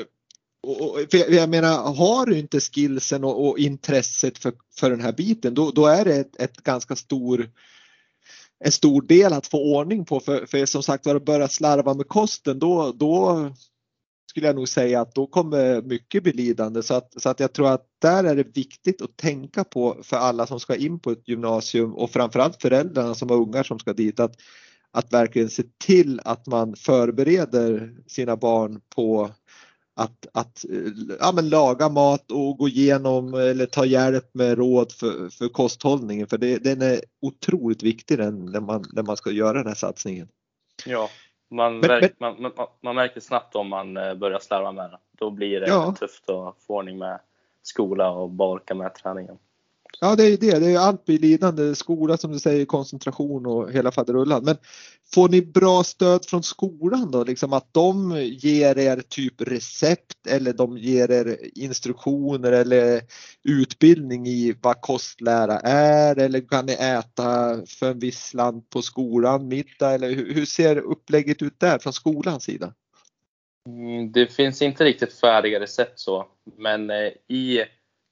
och 0.62 0.98
för 1.10 1.32
jag 1.34 1.48
menar, 1.48 1.94
har 1.94 2.26
du 2.26 2.38
inte 2.38 2.60
skillsen 2.60 3.24
och, 3.24 3.48
och 3.48 3.58
intresset 3.58 4.38
för, 4.38 4.52
för 4.78 4.90
den 4.90 5.00
här 5.00 5.12
biten, 5.12 5.54
då, 5.54 5.70
då 5.70 5.86
är 5.86 6.04
det 6.04 6.16
ett, 6.16 6.40
ett 6.40 6.56
ganska 6.56 6.96
stor 6.96 7.50
en 8.64 8.72
stor 8.72 9.02
del 9.02 9.32
att 9.32 9.46
få 9.46 9.76
ordning 9.76 10.04
på. 10.04 10.20
För, 10.20 10.46
för 10.46 10.66
som 10.66 10.82
sagt 10.82 11.06
var 11.06 11.14
att 11.14 11.24
börja 11.24 11.48
slarva 11.48 11.94
med 11.94 12.08
kosten 12.08 12.58
då, 12.58 12.92
då 12.92 13.38
skulle 14.30 14.46
jag 14.46 14.56
nog 14.56 14.68
säga 14.68 15.00
att 15.00 15.14
då 15.14 15.26
kommer 15.26 15.82
mycket 15.82 16.22
bli 16.22 16.32
lidande. 16.32 16.82
Så 16.82 16.94
att, 16.94 17.22
så 17.22 17.28
att 17.28 17.40
jag 17.40 17.52
tror 17.52 17.68
att 17.68 17.86
där 18.02 18.24
är 18.24 18.36
det 18.36 18.56
viktigt 18.56 19.02
att 19.02 19.16
tänka 19.16 19.64
på 19.64 19.96
för 20.02 20.16
alla 20.16 20.46
som 20.46 20.60
ska 20.60 20.76
in 20.76 21.00
på 21.00 21.10
ett 21.10 21.28
gymnasium 21.28 21.94
och 21.94 22.10
framförallt 22.10 22.62
föräldrarna 22.62 23.14
som 23.14 23.30
har 23.30 23.36
ungar 23.36 23.62
som 23.62 23.78
ska 23.78 23.92
dit 23.92 24.20
att, 24.20 24.36
att 24.94 25.12
verkligen 25.12 25.50
se 25.50 25.62
till 25.78 26.20
att 26.24 26.46
man 26.46 26.76
förbereder 26.76 27.94
sina 28.06 28.36
barn 28.36 28.80
på 28.94 29.30
att, 29.96 30.26
att 30.34 30.64
ja, 31.20 31.32
men 31.34 31.48
laga 31.48 31.88
mat 31.88 32.30
och 32.30 32.58
gå 32.58 32.68
igenom 32.68 33.34
eller 33.34 33.66
ta 33.66 33.84
hjälp 33.84 34.34
med 34.34 34.58
råd 34.58 34.92
för, 34.92 35.28
för 35.28 35.48
kosthållningen 35.48 36.26
för 36.26 36.38
det, 36.38 36.64
den 36.64 36.82
är 36.82 37.00
otroligt 37.22 37.82
viktig 37.82 38.18
den, 38.18 38.46
när, 38.46 38.60
man, 38.60 38.84
när 38.92 39.02
man 39.02 39.16
ska 39.16 39.30
göra 39.30 39.58
den 39.58 39.66
här 39.66 39.74
satsningen. 39.74 40.28
Ja, 40.86 41.08
man, 41.50 41.78
men, 41.78 41.88
märker, 41.88 42.14
men, 42.18 42.42
man, 42.42 42.52
man, 42.56 42.66
man, 42.82 42.94
märker 42.94 43.20
snabbt 43.20 43.56
om 43.56 43.68
man 43.68 43.96
eh, 43.96 44.14
börjar 44.14 44.38
slarva 44.38 44.72
med 44.72 44.90
det. 44.90 44.98
Då 45.18 45.30
blir 45.30 45.60
det 45.60 45.68
ja. 45.68 45.94
tufft 45.98 46.30
att 46.30 46.56
få 46.66 46.74
ordning 46.74 46.98
med 46.98 47.20
skola 47.62 48.10
och 48.10 48.30
barka 48.30 48.74
med 48.74 48.94
träningen. 48.94 49.38
Ja, 50.00 50.16
det 50.16 50.24
är 50.24 50.30
ju 50.30 50.36
det. 50.36 50.58
Det 50.58 50.70
är 50.70 50.78
allt 50.78 51.04
blir 51.04 51.18
lidande. 51.18 51.74
Skola 51.74 52.16
som 52.16 52.32
du 52.32 52.38
säger, 52.38 52.64
koncentration 52.64 53.46
och 53.46 53.72
hela 53.72 53.92
faderullan. 53.92 54.44
Men 54.44 54.56
får 55.14 55.28
ni 55.28 55.42
bra 55.42 55.84
stöd 55.84 56.26
från 56.26 56.42
skolan 56.42 57.10
då? 57.10 57.24
Liksom 57.24 57.52
att 57.52 57.74
de 57.74 58.16
ger 58.22 58.78
er 58.78 59.02
typ 59.08 59.40
recept 59.40 60.26
eller 60.28 60.52
de 60.52 60.78
ger 60.78 61.10
er 61.10 61.38
instruktioner 61.54 62.52
eller 62.52 63.00
utbildning 63.44 64.26
i 64.26 64.54
vad 64.62 64.80
kostlära 64.80 65.58
är 65.64 66.18
eller 66.18 66.40
kan 66.48 66.66
ni 66.66 66.72
äta 66.72 67.58
för 67.66 67.90
en 67.90 67.98
viss 67.98 68.24
slant 68.24 68.70
på 68.70 68.82
skolan, 68.82 69.48
middag 69.48 69.94
eller 69.94 70.10
hur 70.14 70.44
ser 70.44 70.76
upplägget 70.76 71.42
ut 71.42 71.60
där 71.60 71.78
från 71.78 71.92
skolans 71.92 72.44
sida? 72.44 72.74
Mm, 73.68 74.12
det 74.12 74.26
finns 74.26 74.62
inte 74.62 74.84
riktigt 74.84 75.12
färdiga 75.12 75.60
recept 75.60 76.00
så, 76.00 76.26
men 76.58 76.90
eh, 76.90 77.12
i 77.28 77.64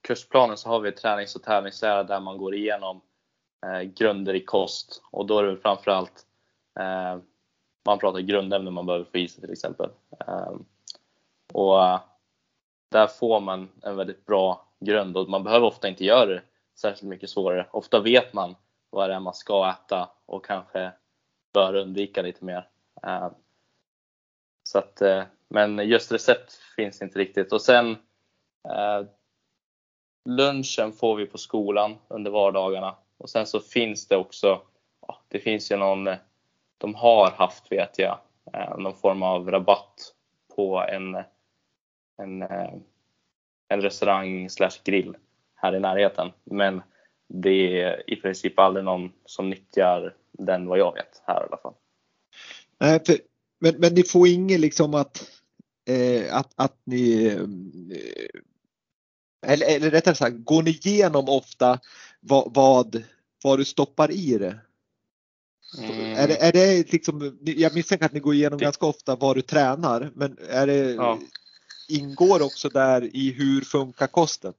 kursplanen 0.03 0.57
så 0.57 0.69
har 0.69 0.81
vi 0.81 0.93
tränings 0.93 1.37
och 1.37 1.43
tävlingslära 1.43 2.03
där 2.03 2.21
man 2.21 2.39
går 2.39 2.55
igenom 2.55 3.01
eh, 3.67 3.81
grunder 3.83 4.35
i 4.35 4.45
kost 4.45 5.03
och 5.11 5.27
då 5.27 5.39
är 5.39 5.43
det 5.43 5.57
framförallt 5.57 6.27
eh, 6.81 7.19
man 7.85 7.99
pratar 7.99 8.21
grundämnen 8.21 8.75
man 8.75 8.87
behöver 8.87 9.05
få 9.05 9.19
i 9.19 9.29
sig 9.29 9.41
till 9.41 9.53
exempel. 9.53 9.91
Ehm, 10.27 10.29
eh, 10.29 10.57
och 11.53 12.01
där 12.89 13.07
får 13.07 13.41
man 13.41 13.69
en 13.83 13.97
väldigt 13.97 14.27
bra 14.27 14.69
grund 14.81 15.17
och 15.17 15.29
man 15.29 15.45
behöver 15.45 15.67
ofta 15.67 15.89
inte 15.89 16.05
göra 16.05 16.27
det 16.27 16.43
särskilt 16.75 17.11
mycket 17.11 17.31
svårare. 17.31 17.67
Ofta 17.71 18.01
vet 18.01 18.33
man 18.33 18.55
vad 18.91 19.11
det 19.11 19.15
är 19.15 19.21
man 19.21 19.35
ska 19.35 19.71
äta 19.71 20.11
och 20.27 20.45
kanske 20.45 20.93
bör 21.53 21.75
undvika 21.75 22.23
lite 22.23 22.45
mer. 22.45 22.69
Eh, 23.03 23.31
så 24.63 24.79
att, 24.79 25.03
eh, 25.03 25.23
men 25.49 25.79
just 25.79 26.13
recept 26.13 26.53
finns 26.77 27.03
inte 27.03 27.19
riktigt. 27.19 27.53
Och 27.53 27.63
sen 27.63 27.91
eh, 28.69 29.07
Lunchen 30.25 30.93
får 30.93 31.17
vi 31.17 31.27
på 31.27 31.39
skolan 31.39 31.97
under 32.09 32.31
vardagarna 32.31 32.97
och 33.19 33.31
sen 33.31 33.47
så 33.47 33.61
finns 33.61 34.09
det 34.09 34.17
också, 34.17 34.63
ja, 35.07 35.19
det 35.29 35.39
finns 35.39 35.73
ju 35.73 35.77
någon, 35.77 36.07
eh, 36.07 36.17
de 36.79 36.95
har 36.95 37.31
haft 37.31 37.73
vet 37.73 37.99
jag, 37.99 38.19
eh, 38.53 38.79
någon 38.79 38.97
form 38.97 39.23
av 39.23 39.51
rabatt 39.51 40.15
på 40.57 40.81
en, 40.81 41.15
en, 42.23 42.43
eh, 42.43 42.75
en 43.69 43.81
restaurang 43.81 44.51
slash 44.51 44.83
grill 44.85 45.17
här 45.55 45.77
i 45.77 45.81
närheten. 45.81 46.31
Men 46.45 46.83
det 47.29 47.83
är 47.83 48.11
i 48.11 48.17
princip 48.17 48.59
aldrig 48.59 48.85
någon 48.85 49.13
som 49.25 49.51
nyttjar 49.51 50.15
den 50.33 50.67
vad 50.67 50.79
jag 50.79 50.95
vet 50.95 51.23
här 51.27 51.43
i 51.43 51.47
alla 51.47 51.57
fall. 51.57 51.75
Nej, 52.81 53.01
för, 53.07 53.17
men, 53.61 53.75
men 53.79 53.95
ni 53.95 54.03
får 54.03 54.29
inget 54.29 54.61
liksom 54.61 54.95
att, 54.95 55.31
eh, 55.89 56.37
att, 56.37 56.53
att 56.57 56.77
ni 56.85 57.27
eh, 57.27 58.41
eller, 59.43 59.77
eller 59.77 59.91
rättare 59.91 60.15
sagt, 60.15 60.37
går 60.39 60.63
ni 60.63 60.71
igenom 60.71 61.29
ofta 61.29 61.79
vad, 62.21 62.55
vad, 62.55 63.03
vad 63.43 63.59
du 63.59 63.65
stoppar 63.65 64.11
i 64.11 64.39
det? 64.39 64.59
Mm. 65.79 66.17
Är, 66.17 66.29
det, 66.29 66.37
är 66.37 66.53
det 66.53 66.93
liksom, 66.93 67.39
jag 67.43 67.75
misstänker 67.75 68.07
att 68.07 68.13
ni 68.13 68.21
går 68.21 68.35
igenom 68.35 68.59
det. 68.59 68.65
ganska 68.65 68.87
ofta 68.87 69.17
vad 69.17 69.37
du 69.37 69.43
tränar, 69.43 70.11
men 70.15 70.39
är 70.49 70.67
det, 70.67 70.93
ja. 70.93 71.19
ingår 71.89 72.43
också 72.43 72.69
där 72.69 73.17
i 73.17 73.33
hur 73.33 73.61
funkar 73.61 74.07
kosten? 74.07 74.53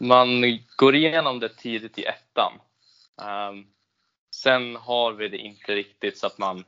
man 0.00 0.58
går 0.76 0.94
igenom 0.94 1.40
det 1.40 1.48
tidigt 1.48 1.98
i 1.98 2.04
ettan. 2.04 2.52
Um, 3.50 3.66
sen 4.34 4.76
har 4.76 5.12
vi 5.12 5.28
det 5.28 5.38
inte 5.38 5.74
riktigt 5.74 6.18
så 6.18 6.26
att 6.26 6.38
man, 6.38 6.58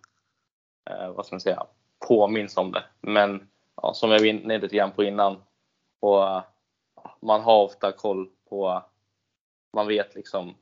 uh, 0.91 1.11
vad 1.17 1.27
ska 1.27 1.35
man 1.35 1.41
säga, 1.41 1.67
påminns 2.09 2.57
om 2.57 2.73
det. 2.73 2.85
Men 3.01 3.49
ja, 3.83 3.95
som 3.95 4.11
jag 4.11 4.19
var 4.19 4.27
inne 4.27 4.59
lite 4.59 4.77
grann 4.77 4.93
på 4.93 5.05
innan, 5.05 5.43
och, 6.01 6.43
man 7.23 7.41
har 7.41 7.65
ofta 7.65 7.93
koll 7.93 8.29
på, 8.49 8.85
man 9.73 9.87
vet 9.87 10.15
liksom 10.15 10.55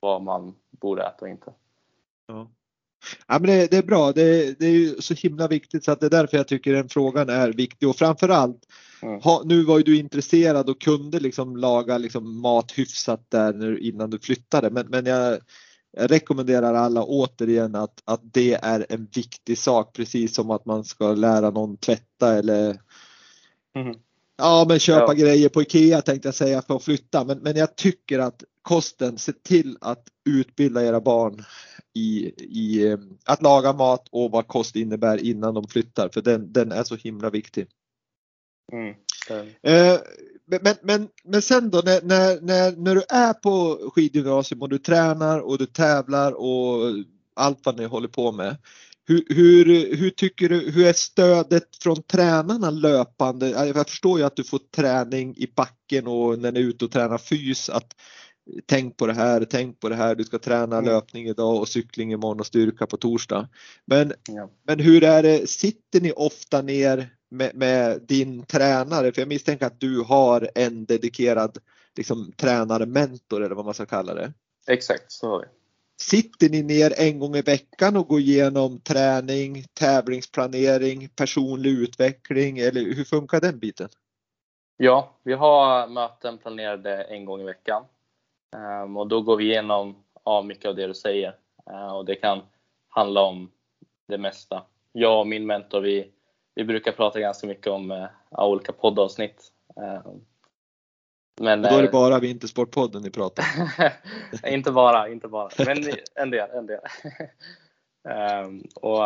vad 0.00 0.22
man 0.22 0.54
borde 0.70 1.02
äta 1.02 1.24
och 1.24 1.28
inte. 1.28 1.52
Ja. 2.26 2.50
Ja, 3.26 3.38
men 3.38 3.42
det, 3.42 3.70
det 3.70 3.76
är 3.76 3.82
bra, 3.82 4.12
det, 4.12 4.58
det, 4.58 4.66
är 4.66 4.70
ju 4.70 4.94
så 5.00 5.14
himla 5.14 5.48
viktigt 5.48 5.84
så 5.84 5.92
att 5.92 6.00
det 6.00 6.06
är 6.06 6.10
därför 6.10 6.36
jag 6.36 6.48
tycker 6.48 6.72
den 6.72 6.88
frågan 6.88 7.28
är 7.28 7.52
viktig 7.52 7.88
och 7.88 7.96
framförallt 7.96 8.66
mm. 9.02 9.20
ha, 9.20 9.42
nu 9.44 9.64
var 9.64 9.78
ju 9.78 9.84
du 9.84 9.96
intresserad 9.96 10.70
och 10.70 10.80
kunde 10.80 11.20
liksom 11.20 11.56
laga 11.56 11.98
liksom 11.98 12.40
mat 12.40 12.72
hyfsat 12.72 13.26
där 13.28 13.52
nu, 13.52 13.78
innan 13.78 14.10
du 14.10 14.18
flyttade 14.18 14.70
men, 14.70 14.86
men 14.86 15.06
jag, 15.06 15.38
jag 15.92 16.10
rekommenderar 16.10 16.74
alla 16.74 17.04
återigen 17.04 17.74
att, 17.74 18.02
att 18.04 18.20
det 18.22 18.54
är 18.54 18.86
en 18.88 19.08
viktig 19.14 19.58
sak 19.58 19.92
precis 19.92 20.34
som 20.34 20.50
att 20.50 20.66
man 20.66 20.84
ska 20.84 21.14
lära 21.14 21.50
någon 21.50 21.76
tvätta 21.76 22.34
eller 22.34 22.80
mm. 23.74 23.96
Ja 24.42 24.64
men 24.68 24.78
köpa 24.78 25.06
ja. 25.06 25.12
grejer 25.12 25.48
på 25.48 25.62
IKEA 25.62 26.02
tänkte 26.02 26.28
jag 26.28 26.34
säga 26.34 26.62
för 26.62 26.76
att 26.76 26.84
flytta 26.84 27.24
men, 27.24 27.38
men 27.38 27.56
jag 27.56 27.76
tycker 27.76 28.18
att 28.18 28.44
kosten, 28.62 29.18
se 29.18 29.32
till 29.32 29.76
att 29.80 30.04
utbilda 30.24 30.84
era 30.84 31.00
barn 31.00 31.44
i, 31.94 32.32
i 32.38 32.86
eh, 32.86 32.98
att 33.24 33.42
laga 33.42 33.72
mat 33.72 34.08
och 34.10 34.30
vad 34.30 34.48
kost 34.48 34.76
innebär 34.76 35.24
innan 35.24 35.54
de 35.54 35.68
flyttar 35.68 36.08
för 36.08 36.22
den, 36.22 36.52
den 36.52 36.72
är 36.72 36.82
så 36.82 36.96
himla 36.96 37.30
viktig. 37.30 37.66
Mm. 38.72 38.94
Eh, 39.62 40.00
men, 40.46 40.76
men, 40.82 41.08
men 41.24 41.42
sen 41.42 41.70
då 41.70 41.82
när, 41.84 42.02
när, 42.02 42.40
när, 42.40 42.76
när 42.76 42.94
du 42.94 43.02
är 43.08 43.32
på 43.32 43.78
skidgymnasium 43.94 44.62
och 44.62 44.68
du 44.68 44.78
tränar 44.78 45.40
och 45.40 45.58
du 45.58 45.66
tävlar 45.66 46.32
och 46.32 46.94
allt 47.34 47.58
vad 47.62 47.76
ni 47.76 47.84
håller 47.84 48.08
på 48.08 48.32
med. 48.32 48.56
Hur, 49.04 49.24
hur, 49.28 49.96
hur 49.96 50.10
tycker 50.10 50.48
du, 50.48 50.70
hur 50.70 50.86
är 50.86 50.92
stödet 50.92 51.76
från 51.82 52.02
tränarna 52.02 52.70
löpande? 52.70 53.48
Jag 53.48 53.88
förstår 53.88 54.18
ju 54.18 54.24
att 54.24 54.36
du 54.36 54.44
får 54.44 54.60
träning 54.76 55.36
i 55.36 55.52
backen 55.56 56.06
och 56.06 56.38
när 56.38 56.52
ni 56.52 56.60
är 56.60 56.64
ute 56.64 56.84
och 56.84 56.90
tränar 56.90 57.18
fys 57.18 57.70
att 57.70 57.94
tänk 58.66 58.96
på 58.96 59.06
det 59.06 59.12
här, 59.12 59.46
tänk 59.50 59.80
på 59.80 59.88
det 59.88 59.94
här, 59.94 60.14
du 60.14 60.24
ska 60.24 60.38
träna 60.38 60.78
mm. 60.78 60.84
löpning 60.84 61.26
idag 61.26 61.60
och 61.60 61.68
cykling 61.68 62.12
imorgon 62.12 62.40
och 62.40 62.46
styrka 62.46 62.86
på 62.86 62.96
torsdag. 62.96 63.48
Men, 63.84 64.12
ja. 64.28 64.50
men 64.66 64.80
hur 64.80 65.04
är 65.04 65.22
det, 65.22 65.50
sitter 65.50 66.00
ni 66.00 66.12
ofta 66.12 66.62
ner 66.62 67.08
med, 67.30 67.54
med, 67.54 68.02
din 68.02 68.46
tränare? 68.46 69.12
För 69.12 69.20
jag 69.20 69.28
misstänker 69.28 69.66
att 69.66 69.80
du 69.80 70.00
har 70.00 70.50
en 70.54 70.84
dedikerad 70.84 71.58
liksom, 71.96 72.32
tränare, 72.36 72.86
mentor 72.86 73.42
eller 73.42 73.54
vad 73.54 73.64
man 73.64 73.74
ska 73.74 73.86
kalla 73.86 74.14
det. 74.14 74.32
Exakt, 74.68 75.12
så 75.12 75.28
har 75.28 75.38
vi. 75.40 75.61
Sitter 76.10 76.48
ni 76.50 76.62
ner 76.62 76.92
en 77.00 77.18
gång 77.18 77.36
i 77.36 77.42
veckan 77.42 77.96
och 77.96 78.08
går 78.08 78.20
igenom 78.20 78.80
träning, 78.80 79.64
tävlingsplanering, 79.74 81.08
personlig 81.08 81.70
utveckling 81.70 82.58
eller 82.58 82.80
hur 82.80 83.04
funkar 83.04 83.40
den 83.40 83.58
biten? 83.58 83.88
Ja, 84.76 85.16
vi 85.22 85.32
har 85.32 85.88
möten 85.88 86.38
planerade 86.38 87.02
en 87.02 87.24
gång 87.24 87.40
i 87.40 87.44
veckan 87.44 87.84
ehm, 88.56 88.96
och 88.96 89.06
då 89.06 89.22
går 89.22 89.36
vi 89.36 89.44
igenom 89.44 90.04
ja, 90.24 90.42
mycket 90.42 90.68
av 90.68 90.76
det 90.76 90.86
du 90.86 90.94
säger. 90.94 91.36
Ehm, 91.70 91.92
och 91.92 92.04
det 92.04 92.14
kan 92.14 92.40
handla 92.88 93.22
om 93.22 93.50
det 94.08 94.18
mesta. 94.18 94.62
Jag 94.92 95.20
och 95.20 95.26
min 95.26 95.46
mentor, 95.46 95.80
vi, 95.80 96.10
vi 96.54 96.64
brukar 96.64 96.92
prata 96.92 97.20
ganska 97.20 97.46
mycket 97.46 97.66
om 97.66 97.90
eh, 97.90 98.06
ja, 98.30 98.46
olika 98.46 98.72
poddavsnitt. 98.72 99.52
Ehm, 99.76 100.20
Uh, 101.42 101.44
men, 101.44 101.64
och 101.64 101.70
då 101.70 101.76
är 101.76 101.82
det 101.82 101.88
eh, 101.88 101.92
bara 101.92 102.18
Vintersportpodden 102.18 103.02
ni 103.02 103.10
pratar 103.10 103.44
Inte 104.46 104.72
bara, 104.72 105.08
inte 105.08 105.28
bara. 105.28 105.48
Men 105.58 105.84
en 106.14 106.30
del. 106.30 106.50
En 106.50 106.66
del. 106.66 106.80
um, 108.44 108.64
och, 108.74 108.98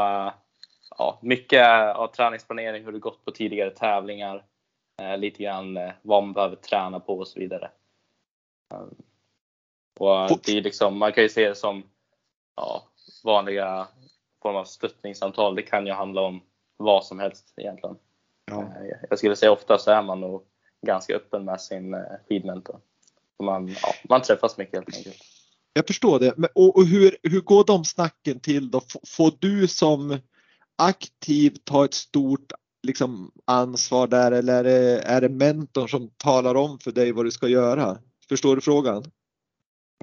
ja, 0.99 1.18
mycket 1.22 1.66
av 1.97 2.09
träningsplanering, 2.09 2.84
hur 2.84 2.93
det 2.93 2.99
gått 2.99 3.24
på 3.24 3.30
tidigare 3.30 3.70
tävlingar, 3.70 4.45
lite 5.18 5.43
grann 5.43 5.78
vad 6.03 6.22
man 6.22 6.32
behöver 6.32 6.57
träna 6.57 7.01
på 7.01 7.18
och 7.18 7.28
så 7.28 7.41
vidare. 7.41 7.70
Um, 8.74 8.95
och 10.01 10.41
det 10.45 10.59
är 10.59 10.62
liksom, 10.62 10.99
man 10.99 11.12
kan 11.12 11.22
ju 11.22 11.28
se 11.28 11.49
det 11.49 11.55
som 11.55 11.82
ja, 12.57 12.82
vanliga 13.24 13.89
form 14.43 14.57
av 14.57 14.64
stöttningssamtal. 14.64 15.55
Det 15.55 15.62
kan 15.62 15.87
ju 15.87 15.93
handla 15.93 16.20
om 16.20 16.43
vad 16.76 17.05
som 17.05 17.18
helst 17.18 17.55
egentligen. 17.57 17.97
Ja. 18.51 18.72
Jag 19.11 19.18
skulle 19.18 19.37
säga 19.37 19.53
ofta 19.53 19.78
så 19.78 19.91
är 19.91 20.03
man 20.03 20.20
nog 20.20 20.47
ganska 20.87 21.16
öppen 21.16 21.45
med 21.45 21.61
sin 21.61 21.95
eh, 21.95 22.01
skidmentor. 22.28 22.80
Man, 23.43 23.68
ja, 23.68 23.95
man 24.09 24.22
träffas 24.22 24.59
mycket 24.59 24.74
helt 24.74 24.97
enkelt. 24.97 25.16
Jag 25.72 25.87
förstår 25.87 26.18
det. 26.18 26.34
Men, 26.37 26.51
och, 26.55 26.76
och 26.76 26.87
hur, 26.87 27.16
hur 27.22 27.41
går 27.41 27.64
de 27.64 27.84
snacken 27.84 28.41
till 28.41 28.70
då? 28.70 28.80
Får 29.07 29.32
du 29.39 29.68
som 29.68 30.18
aktiv 30.76 31.57
ta 31.64 31.84
ett 31.84 31.95
stort 31.95 32.53
liksom, 32.82 33.30
ansvar 33.45 34.07
där 34.07 34.32
eller 34.32 34.55
är 34.55 34.64
det, 34.64 35.03
är 35.03 35.20
det 35.20 35.28
mentorn 35.28 35.89
som 35.89 36.11
talar 36.16 36.55
om 36.55 36.78
för 36.78 36.93
dig 36.93 37.12
vad 37.12 37.24
du 37.24 37.30
ska 37.30 37.49
göra? 37.49 37.99
Förstår 38.28 38.55
du 38.57 38.62
frågan? 38.62 39.05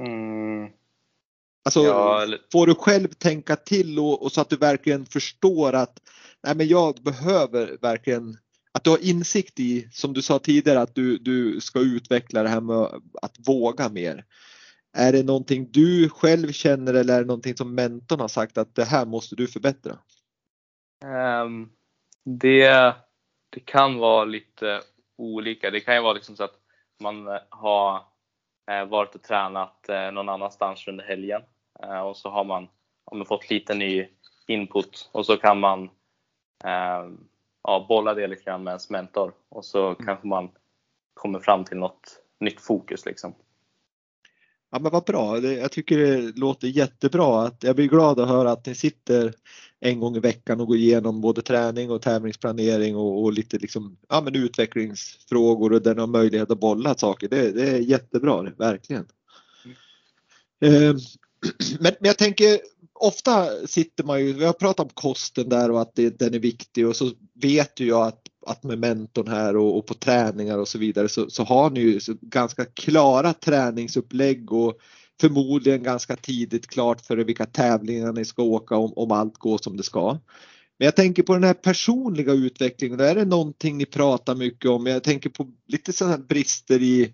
Mm. 0.01 0.69
Alltså, 1.65 1.83
ja, 1.83 2.23
eller... 2.23 2.39
får 2.51 2.67
du 2.67 2.75
själv 2.75 3.07
tänka 3.07 3.55
till 3.55 3.99
och, 3.99 4.23
och, 4.23 4.31
så 4.31 4.41
att 4.41 4.49
du 4.49 4.55
verkligen 4.55 5.05
förstår 5.05 5.73
att 5.73 5.99
nej 6.43 6.55
men 6.55 6.67
jag 6.67 6.95
behöver 6.95 7.77
verkligen 7.81 8.37
att 8.73 8.83
du 8.83 8.89
har 8.89 9.09
insikt 9.09 9.59
i, 9.59 9.87
som 9.91 10.13
du 10.13 10.21
sa 10.21 10.39
tidigare, 10.39 10.81
att 10.81 10.95
du, 10.95 11.17
du 11.17 11.61
ska 11.61 11.79
utveckla 11.79 12.43
det 12.43 12.49
här 12.49 12.61
med 12.61 13.01
att 13.21 13.35
våga 13.47 13.89
mer. 13.89 14.25
Är 14.97 15.11
det 15.11 15.23
någonting 15.23 15.71
du 15.71 16.09
själv 16.09 16.51
känner 16.51 16.93
eller 16.93 17.15
är 17.15 17.19
det 17.19 17.27
någonting 17.27 17.57
som 17.57 17.75
mentorn 17.75 18.19
har 18.19 18.27
sagt 18.27 18.57
att 18.57 18.75
det 18.75 18.85
här 18.85 19.05
måste 19.05 19.35
du 19.35 19.47
förbättra? 19.47 19.97
Um, 21.05 21.71
det, 22.25 22.95
det 23.49 23.59
kan 23.65 23.97
vara 23.97 24.25
lite 24.25 24.81
olika. 25.17 25.71
Det 25.71 25.79
kan 25.79 25.95
ju 25.95 26.01
vara 26.01 26.13
liksom 26.13 26.35
så 26.35 26.43
att 26.43 26.59
man 26.99 27.27
eh, 27.27 27.39
har 27.49 28.01
eh, 28.71 28.85
varit 28.85 29.15
och 29.15 29.23
tränat 29.23 29.89
eh, 29.89 30.11
någon 30.11 30.29
annanstans 30.29 30.87
under 30.87 31.03
helgen 31.03 31.41
och 32.05 32.17
så 32.17 32.29
har 32.29 32.43
man, 32.43 32.67
har 33.05 33.17
man 33.17 33.25
fått 33.25 33.49
lite 33.49 33.75
ny 33.75 34.07
input 34.47 35.09
och 35.11 35.25
så 35.25 35.37
kan 35.37 35.59
man 35.59 35.89
ehm, 36.63 37.27
ja, 37.63 37.85
bolla 37.89 38.13
det 38.13 38.27
lite 38.27 38.43
grann 38.43 38.63
med 38.63 38.71
ens 38.71 38.89
mentor 38.89 39.33
och 39.49 39.65
så 39.65 39.85
mm. 39.85 40.05
kanske 40.05 40.27
man 40.27 40.49
kommer 41.13 41.39
fram 41.39 41.65
till 41.65 41.77
något 41.77 42.19
nytt 42.39 42.61
fokus. 42.61 43.05
Liksom. 43.05 43.35
Ja 44.71 44.79
men 44.79 44.91
vad 44.91 45.03
bra, 45.03 45.39
jag 45.39 45.71
tycker 45.71 45.97
det 45.97 46.37
låter 46.37 46.67
jättebra. 46.67 47.51
jag 47.59 47.75
blir 47.75 47.87
glad 47.87 48.19
att 48.19 48.27
höra 48.27 48.51
att 48.51 48.65
ni 48.65 48.75
sitter 48.75 49.33
en 49.79 49.99
gång 49.99 50.15
i 50.15 50.19
veckan 50.19 50.61
och 50.61 50.67
går 50.67 50.77
igenom 50.77 51.21
både 51.21 51.41
träning 51.41 51.91
och 51.91 52.01
tävlingsplanering 52.01 52.95
och, 52.95 53.23
och 53.23 53.33
lite 53.33 53.57
liksom, 53.57 53.97
ja, 54.09 54.21
men 54.21 54.35
utvecklingsfrågor 54.35 55.73
och 55.73 55.81
den 55.81 55.99
har 55.99 56.07
möjlighet 56.07 56.51
att 56.51 56.59
bolla 56.59 56.95
saker. 56.95 57.29
Det, 57.29 57.51
det 57.51 57.69
är 57.69 57.77
jättebra, 57.77 58.41
verkligen. 58.57 59.07
Mm. 60.59 60.75
Eh, 60.75 60.95
men, 61.79 61.93
men 61.99 62.07
jag 62.07 62.17
tänker 62.17 62.59
ofta 63.03 63.49
sitter 63.67 64.03
man 64.03 64.19
ju, 64.19 64.33
vi 64.33 64.45
har 64.45 64.53
pratat 64.53 64.85
om 64.85 64.89
kosten 64.93 65.49
där 65.49 65.71
och 65.71 65.81
att 65.81 65.95
det, 65.95 66.19
den 66.19 66.33
är 66.33 66.39
viktig 66.39 66.87
och 66.87 66.95
så 66.95 67.11
vet 67.41 67.79
ju 67.79 67.87
jag 67.87 68.07
att, 68.07 68.21
att 68.45 68.63
med 68.63 68.79
mentorn 68.79 69.27
här 69.27 69.57
och, 69.57 69.77
och 69.77 69.87
på 69.87 69.93
träningar 69.93 70.57
och 70.57 70.67
så 70.67 70.77
vidare 70.77 71.09
så, 71.09 71.29
så 71.29 71.43
har 71.43 71.69
ni 71.69 71.79
ju 71.79 71.99
ganska 72.21 72.65
klara 72.65 73.33
träningsupplägg 73.33 74.51
och 74.51 74.77
förmodligen 75.21 75.83
ganska 75.83 76.15
tidigt 76.15 76.67
klart 76.67 77.01
för 77.01 77.17
vilka 77.17 77.45
tävlingar 77.45 78.13
ni 78.13 78.25
ska 78.25 78.43
åka 78.43 78.75
om, 78.75 78.93
om 78.95 79.11
allt 79.11 79.37
går 79.37 79.57
som 79.57 79.77
det 79.77 79.83
ska. 79.83 80.11
Men 80.79 80.85
jag 80.85 80.95
tänker 80.95 81.23
på 81.23 81.33
den 81.33 81.43
här 81.43 81.53
personliga 81.53 82.33
utvecklingen, 82.33 82.97
där 82.97 83.11
är 83.11 83.15
det 83.15 83.25
någonting 83.25 83.77
ni 83.77 83.85
pratar 83.85 84.35
mycket 84.35 84.71
om. 84.71 84.85
Jag 84.85 85.03
tänker 85.03 85.29
på 85.29 85.47
lite 85.67 85.93
sådana 85.93 86.17
brister 86.17 86.81
i 86.81 87.13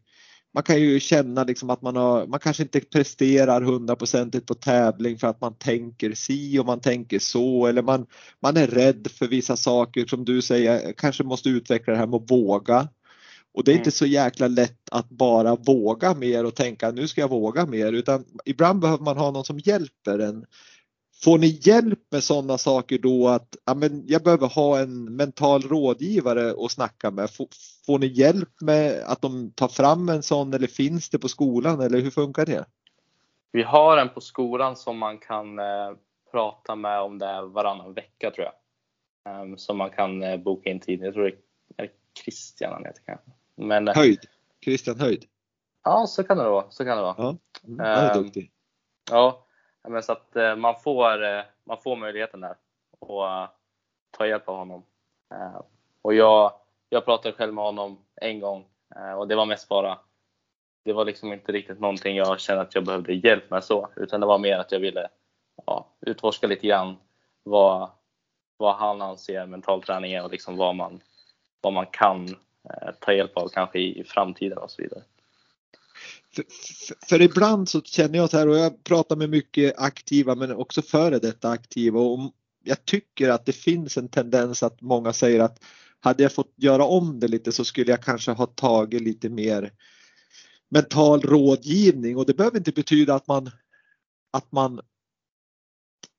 man 0.54 0.64
kan 0.64 0.82
ju 0.82 1.00
känna 1.00 1.43
liksom 1.43 1.70
att 1.70 1.82
man, 1.82 1.95
har, 1.95 2.28
man 2.28 2.39
kanske 2.39 2.64
inte 2.64 2.80
presterar 2.80 3.62
hundraprocentigt 3.62 4.47
på 4.47 4.54
tävling 4.54 5.18
för 5.18 5.28
att 5.28 5.41
man 5.41 5.58
tänker 5.58 6.14
si 6.14 6.60
och 6.60 6.66
man 6.66 6.80
tänker 6.80 7.20
så 7.20 7.68
eller 7.68 7.82
man, 7.82 8.06
man 8.41 8.58
är 8.58 8.68
rädd 8.68 9.08
för 9.12 9.28
vissa 9.28 9.58
saker 9.58 10.06
som 10.06 10.26
du 10.26 10.41
säger, 10.41 10.93
kanske 10.93 11.24
måste 11.24 11.50
utveckla 11.50 11.93
det 11.93 12.00
här 12.00 12.08
med 12.08 12.18
att 12.18 12.32
våga. 12.32 12.88
Och 13.54 13.64
det 13.64 13.72
är 13.72 13.74
inte 13.74 13.84
mm. 13.84 13.91
så 13.91 14.06
jäkla 14.06 14.47
lätt 14.47 14.89
att 14.91 15.10
bara 15.10 15.56
våga 15.56 16.14
mer 16.14 16.45
och 16.45 16.56
tänka 16.56 16.91
nu 16.91 17.08
ska 17.08 17.22
jag 17.22 17.30
våga 17.30 17.66
mer 17.66 17.93
utan 17.93 18.26
ibland 18.45 18.80
behöver 18.80 19.04
man 19.04 19.18
ha 19.18 19.32
någon 19.32 19.45
som 19.45 19.60
hjälper 19.60 20.20
en. 20.20 20.45
Får 21.24 21.38
ni 21.38 21.60
hjälp 21.62 22.00
med 22.12 22.24
sådana 22.24 22.58
saker 22.58 22.98
då 22.98 23.28
att 23.28 23.56
ja, 23.66 23.74
men 23.74 24.04
jag 24.08 24.24
behöver 24.24 24.48
ha 24.48 24.80
en 24.80 25.16
mental 25.16 25.62
rådgivare 25.62 26.66
att 26.66 26.72
snacka 26.72 27.12
med? 27.12 27.30
Får, 27.30 27.48
får 27.86 28.00
ni 28.00 28.08
hjälp 28.08 28.62
med 28.62 29.04
att 29.06 29.22
de 29.22 29.52
tar 29.52 29.68
fram 29.68 30.10
en 30.10 30.24
sån 30.24 30.54
eller 30.54 30.68
finns 30.68 31.10
det 31.10 31.20
på 31.20 31.28
skolan 31.28 31.82
eller 31.82 32.00
hur 32.00 32.12
funkar 32.12 32.46
det? 32.46 32.66
Vi 33.52 33.64
har 33.64 33.98
en 33.98 34.10
på 34.10 34.22
skolan 34.22 34.76
som 34.76 34.98
man 34.98 35.18
kan 35.18 35.60
eh, 35.60 35.92
prata 36.32 36.76
med 36.76 37.02
om 37.02 37.20
det 37.20 37.26
är 37.26 37.42
varannan 37.42 37.94
vecka 37.94 38.32
tror 38.32 38.48
jag. 38.48 38.54
Um, 39.42 39.58
som 39.58 39.78
man 39.78 39.90
kan 39.90 40.24
eh, 40.24 40.38
boka 40.38 40.70
in 40.70 40.80
tid. 40.80 41.02
Jag 41.02 41.14
tror 41.14 41.24
det 41.24 41.84
är 41.84 41.90
Christian 42.24 42.74
han 42.74 42.86
heter 42.86 43.02
kanske. 43.06 43.32
Men, 43.56 43.88
eh, 43.88 43.96
höjd? 43.96 44.20
Christian 44.64 45.00
Höjd? 45.00 45.26
Ja, 45.84 46.08
så 46.08 46.24
kan 46.24 46.38
det 46.38 46.50
vara. 46.50 46.66
Så 46.70 46.86
kan 46.86 46.98
det 46.98 47.04
vara. 47.04 47.16
Ja, 47.18 47.38
mm, 47.68 47.80
han 47.80 48.06
är 48.06 48.16
ehm, 48.16 48.24
duktig. 48.24 48.52
Ja, 49.12 49.46
men 49.90 50.04
så 50.04 50.12
att 50.12 50.36
eh, 50.36 50.56
man 50.56 50.76
får, 50.80 51.24
eh, 51.24 51.42
man 51.64 51.78
får 51.78 51.96
möjligheten 51.96 52.42
där 52.42 52.56
och 53.00 53.28
eh, 53.28 53.50
ta 54.12 54.28
hjälp 54.28 54.50
av 54.50 54.56
honom. 54.56 54.84
Och 56.02 56.14
jag, 56.14 56.52
jag 56.90 57.06
pratade 57.06 57.36
själv 57.36 57.54
med 57.54 57.64
honom 57.64 57.98
en 58.16 58.40
gång 58.40 58.66
och 59.18 59.28
det 59.28 59.36
var 59.36 59.46
mest 59.46 59.70
bara 59.70 60.00
det 60.84 60.94
var 60.94 61.06
liksom 61.06 61.34
inte 61.34 61.52
riktigt 61.52 61.80
någonting 61.80 62.16
jag 62.16 62.40
kände 62.40 62.62
att 62.62 62.76
jag 62.76 62.86
behövde 62.86 63.14
hjälp 63.14 63.50
med 63.50 63.64
så, 63.64 63.90
utan 63.96 64.20
det 64.20 64.26
var 64.26 64.38
mer 64.38 64.58
att 64.58 64.72
jag 64.72 64.80
ville 64.80 65.08
ja, 65.66 65.88
utforska 66.02 66.48
lite 66.48 66.68
grann 66.68 66.98
vad, 67.44 67.90
vad 68.58 68.76
han 68.76 69.02
anser 69.02 69.46
mental 69.46 69.84
träning 69.84 70.14
är 70.14 70.24
och 70.24 70.32
liksom 70.32 70.58
vad 70.58 70.76
man, 70.76 71.02
vad 71.62 71.74
man 71.74 71.86
kan 71.86 72.28
ta 73.00 73.14
hjälp 73.14 73.38
av 73.38 73.48
kanske 73.48 73.80
i, 73.80 74.00
i 74.00 74.04
framtiden 74.04 74.58
och 74.58 74.72
så 74.72 74.82
vidare. 74.82 75.02
För, 76.36 76.46
för, 77.10 77.22
ibland 77.22 77.70
så 77.70 77.82
känner 77.82 78.18
jag 78.18 78.30
så 78.30 78.38
här 78.38 78.48
och 78.48 78.58
jag 78.58 78.84
pratar 78.84 79.16
med 79.16 79.30
mycket 79.30 79.78
aktiva 79.78 80.36
men 80.36 80.52
också 80.52 80.82
före 80.82 81.20
detta 81.20 81.50
aktiva 81.50 82.00
och 82.00 82.34
jag 82.64 82.86
tycker 82.86 83.30
att 83.30 83.46
det 83.46 83.54
finns 83.54 83.98
en 83.98 84.10
tendens 84.10 84.64
att 84.64 84.82
många 84.82 85.14
säger 85.14 85.40
att 85.40 85.64
hade 86.00 86.24
jag 86.24 86.34
fått 86.34 86.54
göra 86.56 86.84
om 86.84 87.20
det 87.20 87.28
lite 87.28 87.52
så 87.52 87.66
skulle 87.66 87.92
jag 87.92 88.04
kanske 88.04 88.32
ha 88.32 88.46
tagit 88.46 89.02
lite 89.02 89.30
mer 89.30 89.74
mental 90.70 91.22
rådgivning 91.22 92.18
och 92.18 92.26
det 92.26 92.34
behöver 92.34 92.58
inte 92.58 92.72
betyda 92.72 93.16
att 93.16 93.28
man 93.28 93.52
att 94.32 94.52
man 94.52 94.80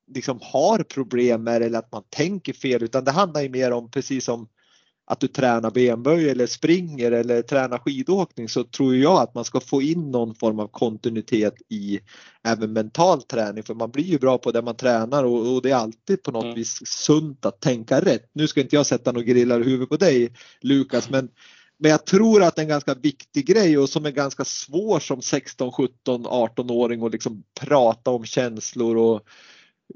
liksom 0.06 0.38
har 0.42 0.82
problem 0.82 1.44
med 1.44 1.60
det 1.60 1.66
eller 1.66 1.78
att 1.78 1.92
man 1.92 2.04
tänker 2.08 2.52
fel 2.52 2.82
utan 2.82 3.04
det 3.04 3.10
handlar 3.10 3.42
ju 3.42 3.48
mer 3.48 3.70
om 3.70 3.90
precis 3.90 4.24
som 4.24 4.48
att 5.10 5.20
du 5.20 5.28
tränar 5.28 5.70
benböj 5.70 6.30
eller 6.30 6.46
springer 6.46 7.12
eller 7.12 7.42
tränar 7.42 7.78
skidåkning 7.78 8.48
så 8.48 8.64
tror 8.64 8.96
jag 8.96 9.22
att 9.22 9.34
man 9.34 9.44
ska 9.44 9.60
få 9.60 9.82
in 9.82 10.10
någon 10.10 10.34
form 10.34 10.58
av 10.58 10.68
kontinuitet 10.68 11.54
i 11.68 12.00
även 12.44 12.72
mental 12.72 13.22
träning 13.22 13.62
för 13.62 13.74
man 13.74 13.90
blir 13.90 14.04
ju 14.04 14.18
bra 14.18 14.38
på 14.38 14.52
det 14.52 14.62
man 14.62 14.76
tränar 14.76 15.24
och, 15.24 15.54
och 15.54 15.62
det 15.62 15.70
är 15.70 15.74
alltid 15.74 16.22
på 16.22 16.30
något 16.30 16.44
mm. 16.44 16.54
vis 16.54 16.80
sunt 16.84 17.46
att 17.46 17.60
tänka 17.60 18.00
rätt. 18.00 18.30
Nu 18.32 18.46
ska 18.46 18.60
inte 18.60 18.76
jag 18.76 18.86
sätta 18.86 19.12
några 19.12 19.26
grillar 19.26 19.60
i 19.60 19.64
huvudet 19.64 19.88
på 19.88 19.96
dig 19.96 20.32
Lukas 20.60 21.10
men 21.10 21.28
men 21.78 21.90
jag 21.90 22.06
tror 22.06 22.42
att 22.42 22.56
det 22.56 22.60
är 22.60 22.64
en 22.64 22.68
ganska 22.68 22.94
viktig 22.94 23.46
grej 23.46 23.78
och 23.78 23.88
som 23.88 24.06
är 24.06 24.10
ganska 24.10 24.44
svår 24.44 25.00
som 25.00 25.22
16, 25.22 25.72
17, 25.72 26.26
18-åring 26.26 27.06
att 27.06 27.12
liksom 27.12 27.42
prata 27.60 28.10
om 28.10 28.24
känslor 28.24 28.96
och 28.96 29.22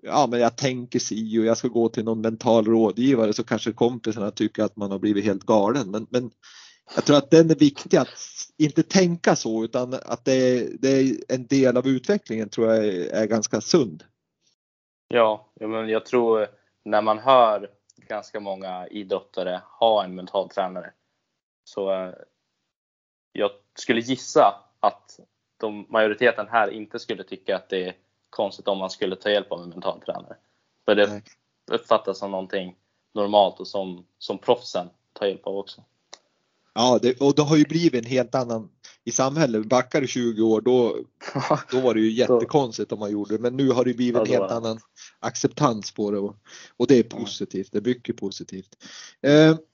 ja 0.02 0.26
men 0.30 0.40
jag 0.40 0.56
tänker 0.56 0.98
si 0.98 1.38
och 1.38 1.44
jag 1.44 1.56
ska 1.56 1.68
gå 1.68 1.88
till 1.88 2.04
någon 2.04 2.20
mental 2.20 2.64
rådgivare 2.64 3.32
så 3.32 3.44
kanske 3.44 3.72
kompisarna 3.72 4.30
tycker 4.30 4.62
att 4.62 4.76
man 4.76 4.90
har 4.90 4.98
blivit 4.98 5.24
helt 5.24 5.46
galen. 5.46 5.90
Men, 5.90 6.06
men 6.10 6.30
jag 6.94 7.04
tror 7.04 7.16
att 7.16 7.30
den 7.30 7.50
är 7.50 7.54
viktig 7.54 7.96
att 7.96 8.08
inte 8.58 8.82
tänka 8.82 9.36
så 9.36 9.64
utan 9.64 9.94
att 9.94 10.24
det 10.24 10.32
är, 10.32 10.68
det 10.78 10.88
är 10.88 11.14
en 11.28 11.46
del 11.46 11.76
av 11.76 11.86
utvecklingen 11.86 12.48
tror 12.48 12.68
jag 12.68 12.86
är, 12.86 13.10
är 13.10 13.26
ganska 13.26 13.60
sund. 13.60 14.04
Ja, 15.08 15.52
men 15.60 15.88
jag 15.88 16.06
tror 16.06 16.46
när 16.84 17.02
man 17.02 17.18
hör 17.18 17.70
ganska 17.96 18.40
många 18.40 18.88
idrottare 18.88 19.60
ha 19.80 20.04
en 20.04 20.14
mental 20.14 20.48
tränare 20.48 20.92
så 21.64 21.92
eh, 21.92 22.14
jag 23.32 23.50
skulle 23.78 24.00
gissa 24.00 24.54
att 24.80 25.20
de, 25.56 25.86
majoriteten 25.88 26.48
här 26.48 26.68
inte 26.70 26.98
skulle 26.98 27.24
tycka 27.24 27.56
att 27.56 27.68
det 27.68 27.84
är 27.84 27.94
konstigt 28.34 28.68
om 28.68 28.78
man 28.78 28.90
skulle 28.90 29.16
ta 29.16 29.30
hjälp 29.30 29.52
av 29.52 29.62
en 29.62 29.68
mental 29.68 30.00
tränare. 30.00 30.36
För 30.84 30.94
det 30.94 31.22
uppfattas 31.72 32.18
som 32.18 32.30
någonting 32.30 32.76
normalt 33.14 33.60
och 33.60 33.66
som, 33.66 34.06
som 34.18 34.38
proffsen 34.38 34.88
tar 35.12 35.26
hjälp 35.26 35.46
av 35.46 35.56
också. 35.56 35.84
Ja, 36.74 36.98
det, 37.02 37.20
och 37.20 37.34
det 37.34 37.42
har 37.42 37.56
ju 37.56 37.64
blivit 37.64 38.04
en 38.04 38.10
helt 38.10 38.34
annan 38.34 38.68
i 39.04 39.10
samhället. 39.10 39.66
Backar 39.66 40.00
du 40.00 40.06
20 40.06 40.42
år 40.42 40.60
då, 40.60 40.96
då 41.70 41.80
var 41.80 41.94
det 41.94 42.00
ju 42.00 42.12
jättekonstigt 42.12 42.92
om 42.92 42.98
man 42.98 43.12
gjorde 43.12 43.36
det. 43.36 43.42
Men 43.42 43.56
nu 43.56 43.70
har 43.70 43.84
det 43.84 43.94
blivit 43.94 44.20
en 44.20 44.26
helt 44.26 44.50
annan 44.50 44.78
acceptans 45.20 45.94
på 45.94 46.10
det 46.10 46.18
och, 46.18 46.36
och 46.76 46.86
det 46.86 46.98
är 46.98 47.02
positivt. 47.02 47.72
Det 47.72 47.78
är 47.78 47.82
mycket 47.82 48.16
positivt. 48.16 48.84
Eh, 49.22 49.56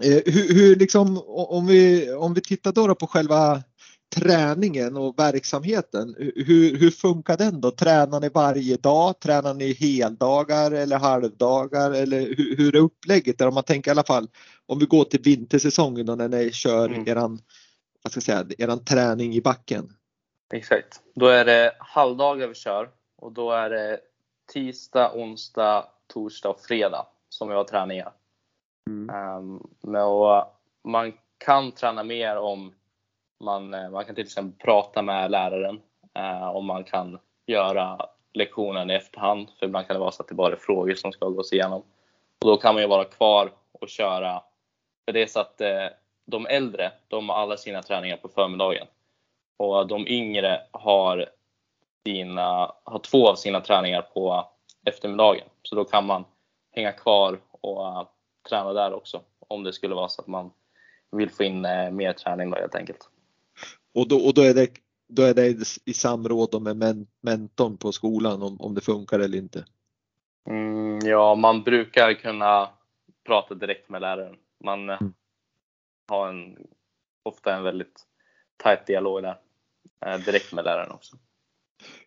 Eh, 0.00 0.22
hur, 0.26 0.54
hur, 0.54 0.76
liksom, 0.76 1.22
om, 1.26 1.66
vi, 1.66 2.12
om 2.12 2.34
vi 2.34 2.40
tittar 2.40 2.72
då, 2.72 2.94
på 2.94 3.06
själva 3.06 3.62
träningen 4.16 4.96
och 4.96 5.18
verksamheten, 5.18 6.14
hur, 6.18 6.76
hur 6.78 6.90
funkar 6.90 7.36
den 7.36 7.60
då? 7.60 7.70
Tränar 7.70 8.20
ni 8.20 8.28
varje 8.28 8.76
dag? 8.76 9.20
Tränar 9.20 9.54
ni 9.54 9.72
heldagar 9.72 10.70
eller 10.70 10.98
halvdagar? 10.98 11.90
Eller 11.90 12.20
hur, 12.20 12.56
hur 12.56 12.76
är 12.76 12.80
upplägget 12.80 13.38
där? 13.38 13.48
Om 13.48 13.54
man 13.54 13.64
tänker 13.64 13.90
i 13.90 13.92
alla 13.92 14.04
fall 14.04 14.28
om 14.66 14.78
vi 14.78 14.86
går 14.86 15.04
till 15.04 15.20
vintersäsongen 15.22 16.08
och 16.08 16.18
när 16.18 16.28
ni 16.28 16.52
kör 16.52 16.88
mm. 16.88 17.08
eran, 17.08 17.38
vad 18.02 18.10
ska 18.10 18.18
jag 18.18 18.46
säga, 18.46 18.46
eran 18.58 18.84
träning 18.84 19.34
i 19.34 19.40
backen. 19.40 19.92
Exakt, 20.54 21.00
då 21.14 21.26
är 21.26 21.44
det 21.44 21.72
halvdagar 21.78 22.48
vi 22.48 22.54
kör 22.54 22.88
och 23.16 23.32
då 23.32 23.52
är 23.52 23.70
det 23.70 24.00
tisdag, 24.52 25.12
onsdag, 25.14 25.84
torsdag 26.06 26.48
och 26.48 26.60
fredag 26.60 27.06
som 27.28 27.48
vi 27.48 27.54
har 27.54 27.64
träningar. 27.64 28.12
Mm. 28.90 29.36
Um, 29.36 29.96
och 29.96 30.44
man 30.84 31.12
kan 31.38 31.72
träna 31.72 32.02
mer 32.04 32.36
om 32.36 32.72
man, 33.40 33.74
eh, 33.74 33.90
man 33.90 34.04
kan 34.04 34.14
till 34.14 34.24
exempel 34.24 34.66
prata 34.66 35.02
med 35.02 35.30
läraren 35.30 35.80
eh, 36.14 36.42
uh, 36.42 36.48
och 36.48 36.64
man 36.64 36.84
kan 36.84 37.18
göra 37.46 37.98
lektionen 38.32 38.90
i 38.90 38.94
efterhand. 38.94 39.48
För 39.58 39.66
ibland 39.66 39.86
kan 39.86 39.94
det 39.94 40.00
vara 40.00 40.10
så 40.10 40.22
att 40.22 40.28
det 40.28 40.34
bara 40.34 40.52
är 40.52 40.56
frågor 40.56 40.94
som 40.94 41.12
ska 41.12 41.28
gås 41.28 41.52
igenom. 41.52 41.82
Och 42.40 42.48
då 42.48 42.56
kan 42.56 42.74
man 42.74 42.82
ju 42.82 42.88
vara 42.88 43.04
kvar 43.04 43.50
och 43.72 43.88
köra. 43.88 44.42
För 45.04 45.12
det 45.12 45.22
är 45.22 45.26
så 45.26 45.40
att 45.40 45.60
eh, 45.60 45.86
de 46.26 46.46
äldre, 46.46 46.92
de 47.08 47.28
har 47.28 47.36
alla 47.36 47.56
sina 47.56 47.82
träningar 47.82 48.16
på 48.16 48.28
förmiddagen. 48.28 48.86
Och 49.56 49.86
de 49.86 50.08
yngre 50.08 50.62
har, 50.70 51.26
sina, 52.06 52.72
har 52.84 52.98
två 52.98 53.28
av 53.28 53.34
sina 53.34 53.60
träningar 53.60 54.02
på 54.02 54.48
eftermiddagen. 54.86 55.48
Så 55.62 55.74
då 55.74 55.84
kan 55.84 56.06
man 56.06 56.24
hänga 56.72 56.92
kvar 56.92 57.38
och 57.50 58.06
träna 58.48 58.72
där 58.72 58.94
också. 58.94 59.20
Om 59.48 59.62
det 59.62 59.72
skulle 59.72 59.94
vara 59.94 60.08
så 60.08 60.22
att 60.22 60.26
man 60.26 60.50
vill 61.10 61.30
få 61.30 61.44
in 61.44 61.64
eh, 61.64 61.90
mer 61.90 62.12
träning 62.12 62.50
då 62.50 62.56
helt 62.56 62.74
enkelt. 62.74 63.10
Och 63.96 64.08
då, 64.08 64.16
och 64.16 64.34
då 64.34 64.42
är 64.42 64.54
det 64.54 64.68
då 65.08 65.22
är 65.22 65.34
det 65.34 65.78
i 65.84 65.94
samråd 65.94 66.62
med 66.62 66.76
men, 66.76 67.06
mentorn 67.20 67.76
på 67.76 67.92
skolan 67.92 68.42
om, 68.42 68.60
om 68.60 68.74
det 68.74 68.80
funkar 68.80 69.18
eller 69.18 69.38
inte? 69.38 69.64
Mm, 70.48 70.98
ja, 70.98 71.34
man 71.34 71.62
brukar 71.62 72.12
kunna 72.12 72.68
prata 73.26 73.54
direkt 73.54 73.88
med 73.88 74.00
läraren. 74.00 74.36
Man 74.64 74.90
mm. 74.90 75.14
har 76.08 76.28
en, 76.28 76.56
ofta 77.22 77.54
en 77.54 77.62
väldigt 77.62 78.06
tajt 78.56 78.86
dialog 78.86 79.22
där, 79.22 79.38
eh, 80.06 80.18
direkt 80.18 80.52
med 80.52 80.64
läraren 80.64 80.90
också. 80.90 81.16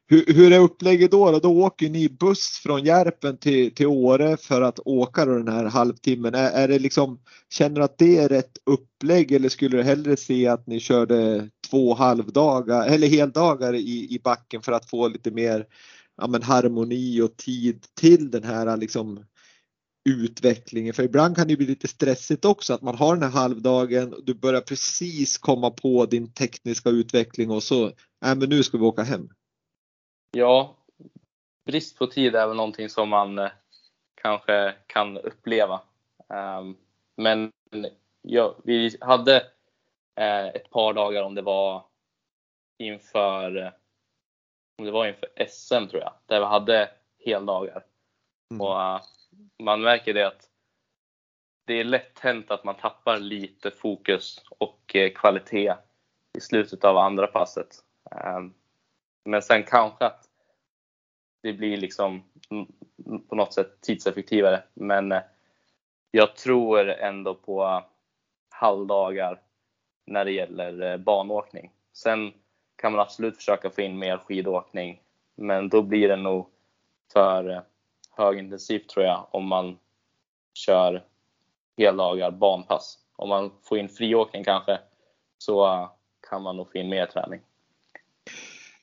Hur, 0.07 0.33
hur 0.33 0.53
är 0.53 0.59
upplägget 0.59 1.11
då, 1.11 1.39
då? 1.39 1.63
åker 1.63 1.89
ni 1.89 2.09
buss 2.09 2.59
från 2.63 2.83
Järpen 2.83 3.37
till, 3.37 3.75
till 3.75 3.87
Åre 3.87 4.37
för 4.37 4.61
att 4.61 4.79
åka 4.85 5.25
den 5.25 5.47
här 5.47 5.65
halvtimmen. 5.65 6.35
Är, 6.35 6.51
är 6.51 6.67
det 6.67 6.79
liksom, 6.79 7.19
känner 7.49 7.75
du 7.75 7.83
att 7.83 7.97
det 7.97 8.17
är 8.17 8.29
rätt 8.29 8.57
upplägg 8.63 9.31
eller 9.31 9.49
skulle 9.49 9.77
du 9.77 9.83
hellre 9.83 10.17
se 10.17 10.47
att 10.47 10.67
ni 10.67 10.79
körde 10.79 11.49
två 11.69 11.93
halvdagar 11.93 12.87
eller 12.87 13.07
heldagar 13.07 13.73
i, 13.73 14.07
i 14.15 14.19
backen 14.23 14.61
för 14.61 14.71
att 14.71 14.89
få 14.89 15.07
lite 15.07 15.31
mer 15.31 15.65
ja, 16.17 16.27
men 16.27 16.43
harmoni 16.43 17.21
och 17.21 17.37
tid 17.37 17.85
till 17.93 18.31
den 18.31 18.43
här 18.43 18.77
liksom 18.77 19.25
utvecklingen. 20.09 20.93
För 20.93 21.03
ibland 21.03 21.35
kan 21.35 21.47
det 21.47 21.55
bli 21.55 21.65
lite 21.65 21.87
stressigt 21.87 22.45
också 22.45 22.73
att 22.73 22.81
man 22.81 22.95
har 22.95 23.15
den 23.15 23.23
här 23.23 23.41
halvdagen, 23.41 24.13
och 24.13 24.23
du 24.23 24.33
börjar 24.33 24.61
precis 24.61 25.37
komma 25.37 25.69
på 25.69 26.05
din 26.05 26.33
tekniska 26.33 26.89
utveckling 26.89 27.51
och 27.51 27.63
så, 27.63 27.85
nej 28.21 28.35
men 28.35 28.49
nu 28.49 28.63
ska 28.63 28.77
vi 28.77 28.83
åka 28.83 29.03
hem. 29.03 29.29
Ja, 30.31 30.77
brist 31.65 31.97
på 31.97 32.07
tid 32.07 32.35
är 32.35 32.47
väl 32.47 32.57
någonting 32.57 32.89
som 32.89 33.09
man 33.09 33.39
eh, 33.39 33.51
kanske 34.21 34.75
kan 34.87 35.17
uppleva. 35.17 35.81
Ehm, 36.33 36.75
men 37.17 37.51
ja, 38.21 38.57
vi 38.63 38.97
hade 39.01 39.43
ett 40.25 40.69
par 40.69 40.93
dagar 40.93 41.23
om 41.23 41.35
det 41.35 41.41
var 41.41 41.85
inför 42.77 43.73
om 44.77 44.85
det 44.85 44.91
var 44.91 45.07
inför 45.07 45.29
SM 45.47 45.87
tror 45.87 46.01
jag, 46.01 46.13
där 46.25 46.39
vi 46.39 46.45
hade 46.45 46.91
heldagar. 47.25 47.85
Mm. 48.51 48.61
Och 48.61 48.75
uh, 48.75 49.01
man 49.59 49.81
märker 49.81 50.13
det 50.13 50.27
att 50.27 50.49
det 51.65 51.73
är 51.73 51.83
lätt 51.83 52.19
hänt 52.19 52.51
att 52.51 52.63
man 52.63 52.75
tappar 52.75 53.17
lite 53.17 53.71
fokus 53.71 54.43
och 54.49 54.95
uh, 54.95 55.09
kvalitet 55.09 55.73
i 56.37 56.41
slutet 56.41 56.83
av 56.83 56.97
andra 56.97 57.27
passet. 57.27 57.75
Um, 58.11 58.53
men 59.25 59.41
sen 59.41 59.63
kanske 59.63 60.05
att 60.05 60.29
det 61.41 61.53
blir 61.53 61.77
liksom 61.77 62.23
på 63.29 63.35
något 63.35 63.53
sätt 63.53 63.81
tidseffektivare. 63.81 64.63
Men 64.73 65.11
eh, 65.11 65.21
jag 66.11 66.35
tror 66.35 66.89
ändå 66.89 67.35
på 67.35 67.83
halvdagar 68.49 69.41
när 70.09 70.25
det 70.25 70.31
gäller 70.31 70.91
eh, 70.91 70.97
banåkning. 70.97 71.71
Sen 71.93 72.33
kan 72.75 72.91
man 72.91 73.01
absolut 73.01 73.37
försöka 73.37 73.69
få 73.69 73.81
in 73.81 73.99
mer 73.99 74.17
skidåkning, 74.17 75.01
men 75.35 75.69
då 75.69 75.81
blir 75.81 76.07
det 76.09 76.15
nog 76.15 76.49
för 77.13 77.49
eh, 77.49 77.61
högintensivt 78.11 78.89
tror 78.89 79.05
jag 79.05 79.27
om 79.31 79.47
man 79.47 79.79
kör 80.53 81.03
heldagar 81.77 82.31
banpass. 82.31 82.97
Om 83.15 83.29
man 83.29 83.51
får 83.63 83.77
in 83.77 83.89
friåkning 83.89 84.43
kanske 84.43 84.79
så 85.37 85.65
eh, 85.65 85.89
kan 86.29 86.41
man 86.41 86.57
nog 86.57 86.71
få 86.71 86.77
in 86.77 86.89
mer 86.89 87.05
träning. 87.05 87.41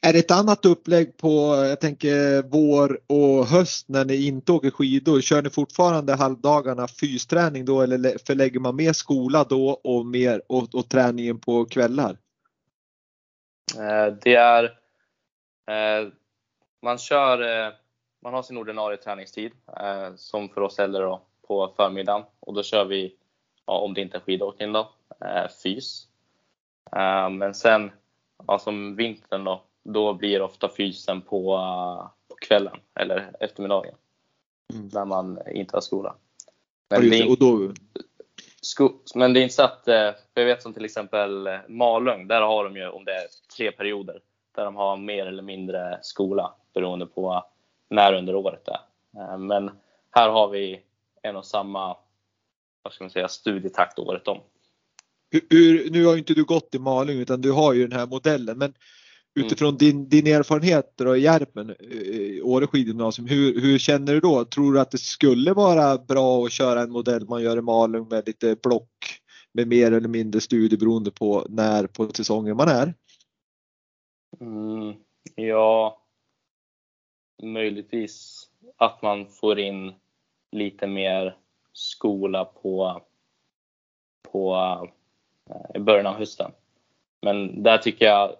Är 0.07 0.13
det 0.13 0.19
ett 0.19 0.31
annat 0.31 0.65
upplägg 0.65 1.17
på, 1.17 1.29
jag 1.69 1.81
tänker 1.81 2.43
vår 2.43 3.01
och 3.07 3.47
höst 3.47 3.89
när 3.89 4.05
ni 4.05 4.27
inte 4.27 4.53
åker 4.53 4.71
skidor? 4.71 5.21
Kör 5.21 5.43
ni 5.43 5.51
fortfarande 5.51 6.15
halvdagarna 6.15 6.89
fysträning 6.89 7.65
då 7.65 7.83
eller 7.83 8.19
förlägger 8.27 8.61
man 8.61 8.77
mer 8.77 8.93
skola 8.93 9.45
då 9.45 9.69
och, 9.71 10.07
mer, 10.07 10.43
och, 10.49 10.75
och 10.75 10.89
träningen 10.89 11.39
på 11.39 11.65
kvällar? 11.65 12.19
Eh, 13.77 14.15
det 14.23 14.35
är, 14.35 14.65
eh, 15.71 16.09
man 16.83 16.99
kör, 16.99 17.67
eh, 17.67 17.73
man 18.23 18.35
har 18.35 18.43
sin 18.43 18.57
ordinarie 18.57 18.97
träningstid 18.97 19.53
som 20.17 20.49
för 20.49 20.61
oss 20.61 20.79
äldre 20.79 21.03
då, 21.03 21.23
på 21.49 21.73
förmiddagen 21.77 22.23
och 22.41 22.55
då 22.55 22.63
kör 22.63 22.85
vi, 22.85 23.17
ja, 23.67 23.79
om 23.79 23.95
det 23.95 24.01
inte 24.01 24.17
är 24.17 24.21
skidåkning 24.21 24.73
då, 24.73 24.93
fys. 25.63 26.09
Men 27.31 27.55
sen, 27.55 27.91
ja, 28.47 28.59
som 28.59 28.97
vintern 28.97 29.45
då, 29.45 29.63
då 29.93 30.15
blir 30.15 30.43
ofta 30.43 30.71
fysen 30.77 31.21
på, 31.21 31.59
på 32.29 32.35
kvällen 32.35 32.77
eller 33.01 33.31
eftermiddagen. 33.41 33.95
Mm. 34.75 34.89
När 34.93 35.05
man 35.05 35.39
inte 35.53 35.77
har 35.77 35.81
skola. 35.81 36.15
Men, 36.91 37.11
det 37.11 37.19
är, 37.19 37.37
då... 37.37 37.73
sko, 38.61 38.91
men 39.15 39.33
det 39.33 39.41
är 39.41 39.43
inte 39.43 39.55
så 39.55 39.63
att, 39.63 39.85
för 39.85 40.15
jag 40.35 40.45
vet 40.45 40.63
som 40.63 40.75
till 40.75 40.85
exempel 40.85 41.49
Malung, 41.69 42.29
där 42.29 42.41
har 42.41 42.65
de 42.65 42.77
ju 42.77 42.89
om 42.89 43.05
det 43.05 43.13
är 43.13 43.27
tre 43.57 43.73
perioder 43.73 44.21
där 44.57 44.65
de 44.65 44.77
har 44.77 44.97
mer 44.97 45.27
eller 45.27 45.43
mindre 45.43 45.99
skola 46.03 46.55
beroende 46.75 47.07
på 47.07 47.45
när 47.89 48.15
under 48.15 48.35
året 48.35 48.65
det 48.65 48.73
är. 48.73 49.33
Eh, 49.33 49.39
men 49.39 49.71
här 50.11 50.29
har 50.29 50.49
vi 50.49 50.81
en 51.23 51.37
och 51.37 51.47
samma 51.47 51.97
vad 52.83 52.93
ska 52.93 53.05
man 53.05 53.11
säga, 53.11 53.29
studietakt 53.29 53.99
året 53.99 54.29
om. 54.29 54.41
Hur, 55.51 55.91
nu 55.91 56.05
har 56.05 56.13
ju 56.13 56.19
inte 56.19 56.35
du 56.35 56.45
gått 56.45 56.75
i 56.75 56.79
Malung 56.79 57.17
utan 57.17 57.41
du 57.41 57.53
har 57.53 57.73
ju 57.73 57.87
den 57.87 57.99
här 57.99 58.07
modellen 58.07 58.59
men. 58.59 58.75
Utifrån 59.37 59.69
mm. 59.69 59.79
din, 59.79 60.09
din 60.09 60.27
erfarenhet 60.27 61.01
i 61.17 61.21
Järpen, 61.21 61.71
eh, 61.71 62.47
Åre 62.47 62.67
skidgymnasium, 62.67 63.29
hur, 63.29 63.61
hur 63.61 63.79
känner 63.79 64.13
du 64.13 64.21
då? 64.21 64.45
Tror 64.45 64.73
du 64.73 64.81
att 64.81 64.91
det 64.91 64.99
skulle 64.99 65.53
vara 65.53 65.99
bra 65.99 66.45
att 66.45 66.53
köra 66.53 66.81
en 66.81 66.91
modell 66.91 67.29
man 67.29 67.43
gör 67.43 67.59
i 67.59 67.63
Malung 67.63 68.09
med 68.09 68.27
lite 68.27 68.57
block 68.63 69.21
med 69.53 69.69
mer 69.69 69.93
eller 69.93 70.09
mindre 70.09 70.41
studie 70.41 70.77
beroende 70.77 71.11
på 71.11 71.47
när 71.49 71.87
på 71.87 72.09
säsongen 72.09 72.57
man 72.57 72.69
är? 72.69 72.95
Mm, 74.41 74.95
ja, 75.35 76.03
möjligtvis 77.43 78.47
att 78.77 79.03
man 79.03 79.27
får 79.27 79.59
in 79.59 79.93
lite 80.53 80.87
mer 80.87 81.37
skola 81.73 82.45
på, 82.45 83.03
på 84.33 84.57
eh, 85.51 85.77
i 85.77 85.79
början 85.79 86.07
av 86.07 86.15
hösten. 86.15 86.51
Men 87.23 87.63
där 87.63 87.79
tycker 87.79 88.07
jag 88.07 88.37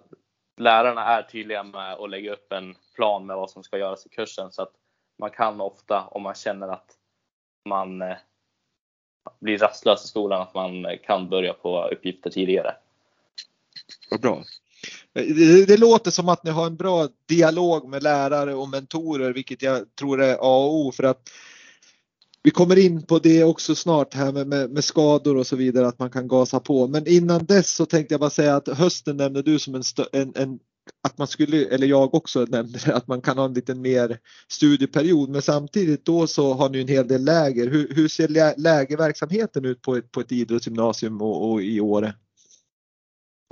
lärarna 0.57 1.05
är 1.05 1.21
tydliga 1.21 1.63
med 1.63 1.93
att 1.93 2.09
lägga 2.09 2.33
upp 2.33 2.51
en 2.51 2.75
plan 2.95 3.25
med 3.25 3.35
vad 3.35 3.49
som 3.49 3.63
ska 3.63 3.77
göras 3.77 4.05
i 4.05 4.09
kursen 4.09 4.51
så 4.51 4.61
att 4.61 4.73
man 5.19 5.29
kan 5.29 5.61
ofta, 5.61 6.07
om 6.11 6.23
man 6.23 6.35
känner 6.35 6.67
att 6.67 6.95
man 7.65 8.01
eh, 8.01 8.17
blir 9.39 9.57
rastlös 9.57 10.05
i 10.05 10.07
skolan, 10.07 10.41
att 10.41 10.53
man 10.53 10.85
eh, 10.85 10.97
kan 11.03 11.29
börja 11.29 11.53
på 11.53 11.87
uppgifter 11.87 12.29
tidigare. 12.29 12.75
Vad 14.11 14.21
bra. 14.21 14.43
Eh, 15.13 15.25
det, 15.35 15.65
det, 15.65 15.77
låter 15.77 16.11
som 16.11 16.29
att 16.29 16.43
ni 16.43 16.51
har 16.51 16.65
en 16.65 16.75
bra 16.75 17.07
dialog 17.25 17.87
med 17.87 18.03
lärare 18.03 18.53
och 18.53 18.69
mentorer, 18.69 19.33
vilket 19.33 19.61
jag 19.61 19.95
tror 19.95 20.21
är 20.21 20.33
A 20.33 20.65
och 20.65 20.75
O 20.75 20.91
för 20.91 21.03
att 21.03 21.29
vi 22.43 22.51
kommer 22.51 22.77
in 22.77 23.05
på 23.05 23.19
det 23.19 23.43
också 23.43 23.75
snart 23.75 24.13
här 24.13 24.31
med, 24.31 24.47
med, 24.47 24.69
med, 24.69 24.83
skador 24.83 25.37
och 25.37 25.47
så 25.47 25.55
vidare, 25.55 25.87
att 25.87 25.99
man 25.99 26.09
kan 26.09 26.27
gasa 26.27 26.59
på. 26.59 26.87
Men 26.87 27.07
innan 27.07 27.45
dess 27.45 27.75
så 27.75 27.85
tänkte 27.85 28.13
jag 28.13 28.19
bara 28.19 28.29
säga 28.29 28.55
att 28.55 28.67
hösten 28.67 29.17
nämnde 29.17 29.41
du 29.41 29.59
som 29.59 29.75
en, 29.75 29.83
en, 30.11 30.33
en 30.35 30.59
att 31.03 31.17
man 31.17 31.27
skulle, 31.27 31.65
eller 31.67 31.87
jag 31.87 32.13
också 32.13 32.39
nämnde 32.39 32.79
det, 32.85 32.95
att 32.95 33.07
man 33.07 33.21
kan 33.21 33.37
ha 33.37 33.45
en 33.45 33.53
lite 33.53 33.75
mer 33.75 34.19
studieperiod. 34.47 35.29
Men 35.29 35.41
samtidigt 35.41 36.05
då 36.05 36.27
så 36.27 36.53
har 36.53 36.69
ni 36.69 36.81
en 36.81 36.87
hel 36.87 37.07
del 37.07 37.25
läger. 37.25 37.67
Hur, 37.69 37.95
hur 37.95 38.07
ser 38.07 38.59
lägerverksamheten 38.59 39.65
ut 39.65 39.81
på 39.81 39.95
ett, 39.95 40.11
på 40.11 40.19
ett 40.19 40.31
idrottsgymnasium 40.31 41.21
och, 41.21 41.51
och 41.51 41.61
i 41.61 41.81
Åre? 41.81 42.13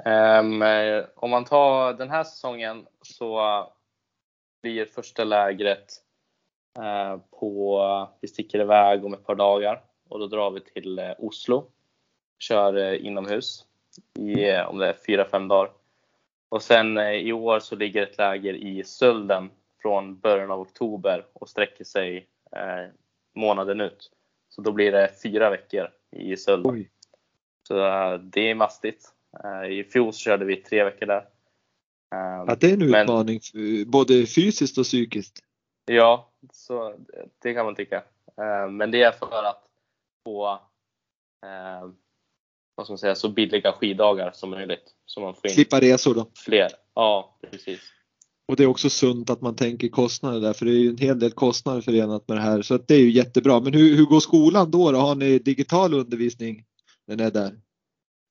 Um, 0.05 0.63
om 1.15 1.29
man 1.29 1.45
tar 1.45 1.93
den 1.93 2.09
här 2.09 2.23
säsongen 2.23 2.86
så 3.01 3.41
blir 4.61 4.86
första 4.86 5.23
lägret 5.23 6.05
på, 7.39 8.09
vi 8.21 8.28
sticker 8.28 8.59
iväg 8.59 9.05
om 9.05 9.13
ett 9.13 9.26
par 9.26 9.36
dagar 9.36 9.84
och 10.09 10.19
då 10.19 10.28
drar 10.28 10.51
vi 10.51 10.59
till 10.59 10.99
uh, 10.99 11.11
Oslo. 11.17 11.71
Kör 12.39 12.78
uh, 12.78 13.05
inomhus 13.05 13.65
i 14.19 14.51
om 14.67 14.78
det 14.78 14.88
är 14.88 14.93
4-5 15.07 15.49
dagar. 15.49 15.71
Och 16.49 16.61
sen 16.61 16.97
i 16.97 17.34
år 17.34 17.59
så 17.59 17.76
ligger 17.76 18.03
ett 18.03 18.17
läger 18.17 18.53
i 18.53 18.84
Sölden 18.84 19.49
från 19.82 20.19
början 20.19 20.51
av 20.51 20.59
oktober 20.59 21.26
och 21.34 21.49
sträcker 21.49 21.84
sig 21.84 22.28
månaden 23.36 23.82
ut. 23.82 24.11
Så 24.49 24.61
då 24.61 24.71
blir 24.71 24.91
det 24.91 25.11
fyra 25.23 25.49
veckor 25.49 25.89
i 26.11 26.38
Sölden. 26.38 26.71
Oj. 26.71 26.89
Så 27.67 27.73
det 28.17 28.49
är 28.49 28.55
mastigt. 28.55 29.15
Eh, 29.43 29.71
I 29.71 29.84
fjol 29.84 30.13
så 30.13 30.19
körde 30.19 30.45
vi 30.45 30.55
tre 30.55 30.84
veckor 30.84 31.05
där. 31.05 31.26
Ja, 32.09 32.55
det 32.59 32.69
är 32.69 32.73
en 32.73 32.89
Men, 32.89 33.01
utmaning 33.01 33.39
både 33.88 34.26
fysiskt 34.26 34.78
och 34.78 34.84
psykiskt. 34.84 35.39
Ja, 35.86 36.31
så 36.53 36.95
det 37.41 37.53
kan 37.53 37.65
man 37.65 37.75
tycka. 37.75 38.03
Eh, 38.38 38.69
men 38.69 38.91
det 38.91 39.03
är 39.03 39.11
för 39.11 39.43
att 39.43 39.63
få 40.25 40.51
eh, 41.45 41.89
vad 42.75 42.86
ska 42.86 42.91
man 42.91 42.97
säga, 42.97 43.15
så 43.15 43.29
billiga 43.29 43.71
skiddagar 43.71 44.31
som 44.31 44.49
möjligt. 44.49 44.95
Så 45.05 45.21
man 45.21 45.36
får 45.36 45.47
in 45.47 45.53
Slippa 45.53 45.79
resor 45.79 46.15
då? 46.15 46.31
Fler, 46.45 46.69
ja 46.93 47.38
precis. 47.51 47.81
Och 48.47 48.55
det 48.55 48.63
är 48.63 48.67
också 48.67 48.89
sunt 48.89 49.29
att 49.29 49.41
man 49.41 49.55
tänker 49.55 49.88
kostnader 49.88 50.39
där 50.39 50.53
för 50.53 50.65
det 50.65 50.71
är 50.71 50.79
ju 50.79 50.89
en 50.89 50.97
hel 50.97 51.19
del 51.19 51.31
kostnader 51.31 51.81
förenat 51.81 52.27
med 52.27 52.38
det 52.38 52.41
här 52.41 52.61
så 52.61 52.75
att 52.75 52.88
det 52.88 52.95
är 52.95 52.99
ju 52.99 53.11
jättebra. 53.11 53.59
Men 53.59 53.73
hur, 53.73 53.95
hur 53.95 54.05
går 54.05 54.19
skolan 54.19 54.71
då, 54.71 54.91
då? 54.91 54.97
Har 54.97 55.15
ni 55.15 55.39
digital 55.39 55.93
undervisning 55.93 56.65
när 57.07 57.15
ni 57.15 57.23
är 57.23 57.31
där? 57.31 57.59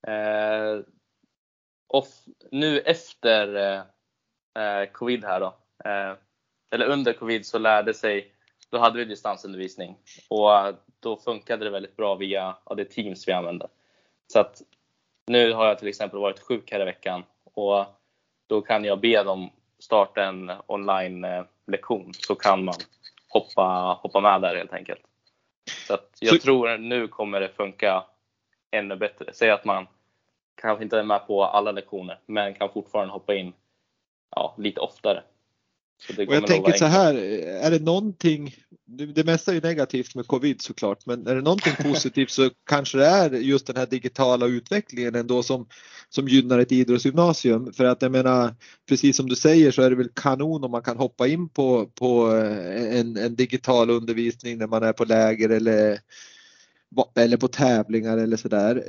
Eh, 0.07 0.83
off, 1.87 2.23
nu 2.51 2.79
efter 2.79 3.75
eh, 4.59 4.91
covid 4.91 5.23
här 5.23 5.39
då, 5.39 5.57
eh, 5.89 6.17
eller 6.75 6.85
under 6.85 7.13
covid 7.13 7.45
så 7.45 7.59
lärde 7.59 7.93
sig, 7.93 8.31
då 8.69 8.77
hade 8.77 8.97
vi 8.99 9.05
distansundervisning 9.05 9.97
och 10.29 10.49
då 10.99 11.17
funkade 11.17 11.65
det 11.65 11.71
väldigt 11.71 11.97
bra 11.97 12.15
via 12.15 12.55
ja, 12.65 12.75
det 12.75 12.85
Teams 12.85 13.27
vi 13.27 13.31
använde. 13.31 13.67
Så 14.27 14.39
att 14.39 14.61
nu 15.27 15.53
har 15.53 15.67
jag 15.67 15.79
till 15.79 15.87
exempel 15.87 16.19
varit 16.19 16.39
sjuk 16.39 16.71
här 16.71 16.81
i 16.81 16.85
veckan 16.85 17.23
och 17.43 17.85
då 18.47 18.61
kan 18.61 18.85
jag 18.85 18.99
be 18.99 19.23
dem 19.23 19.49
starta 19.79 20.23
en 20.23 20.51
online 20.67 21.23
eh, 21.23 21.43
lektion 21.67 22.13
så 22.13 22.35
kan 22.35 22.65
man 22.65 22.75
hoppa, 23.27 23.99
hoppa 24.01 24.19
med 24.19 24.41
där 24.41 24.55
helt 24.55 24.73
enkelt. 24.73 25.01
Så 25.87 25.97
jag 26.19 26.35
så... 26.35 26.41
tror 26.41 26.77
nu 26.77 27.07
kommer 27.07 27.39
det 27.39 27.49
funka 27.49 28.03
ännu 28.71 28.95
bättre. 28.95 29.33
Säg 29.33 29.49
att 29.49 29.65
man 29.65 29.87
kanske 30.55 30.83
inte 30.83 30.99
är 30.99 31.03
med 31.03 31.27
på 31.27 31.43
alla 31.43 31.71
lektioner, 31.71 32.19
men 32.25 32.53
kan 32.53 32.69
fortfarande 32.69 33.13
hoppa 33.13 33.35
in 33.35 33.53
ja, 34.35 34.55
lite 34.57 34.79
oftare. 34.79 35.23
Och 36.27 36.35
jag 36.35 36.47
tänker 36.47 36.71
så 36.71 36.85
här, 36.85 37.15
är 37.63 37.71
det 37.71 37.79
någonting, 37.79 38.55
det 39.15 39.23
mesta 39.23 39.51
är 39.51 39.55
ju 39.55 39.61
negativt 39.61 40.15
med 40.15 40.27
covid 40.27 40.61
såklart, 40.61 41.05
men 41.05 41.27
är 41.27 41.35
det 41.35 41.41
någonting 41.41 41.73
positivt 41.83 42.31
så 42.31 42.49
kanske 42.69 42.97
det 42.97 43.05
är 43.05 43.29
just 43.31 43.67
den 43.67 43.77
här 43.77 43.85
digitala 43.85 44.45
utvecklingen 44.45 45.15
ändå 45.15 45.43
som, 45.43 45.67
som 46.09 46.27
gynnar 46.27 46.59
ett 46.59 46.71
idrottsgymnasium. 46.71 47.73
För 47.73 47.85
att 47.85 48.01
jag 48.01 48.11
menar, 48.11 48.55
precis 48.89 49.17
som 49.17 49.29
du 49.29 49.35
säger 49.35 49.71
så 49.71 49.81
är 49.81 49.89
det 49.89 49.95
väl 49.95 50.09
kanon 50.13 50.63
om 50.63 50.71
man 50.71 50.83
kan 50.83 50.97
hoppa 50.97 51.27
in 51.27 51.49
på, 51.49 51.85
på 51.85 52.25
en, 52.91 53.17
en 53.17 53.35
digital 53.35 53.89
undervisning 53.89 54.57
när 54.57 54.67
man 54.67 54.83
är 54.83 54.93
på 54.93 55.05
läger 55.05 55.49
eller, 55.49 55.99
eller 57.15 57.37
på 57.37 57.47
tävlingar 57.47 58.17
eller 58.17 58.37
sådär. 58.37 58.83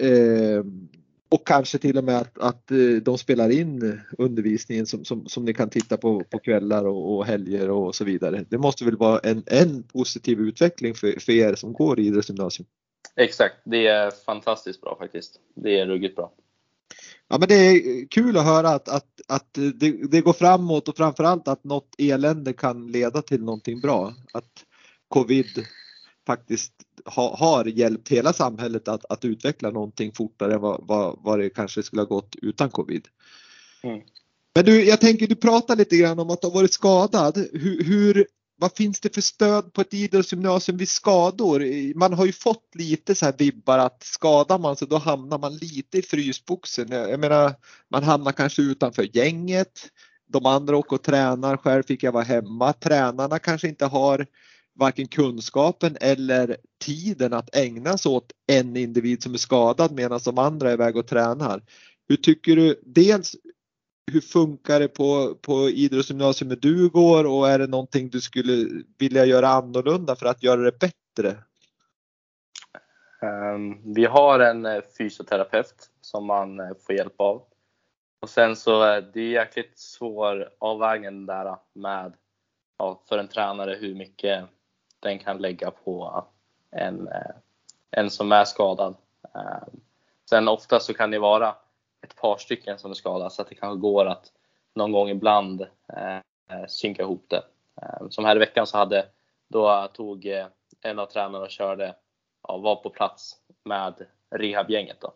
Och 1.29 1.47
kanske 1.47 1.79
till 1.79 1.99
och 1.99 2.05
med 2.05 2.16
att, 2.16 2.39
att 2.39 2.70
eh, 2.70 3.03
de 3.03 3.18
spelar 3.18 3.51
in 3.51 4.01
undervisningen 4.18 4.87
som, 4.87 5.05
som, 5.05 5.27
som 5.27 5.45
ni 5.45 5.55
kan 5.55 5.70
titta 5.70 5.97
på 5.97 6.24
på 6.31 6.39
kvällar 6.39 6.85
och, 6.85 7.16
och 7.16 7.27
helger 7.27 7.70
och 7.70 7.95
så 7.95 8.05
vidare. 8.05 8.45
Det 8.49 8.59
måste 8.59 8.85
väl 8.85 8.97
vara 8.97 9.18
en, 9.18 9.43
en 9.47 9.83
positiv 9.83 10.41
utveckling 10.41 10.95
för, 10.95 11.20
för 11.20 11.33
er 11.33 11.55
som 11.55 11.72
går 11.72 12.01
i 12.01 12.07
idrottsgymnasium? 12.07 12.66
Exakt, 13.16 13.57
det 13.64 13.87
är 13.87 14.11
fantastiskt 14.11 14.81
bra 14.81 14.97
faktiskt. 15.01 15.41
Det 15.55 15.79
är 15.79 15.87
ruggigt 15.87 16.16
bra. 16.16 16.33
Ja 17.29 17.39
men 17.39 17.49
det 17.49 17.55
är 17.55 18.07
kul 18.09 18.37
att 18.37 18.45
höra 18.45 18.68
att, 18.68 18.89
att, 18.89 19.20
att 19.29 19.55
det, 19.55 20.11
det 20.11 20.20
går 20.20 20.33
framåt 20.33 20.89
och 20.89 20.97
framförallt 20.97 21.49
att 21.49 21.64
något 21.64 21.95
elände 21.99 22.53
kan 22.53 22.87
leda 22.87 23.22
till 23.22 23.45
någonting 23.45 23.81
bra. 23.81 24.14
Att 24.33 24.64
covid 25.09 25.47
faktiskt 26.27 26.72
ha, 27.05 27.37
har 27.37 27.64
hjälpt 27.64 28.09
hela 28.09 28.33
samhället 28.33 28.89
att, 28.89 29.05
att 29.05 29.24
utveckla 29.24 29.70
någonting 29.70 30.12
fortare 30.12 30.55
än 30.55 30.61
vad, 30.61 30.87
vad, 30.87 31.18
vad 31.22 31.39
det 31.39 31.51
kanske 31.51 31.83
skulle 31.83 32.03
ha 32.03 32.07
gått 32.07 32.37
utan 32.43 32.70
covid. 32.70 33.09
Mm. 33.83 34.01
Men 34.55 34.64
du, 34.64 34.85
jag 34.85 35.01
tänker 35.01 35.27
du 35.27 35.35
pratar 35.35 35.77
lite 35.77 35.97
grann 35.97 36.18
om 36.18 36.31
att 36.31 36.41
du 36.41 36.47
har 36.47 36.55
varit 36.55 36.72
skadad. 36.72 37.49
Hur, 37.53 37.85
hur, 37.85 38.27
vad 38.59 38.72
finns 38.77 39.01
det 39.01 39.14
för 39.14 39.20
stöd 39.20 39.72
på 39.72 39.81
ett 39.81 39.95
idrottsgymnasium 39.95 40.79
vid 40.79 40.89
skador? 40.89 41.95
Man 41.99 42.12
har 42.12 42.27
ju 42.27 42.33
fått 42.33 42.74
lite 42.74 43.14
så 43.14 43.24
här 43.24 43.35
vibbar 43.39 43.79
att 43.79 44.03
skadar 44.03 44.59
man 44.59 44.77
sig 44.77 44.89
då 44.89 44.99
hamnar 44.99 45.39
man 45.39 45.57
lite 45.57 45.99
i 45.99 46.03
frysboxen. 46.03 46.89
Jag 46.91 47.20
menar, 47.20 47.55
man 47.91 48.03
hamnar 48.03 48.33
kanske 48.33 48.62
utanför 48.62 49.16
gänget. 49.16 49.89
De 50.29 50.47
andra 50.47 50.77
åker 50.77 50.97
och 50.97 51.03
tränar, 51.03 51.57
själv 51.57 51.83
fick 51.83 52.03
jag 52.03 52.12
vara 52.12 52.24
hemma. 52.24 52.72
Tränarna 52.72 53.39
kanske 53.39 53.68
inte 53.68 53.87
har 53.87 54.27
varken 54.77 55.09
kunskapen 55.09 55.97
eller 56.01 56.57
tiden 56.85 57.33
att 57.33 57.57
ägna 57.57 57.99
sig 57.99 58.11
åt 58.11 58.33
en 58.47 58.77
individ 58.77 59.22
som 59.22 59.35
är 59.35 59.39
skadad 59.39 59.93
medan 59.93 60.20
de 60.24 60.39
andra 60.39 60.68
är 60.70 60.74
iväg 60.74 60.97
och 60.97 61.07
tränar. 61.07 61.62
Hur 62.09 62.16
tycker 62.16 62.57
du, 62.57 62.81
dels 62.83 63.37
hur 64.12 64.20
funkar 64.20 64.81
det 64.81 64.89
på, 64.89 65.35
på 65.43 65.68
idrottsgymnasiet 65.68 66.62
du 66.62 66.89
går 66.89 67.24
och 67.24 67.49
är 67.49 67.59
det 67.59 67.66
någonting 67.66 68.11
du 68.11 68.20
skulle 68.20 68.83
vilja 68.99 69.24
göra 69.24 69.49
annorlunda 69.49 70.16
för 70.16 70.27
att 70.27 70.43
göra 70.43 70.61
det 70.61 70.79
bättre? 70.79 71.37
Ehm, 73.22 73.95
vi 73.95 74.05
har 74.05 74.41
en 74.41 74.66
eh, 74.66 74.83
fysioterapeut 74.99 75.91
som 76.01 76.27
man 76.27 76.61
eh, 76.61 76.70
får 76.87 76.95
hjälp 76.95 77.20
av. 77.20 77.43
Och 78.22 78.31
sen 78.31 78.57
så 78.57 78.83
eh, 78.83 78.89
är 78.89 79.11
det 79.12 79.22
jäkligt 79.22 79.79
svår 79.79 80.49
avvägning 80.59 81.27
där 81.27 81.57
med, 81.74 82.14
ja, 82.79 83.03
för 83.09 83.18
en 83.18 83.29
tränare 83.29 83.74
hur 83.74 83.95
mycket 83.95 84.45
den 85.01 85.18
kan 85.18 85.38
lägga 85.38 85.70
på 85.70 86.24
en, 86.70 87.09
eh, 87.09 87.34
en 87.90 88.11
som 88.11 88.32
är 88.32 88.44
skadad. 88.44 88.94
Eh, 89.34 89.68
sen 90.30 90.49
ofta 90.49 90.80
så 90.80 90.94
kan 90.94 91.11
det 91.11 91.18
vara 91.18 91.55
ett 92.03 92.16
par 92.16 92.36
stycken 92.36 92.78
som 92.78 92.90
är 92.90 92.94
skadade 92.94 93.30
så 93.30 93.42
att 93.42 93.49
det 93.49 93.55
kanske 93.55 93.80
går 93.80 94.07
att 94.07 94.32
någon 94.74 94.92
gång 94.92 95.09
ibland 95.09 95.61
eh, 95.88 96.66
synka 96.68 97.03
ihop 97.03 97.24
det. 97.28 97.42
Eh, 97.82 98.09
som 98.09 98.24
här 98.24 98.36
i 98.36 98.38
veckan 98.38 98.66
så 98.66 98.78
hade, 98.78 99.07
då 99.49 99.88
tog 99.92 100.26
en 100.80 100.99
av 100.99 101.07
tränarna 101.07 101.44
och 101.44 101.51
körde, 101.51 101.94
ja, 102.49 102.57
var 102.57 102.76
på 102.76 102.90
plats 102.90 103.36
med 103.64 104.07
rehabgänget 104.30 105.01
då. 105.01 105.12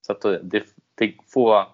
Så 0.00 0.12
att 0.12 0.20
det, 0.20 0.64
det 0.94 1.14
får 1.32 1.66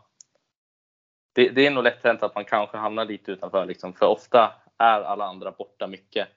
det, 1.33 1.49
det, 1.49 1.67
är 1.67 1.71
nog 1.71 1.85
lätt 1.85 2.05
hänt 2.05 2.23
att 2.23 2.35
man 2.35 2.45
kanske 2.45 2.77
hamnar 2.77 3.05
lite 3.05 3.33
utanför 3.33 3.67
liksom, 3.67 3.95
för 3.95 4.07
ofta 4.07 4.53
är 4.79 5.01
alla 5.01 5.25
andra 5.25 5.51
borta 5.51 5.87
mycket. 5.87 6.29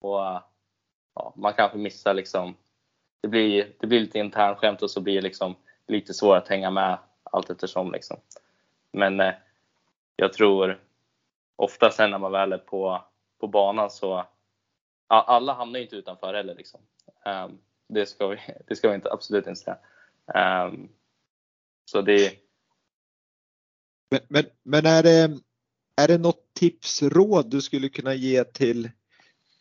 Och 0.00 0.42
ja, 1.14 1.34
man 1.36 1.54
kanske 1.54 1.78
missar 1.78 2.14
liksom, 2.14 2.56
det 3.20 3.28
blir, 3.28 3.72
det 3.80 3.86
blir 3.86 4.00
lite 4.00 4.18
internskämt 4.18 4.82
och 4.82 4.90
så 4.90 5.00
blir 5.00 5.14
det 5.14 5.20
liksom 5.20 5.54
lite 5.86 6.14
svårare 6.14 6.38
att 6.38 6.48
hänga 6.48 6.70
med 6.70 6.98
allt 7.22 7.50
eftersom. 7.50 7.92
Liksom. 7.92 8.16
Men 8.92 9.20
eh, 9.20 9.34
jag 10.16 10.32
tror 10.32 10.80
ofta 11.56 11.90
sen 11.90 12.10
när 12.10 12.18
man 12.18 12.32
väl 12.32 12.52
är 12.52 12.58
på, 12.58 13.04
på 13.38 13.46
banan 13.46 13.90
så 13.90 14.26
alla 15.06 15.52
hamnar 15.52 15.80
inte 15.80 15.96
utanför 15.96 16.34
heller. 16.34 16.54
Liksom. 16.54 16.80
Um, 17.26 17.58
det, 17.88 18.06
ska 18.06 18.26
vi, 18.26 18.38
det 18.66 18.76
ska 18.76 18.88
vi 18.88 18.94
inte, 18.94 19.12
absolut 19.12 19.46
inte 19.46 19.60
säga. 19.60 19.78
Um, 20.66 20.88
så 21.84 22.02
det 22.02 22.38
men, 24.10 24.20
men, 24.28 24.44
men, 24.62 24.86
är, 24.86 25.02
det, 25.02 25.40
är 25.96 26.08
det 26.08 26.18
något 26.18 26.54
tips, 26.54 27.02
råd 27.02 27.50
du 27.50 27.60
skulle 27.60 27.88
kunna 27.88 28.14
ge 28.14 28.44
till 28.44 28.90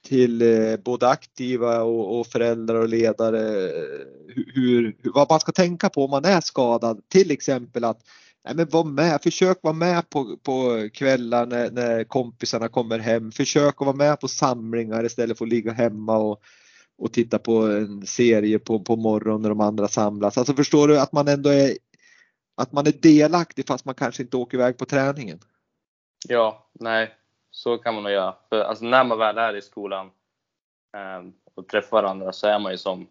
till 0.01 0.41
eh, 0.41 0.77
både 0.77 1.09
aktiva 1.09 1.81
och, 1.81 2.19
och, 2.19 2.27
föräldrar 2.27 2.75
och 2.75 2.89
ledare 2.89 3.65
eh, 3.65 4.07
hur, 4.53 4.95
vad 5.13 5.29
man 5.29 5.39
ska 5.39 5.51
tänka 5.51 5.89
på 5.89 6.03
om 6.03 6.11
man 6.11 6.25
är 6.25 6.41
skadad. 6.41 7.01
Till 7.07 7.31
exempel 7.31 7.83
att 7.83 8.01
nej 8.45 8.55
men 8.55 8.69
var 8.69 8.83
med, 8.83 9.23
försök 9.23 9.59
vara 9.63 9.73
med 9.73 10.09
på, 10.09 10.37
på 10.37 10.89
kvällar 10.93 11.45
när, 11.45 11.71
när 11.71 12.03
kompisarna 12.03 12.67
kommer 12.67 12.99
hem. 12.99 13.31
Försök 13.31 13.81
att 13.81 13.85
vara 13.85 13.95
med 13.95 14.19
på 14.19 14.27
samlingar 14.27 15.05
istället 15.05 15.37
för 15.37 15.45
att 15.45 15.51
ligga 15.51 15.71
hemma 15.71 16.17
och, 16.17 16.41
och 16.97 17.13
titta 17.13 17.39
på 17.39 17.57
en 17.57 18.05
serie 18.05 18.59
på, 18.59 18.79
på 18.79 18.95
morgonen 18.95 19.41
när 19.41 19.49
de 19.49 19.61
andra 19.61 19.87
samlas. 19.87 20.37
Alltså 20.37 20.53
förstår 20.53 20.87
du 20.87 20.99
att 20.99 21.11
man 21.11 21.27
ändå 21.27 21.49
är 21.49 21.77
att 22.57 22.71
man 22.71 22.87
är 22.87 22.91
delaktig 23.01 23.67
fast 23.67 23.85
man 23.85 23.95
kanske 23.95 24.23
inte 24.23 24.37
åker 24.37 24.57
iväg 24.57 24.77
på 24.77 24.85
träningen. 24.85 25.39
Ja, 26.27 26.69
nej, 26.79 27.11
så 27.51 27.77
kan 27.77 27.93
man 27.93 28.03
nog 28.03 28.11
göra. 28.11 28.35
För 28.49 28.61
alltså, 28.61 28.85
när 28.85 29.03
man 29.03 29.17
väl 29.17 29.37
är 29.37 29.55
i 29.55 29.61
skolan 29.61 30.11
eh, 30.97 31.31
och 31.53 31.67
träffar 31.67 32.01
varandra 32.01 32.33
så 32.33 32.47
är 32.47 32.59
man 32.59 32.71
ju 32.71 32.77
som, 32.77 33.07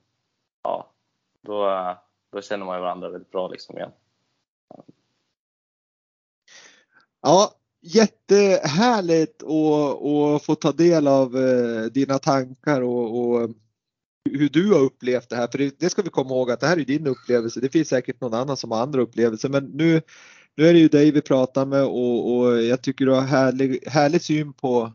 ja, 0.62 0.92
då, 1.40 1.96
då 2.32 2.42
känner 2.42 2.66
man 2.66 2.76
ju 2.76 2.82
varandra 2.82 3.08
väldigt 3.08 3.30
bra 3.30 3.48
liksom 3.48 3.76
igen. 3.76 3.92
Ja, 7.22 7.54
jättehärligt 7.80 9.42
att, 9.42 10.44
få 10.44 10.54
ta 10.54 10.72
del 10.72 11.08
av 11.08 11.36
eh, 11.36 11.82
dina 11.84 12.18
tankar 12.18 12.80
och, 12.82 13.20
och, 13.20 13.50
hur 14.30 14.48
du 14.48 14.72
har 14.72 14.80
upplevt 14.80 15.28
det 15.28 15.36
här. 15.36 15.48
För 15.52 15.58
det, 15.58 15.80
det, 15.80 15.90
ska 15.90 16.02
vi 16.02 16.10
komma 16.10 16.30
ihåg 16.30 16.50
att 16.50 16.60
det 16.60 16.66
här 16.66 16.76
är 16.76 16.84
din 16.84 17.06
upplevelse. 17.06 17.60
Det 17.60 17.68
finns 17.68 17.88
säkert 17.88 18.20
någon 18.20 18.34
annan 18.34 18.56
som 18.56 18.70
har 18.70 18.82
andra 18.82 19.00
upplevelser 19.00 19.48
men 19.48 19.64
nu 19.64 20.02
nu 20.60 20.68
är 20.68 20.72
det 20.72 20.78
ju 20.78 20.88
dig 20.88 21.10
vi 21.10 21.22
pratar 21.22 21.66
med 21.66 21.84
och, 21.84 22.36
och 22.36 22.62
jag 22.62 22.82
tycker 22.82 23.06
du 23.06 23.12
har 23.12 23.20
härlig, 23.20 23.78
härlig 23.86 24.22
syn 24.22 24.52
på 24.52 24.92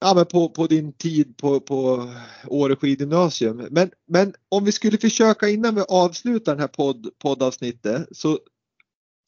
ja, 0.00 0.14
men 0.14 0.26
på, 0.26 0.48
på 0.48 0.66
din 0.66 0.92
tid 0.92 1.36
på, 1.36 1.60
på 1.60 2.10
Åre 2.46 2.76
skidgymnasium. 2.76 3.66
Men, 3.70 3.90
men 4.08 4.34
om 4.48 4.64
vi 4.64 4.72
skulle 4.72 4.98
försöka 4.98 5.48
innan 5.48 5.74
vi 5.74 5.80
avslutar 5.88 6.52
den 6.52 6.60
här 6.60 6.68
podd, 6.68 7.10
poddavsnittet 7.18 8.08
så 8.12 8.38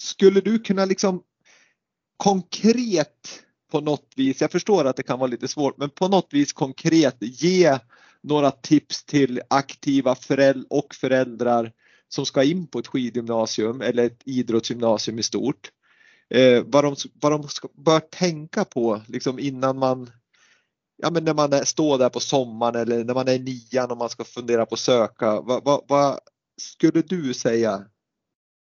skulle 0.03 0.41
du 0.41 0.59
kunna 0.59 0.85
liksom 0.85 1.23
konkret 2.17 3.43
på 3.71 3.81
något 3.81 4.13
vis, 4.17 4.41
jag 4.41 4.53
förstår 4.53 4.85
att 4.85 4.97
det 4.97 5.03
kan 5.03 5.19
vara 5.19 5.31
lite 5.31 5.49
svårt, 5.49 5.79
men 5.79 5.91
på 5.91 6.09
något 6.09 6.29
vis 6.31 6.53
konkret 6.53 7.17
ge 7.21 7.79
några 8.23 8.51
tips 8.51 9.05
till 9.05 9.41
aktiva 9.51 10.15
föräldrar 10.15 10.67
och 10.71 10.95
föräldrar 10.95 11.73
som 12.15 12.27
ska 12.27 12.43
in 12.43 12.67
på 12.67 12.79
ett 12.79 12.87
skidgymnasium 12.87 13.81
eller 13.81 14.07
ett 14.07 14.23
idrottsgymnasium 14.25 15.19
i 15.19 15.23
stort. 15.23 15.71
Eh, 16.31 16.63
vad 16.67 16.85
de, 16.85 16.97
vad 17.21 17.33
de 17.33 17.49
ska, 17.49 17.69
bör 17.73 18.01
tänka 18.01 18.65
på 18.65 19.01
liksom 19.09 19.39
innan 19.39 19.79
man 19.79 20.11
Ja 20.97 21.11
men 21.11 21.25
när 21.25 21.35
man 21.35 21.53
är, 21.53 21.65
står 21.65 21.99
där 21.99 22.09
på 22.09 22.21
sommaren 22.21 22.77
eller 22.77 23.05
när 23.05 23.15
man 23.15 23.29
är 23.29 23.33
i 23.33 23.39
nian 23.39 23.91
och 23.91 23.97
man 23.97 24.09
ska 24.09 24.25
fundera 24.25 24.67
på 24.67 24.75
att 24.75 24.79
söka. 24.79 25.41
Vad, 25.41 25.65
vad, 25.65 25.85
vad 25.89 26.21
skulle 26.61 27.03
du 27.03 27.35
säga 27.35 27.85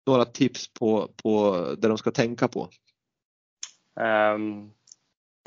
några 0.07 0.25
tips 0.25 0.73
på, 0.73 1.09
på 1.23 1.55
det 1.77 1.87
de 1.87 1.97
ska 1.97 2.11
tänka 2.11 2.47
på? 2.47 2.69
Um, 4.35 4.71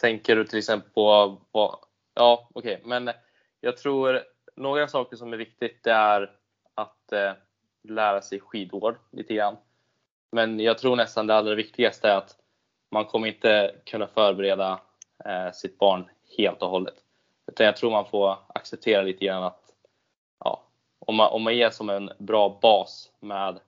tänker 0.02 0.36
du 0.36 0.44
till 0.44 0.58
exempel 0.58 0.90
på 0.90 1.40
på 1.52 1.78
ja 2.14 2.48
okej, 2.54 2.76
okay. 2.76 2.88
men 2.88 3.14
jag 3.60 3.76
tror 3.76 4.20
några 4.56 4.88
saker 4.88 5.16
som 5.16 5.32
är 5.32 5.36
viktigt 5.36 5.80
det 5.82 5.92
är 5.92 6.30
att 6.74 7.12
eh, 7.12 7.32
lära 7.82 8.22
sig 8.22 8.40
skidår 8.40 8.98
lite 9.10 9.34
grann. 9.34 9.56
Men 10.32 10.60
jag 10.60 10.78
tror 10.78 10.96
nästan 10.96 11.26
det 11.26 11.34
allra 11.34 11.54
viktigaste 11.54 12.08
är 12.08 12.16
att 12.16 12.36
man 12.90 13.04
kommer 13.04 13.28
inte 13.28 13.74
kunna 13.84 14.06
förbereda 14.06 14.80
eh, 15.24 15.52
sitt 15.52 15.78
barn 15.78 16.08
helt 16.38 16.62
och 16.62 16.70
hållet. 16.70 16.94
Utan 17.46 17.66
jag 17.66 17.76
tror 17.76 17.90
man 17.90 18.06
får 18.06 18.36
acceptera 18.48 19.02
lite 19.02 19.24
grann 19.24 19.42
att 19.42 19.62
ja, 20.44 20.62
om, 20.98 21.16
man, 21.16 21.30
om 21.32 21.42
man 21.42 21.56
ger 21.56 21.70
som 21.70 21.90
en 21.90 22.10
bra 22.18 22.58
bas 22.62 23.10
med 23.20 23.60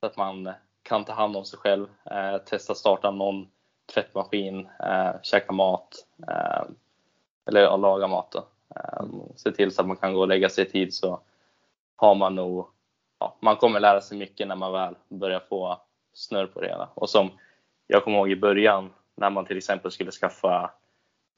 så 0.00 0.06
att 0.06 0.16
man 0.16 0.52
kan 0.82 1.04
ta 1.04 1.12
hand 1.12 1.36
om 1.36 1.44
sig 1.44 1.58
själv, 1.58 1.86
eh, 2.04 2.36
testa 2.38 2.74
starta 2.74 3.10
någon 3.10 3.48
tvättmaskin, 3.94 4.68
eh, 4.80 5.10
käka 5.22 5.52
mat 5.52 6.06
eh, 6.28 6.64
eller 7.46 7.60
ja, 7.60 7.76
laga 7.76 8.06
mat. 8.06 8.32
Då. 8.32 8.46
Eh, 8.76 9.06
se 9.36 9.52
till 9.52 9.74
så 9.74 9.80
att 9.80 9.88
man 9.88 9.96
kan 9.96 10.14
gå 10.14 10.20
och 10.20 10.28
lägga 10.28 10.48
sig 10.48 10.66
i 10.66 10.70
tid 10.70 10.94
så 10.94 11.20
har 11.96 12.14
man 12.14 12.34
nog 12.34 12.71
man 13.42 13.56
kommer 13.56 13.80
lära 13.80 14.00
sig 14.00 14.18
mycket 14.18 14.48
när 14.48 14.56
man 14.56 14.72
väl 14.72 14.94
börjar 15.08 15.40
få 15.48 15.80
snurr 16.12 16.46
på 16.46 16.60
det 16.60 16.68
hela. 16.68 16.90
Och 16.94 17.10
som 17.10 17.30
jag 17.86 18.04
kommer 18.04 18.18
ihåg 18.18 18.30
i 18.30 18.36
början 18.36 18.90
när 19.16 19.30
man 19.30 19.46
till 19.46 19.56
exempel 19.56 19.90
skulle 19.90 20.10
skaffa 20.10 20.70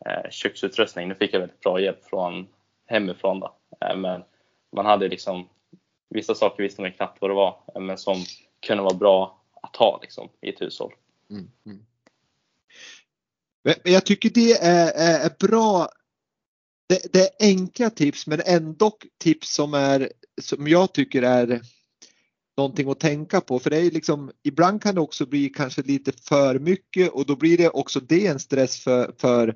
eh, 0.07 0.31
köksutrustning. 0.31 1.09
Nu 1.09 1.15
fick 1.15 1.35
jag 1.35 1.41
väldigt 1.41 1.61
bra 1.61 1.81
hjälp 1.81 2.05
från 2.05 2.49
hemifrån 2.87 3.41
då. 3.41 3.57
Eh, 3.81 3.97
men 3.97 4.23
man 4.73 4.87
hade 4.87 5.09
liksom 5.09 5.49
vissa 6.11 6.35
saker 6.35 6.63
visste 6.63 6.83
man 6.83 6.93
knappt 6.93 7.21
vad 7.21 7.31
det 7.31 7.35
var, 7.35 7.61
eh, 7.75 7.81
men 7.81 7.99
som 7.99 8.17
kunde 8.67 8.83
vara 8.83 8.95
bra 8.95 9.41
att 9.63 9.77
ha 9.77 9.99
liksom, 10.03 10.29
i 10.41 10.49
ett 10.49 10.61
hushåll. 10.61 10.95
Mm, 11.31 11.51
mm. 11.67 11.85
Jag 13.85 14.07
tycker 14.07 14.31
det 14.31 14.53
är, 14.53 14.93
är, 14.95 15.27
är 15.27 15.49
bra. 15.49 15.89
Det, 16.89 17.13
det, 17.13 17.21
är 17.21 17.31
enkla 17.41 17.91
tips 17.91 18.27
men 18.27 18.41
ändå 18.47 18.93
tips 19.19 19.55
som 19.55 19.75
är 19.75 20.13
som 20.43 20.69
jag 20.69 20.93
tycker 20.93 21.23
är 21.23 21.61
någonting 22.57 22.91
att 22.91 23.01
tänka 23.01 23.41
på. 23.41 23.59
För 23.59 23.71
det 23.71 23.77
är 23.77 23.91
liksom 23.91 24.31
ibland 24.43 24.83
kan 24.83 24.95
det 24.95 25.01
också 25.01 25.27
bli 25.27 25.49
kanske 25.49 25.83
lite 25.83 26.13
för 26.13 26.59
mycket 26.59 27.13
och 27.13 27.27
då 27.27 27.37
blir 27.37 27.59
det 27.59 27.69
också 27.69 28.01
det 28.01 28.27
en 28.27 28.41
stress 28.41 28.81
för, 28.81 29.15
för 29.19 29.55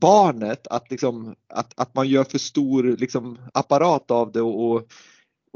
barnet 0.00 0.66
att 0.66 0.90
liksom 0.90 1.34
att, 1.54 1.80
att 1.80 1.94
man 1.94 2.08
gör 2.08 2.24
för 2.24 2.38
stor 2.38 2.82
liksom 2.82 3.38
apparat 3.54 4.10
av 4.10 4.32
det 4.32 4.42
och, 4.42 4.70
och 4.70 4.88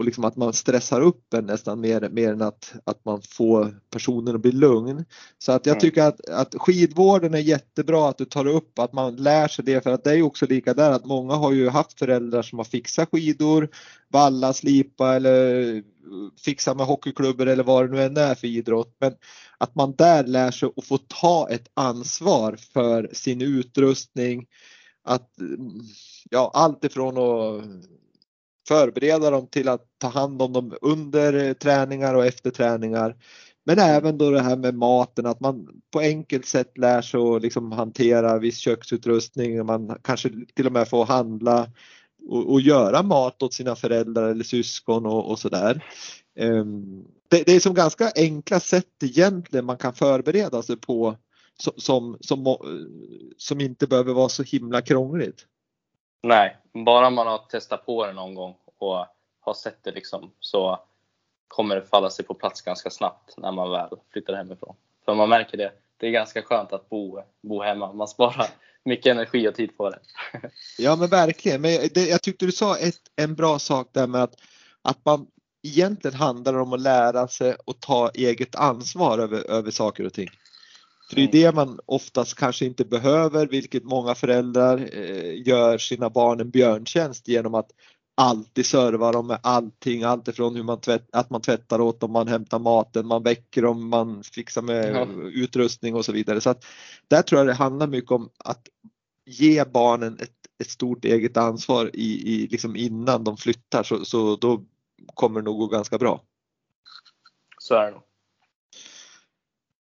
liksom 0.05 0.24
att 0.24 0.36
man 0.36 0.53
stressar 0.53 1.01
upp 1.01 1.34
en 1.34 1.46
nästan 1.46 1.80
mer, 1.80 2.09
mer 2.09 2.32
än 2.32 2.42
att, 2.42 2.74
att 2.84 3.05
man 3.05 3.22
får 3.22 3.80
personen 3.90 4.34
att 4.34 4.40
bli 4.40 4.53
lugn. 4.53 5.05
Så 5.38 5.53
att 5.53 5.66
jag 5.66 5.72
mm. 5.72 5.80
tycker 5.80 6.03
att, 6.03 6.28
att 6.30 6.55
skidvården 6.55 7.34
är 7.34 7.38
jättebra 7.38 8.09
att 8.09 8.18
du 8.18 8.24
tar 8.24 8.46
upp 8.46 8.78
att 8.78 8.92
man 8.92 9.16
lär 9.16 9.48
sig 9.48 9.64
det 9.64 9.82
för 9.82 9.90
att 9.90 10.05
det 10.05 10.12
är 10.12 10.22
också 10.22 10.46
lika 10.46 10.74
där 10.74 10.90
att 10.90 11.05
många 11.05 11.34
har 11.34 11.53
ju 11.53 11.68
haft 11.68 11.98
föräldrar 11.98 12.42
som 12.42 12.59
har 12.59 12.64
fixat 12.64 13.09
skidor, 13.12 13.68
valla, 14.09 14.53
slipa 14.53 15.14
eller 15.16 15.82
fixa 16.44 16.74
med 16.74 16.86
hockeyklubbor 16.86 17.46
eller 17.46 17.64
vad 17.64 17.84
det 17.84 17.96
nu 17.96 18.03
än 18.03 18.16
är 18.16 18.34
för 18.34 18.46
idrott. 18.46 18.96
Men 19.01 19.12
att 19.59 19.74
man 19.74 19.94
där 19.98 20.26
lär 20.26 20.51
sig 20.51 20.68
att 20.76 20.86
få 20.86 20.98
ta 20.98 21.48
ett 21.51 21.70
ansvar 21.74 22.57
för 22.72 23.11
sin 23.12 23.42
utrustning. 23.42 24.46
Att 25.05 25.30
ja, 26.30 26.51
allt 26.55 26.84
ifrån 26.84 27.18
att 27.18 27.64
förbereda 28.69 29.31
dem 29.31 29.47
till 29.47 29.69
att 29.69 29.85
ta 29.99 30.09
hand 30.09 30.43
om 30.43 30.53
dem 30.53 30.75
under 30.81 31.35
eh, 31.35 31.53
träningar 31.53 32.15
och 32.15 32.27
efter 32.27 32.51
träningar. 32.51 33.17
Men 33.65 33.79
även 33.79 34.19
då 34.19 34.31
det 34.31 34.41
här 34.41 34.57
med 34.57 34.75
maten, 34.75 35.27
att 35.27 35.41
man 35.41 35.69
på 35.93 35.99
enkelt 35.99 36.47
sätt 36.47 36.79
lär 36.79 37.03
sig 37.03 37.21
att 37.21 37.43
liksom 37.43 37.73
hantera 37.73 38.39
viss 38.39 38.59
köksutrustning. 38.59 39.67
Man 39.67 39.99
kanske 40.03 40.31
till 40.55 40.67
och 40.67 40.73
med 40.73 40.89
får 40.89 41.05
handla 41.05 41.71
och, 42.29 42.53
och 42.53 42.61
göra 42.61 43.03
mat 43.03 43.43
åt 43.43 43.55
sina 43.55 43.77
föräldrar 43.77 44.29
eller 44.29 44.45
syskon 44.45 45.07
och, 45.07 45.31
och 45.31 45.39
sådär. 45.39 45.85
Um, 46.39 47.05
det, 47.29 47.43
det, 47.43 47.53
är 47.53 47.61
som 47.61 47.75
ganska 47.75 48.13
enkla 48.17 48.61
sätt 48.61 49.03
egentligen 49.03 49.65
man 49.65 49.77
kan 49.77 49.95
förbereda 49.95 50.63
sig 50.63 50.77
på 50.77 51.17
som, 51.77 52.17
som, 52.21 52.47
eh, 52.47 52.57
som 53.37 53.61
inte 53.61 53.87
behöver 53.87 54.13
vara 54.13 54.29
så 54.29 54.43
himla 54.43 54.83
krångligt. 54.83 55.47
Nej, 56.23 56.57
bara 56.73 57.11
man 57.11 57.27
har 57.27 57.39
testat 57.39 57.87
på 57.87 58.07
det 58.07 58.12
någon 58.12 58.35
gång 58.35 58.57
och 58.79 59.07
har 59.41 59.55
sett 59.55 59.85
det 59.85 59.93
liksom 59.93 60.33
så 60.41 60.81
kommer 61.49 61.75
det 61.75 61.83
falla 61.83 62.11
sig 62.11 62.25
på 62.25 62.35
plats 62.35 62.62
ganska 62.62 62.91
snabbt 62.91 63.35
när 63.37 63.53
man 63.53 63.71
väl 63.71 63.89
flyttar 64.12 64.35
hemifrån. 64.35 64.77
För 65.05 65.14
man 65.14 65.29
märker 65.29 65.59
det, 65.59 65.73
det 65.97 66.07
är 66.07 66.11
ganska 66.11 66.43
skönt 66.43 66.73
att 66.73 66.89
bo, 66.89 67.23
bo 67.41 67.62
hemma. 67.62 67.93
Man 67.93 68.09
sparar 68.09 68.47
mycket 68.85 69.11
energi 69.11 69.49
och 69.49 69.55
tid 69.55 69.77
på 69.77 69.91
det. 69.91 69.99
Ja 70.79 70.97
men 70.97 71.09
verkligen. 71.09 71.61
Men 71.61 71.89
det, 71.95 72.09
jag 72.09 72.23
tyckte 72.23 72.47
du 72.47 72.53
sa 72.53 72.79
ett, 72.79 73.01
en 73.16 73.35
bra 73.35 73.59
sak 73.59 73.89
där 73.93 74.07
med 74.07 74.23
att, 74.23 74.35
att 74.83 75.05
man 75.05 75.27
egentligen 75.62 76.16
handlar 76.16 76.55
om 76.55 76.73
att 76.73 76.81
lära 76.81 77.29
sig 77.29 77.55
och 77.64 77.81
ta 77.81 78.11
eget 78.14 78.55
ansvar 78.55 79.18
över, 79.18 79.51
över 79.51 79.71
saker 79.71 80.07
och 80.07 80.12
ting. 80.12 80.29
För 81.11 81.17
det 81.17 81.23
är 81.23 81.33
det 81.33 81.55
man 81.55 81.81
oftast 81.87 82.35
kanske 82.35 82.65
inte 82.65 82.85
behöver, 82.85 83.47
vilket 83.47 83.85
många 83.85 84.15
föräldrar 84.15 84.89
eh, 84.93 85.49
gör 85.49 85.79
sina 85.79 86.11
barn 86.11 86.41
en 86.41 86.51
björntjänst 86.51 87.29
genom 87.29 87.55
att 87.55 87.71
alltid 88.15 88.67
serva 88.67 89.13
dem 89.13 89.27
med 89.27 89.39
allting, 89.43 90.03
alltifrån 90.03 90.57
hur 90.57 90.63
man 90.63 90.81
tvätt, 90.81 91.09
att 91.13 91.31
man 91.31 91.41
tvättar 91.41 91.81
åt 91.81 92.01
dem, 92.01 92.13
man 92.13 92.29
hämtar 92.29 92.59
maten, 92.59 93.07
man 93.07 93.23
väcker 93.23 93.63
dem, 93.63 93.89
man 93.89 94.23
fixar 94.23 94.63
med 94.63 94.95
ja. 94.95 95.07
utrustning 95.23 95.95
och 95.95 96.05
så 96.05 96.13
vidare. 96.13 96.41
Så 96.41 96.51
att 96.51 96.65
där 97.09 97.23
tror 97.23 97.39
jag 97.39 97.47
det 97.47 97.55
handlar 97.55 97.87
mycket 97.87 98.11
om 98.11 98.31
att 98.39 98.69
ge 99.27 99.65
barnen 99.65 100.19
ett, 100.21 100.37
ett 100.63 100.71
stort 100.71 101.05
eget 101.05 101.37
ansvar 101.37 101.91
i, 101.95 102.35
i 102.35 102.47
liksom 102.47 102.77
innan 102.77 103.25
de 103.25 103.37
flyttar 103.37 103.83
så, 103.83 104.05
så 104.05 104.37
då 104.37 104.65
kommer 105.15 105.41
det 105.41 105.45
nog 105.45 105.59
gå 105.59 105.67
ganska 105.67 105.99
bra. 105.99 106.23
Så 107.59 107.75
är 107.75 107.85
det 107.85 107.91
nog. 107.91 108.03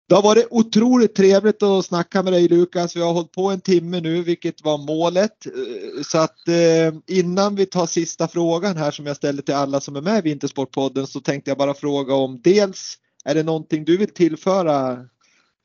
Det 0.09 0.15
har 0.15 0.23
varit 0.23 0.47
otroligt 0.51 1.15
trevligt 1.15 1.63
att 1.63 1.85
snacka 1.85 2.23
med 2.23 2.33
dig 2.33 2.49
Lukas. 2.49 2.97
Vi 2.97 3.01
har 3.01 3.13
hållit 3.13 3.33
på 3.33 3.51
en 3.51 3.61
timme 3.61 4.01
nu, 4.01 4.23
vilket 4.23 4.65
var 4.65 4.79
målet. 4.79 5.47
Eh, 5.47 6.03
så 6.03 6.19
att 6.19 6.49
eh, 6.49 7.17
innan 7.19 7.55
vi 7.55 7.67
tar 7.67 7.87
sista 7.87 8.29
frågan 8.29 8.77
här 8.77 8.91
som 8.91 9.07
jag 9.07 9.17
ställer 9.17 9.43
till 9.43 9.55
alla 9.55 9.81
som 9.81 9.97
är 9.97 10.01
med 10.01 10.19
i 10.19 10.29
Vintersportpodden 10.29 11.07
så 11.07 11.21
tänkte 11.21 11.51
jag 11.51 11.59
bara 11.59 11.75
fråga 11.75 12.15
om 12.15 12.41
dels 12.45 12.95
är 13.25 13.35
det 13.35 13.43
någonting 13.43 13.85
du 13.85 13.97
vill 13.97 14.15
tillföra 14.15 14.99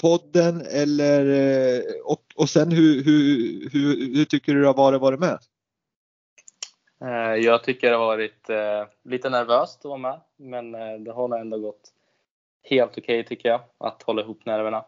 podden 0.02 0.62
eller 0.72 1.26
eh, 1.26 1.82
och, 2.04 2.24
och 2.36 2.50
sen 2.50 2.72
hur, 2.72 3.04
hur, 3.04 3.70
hur, 3.70 4.16
hur 4.16 4.26
tycker 4.26 4.54
du 4.54 4.62
det 4.62 4.68
har 4.68 4.74
varit 4.74 4.96
att 4.96 5.02
vara 5.02 5.18
med? 5.18 5.40
Eh, 7.04 7.36
jag 7.36 7.64
tycker 7.64 7.90
det 7.90 7.98
har 7.98 8.06
varit 8.06 8.50
lite 9.04 9.30
nervöst 9.30 9.80
att 9.80 9.90
vara 9.90 9.98
med, 9.98 10.20
men 10.38 10.72
det 11.04 11.12
har 11.12 11.28
nog 11.28 11.40
ändå 11.40 11.58
gått 11.60 11.92
helt 12.64 12.92
okej 12.92 13.02
okay, 13.02 13.24
tycker 13.24 13.50
jag, 13.50 13.62
att 13.78 14.04
hålla 14.04 14.22
ihop 14.22 14.46
nerverna. 14.46 14.86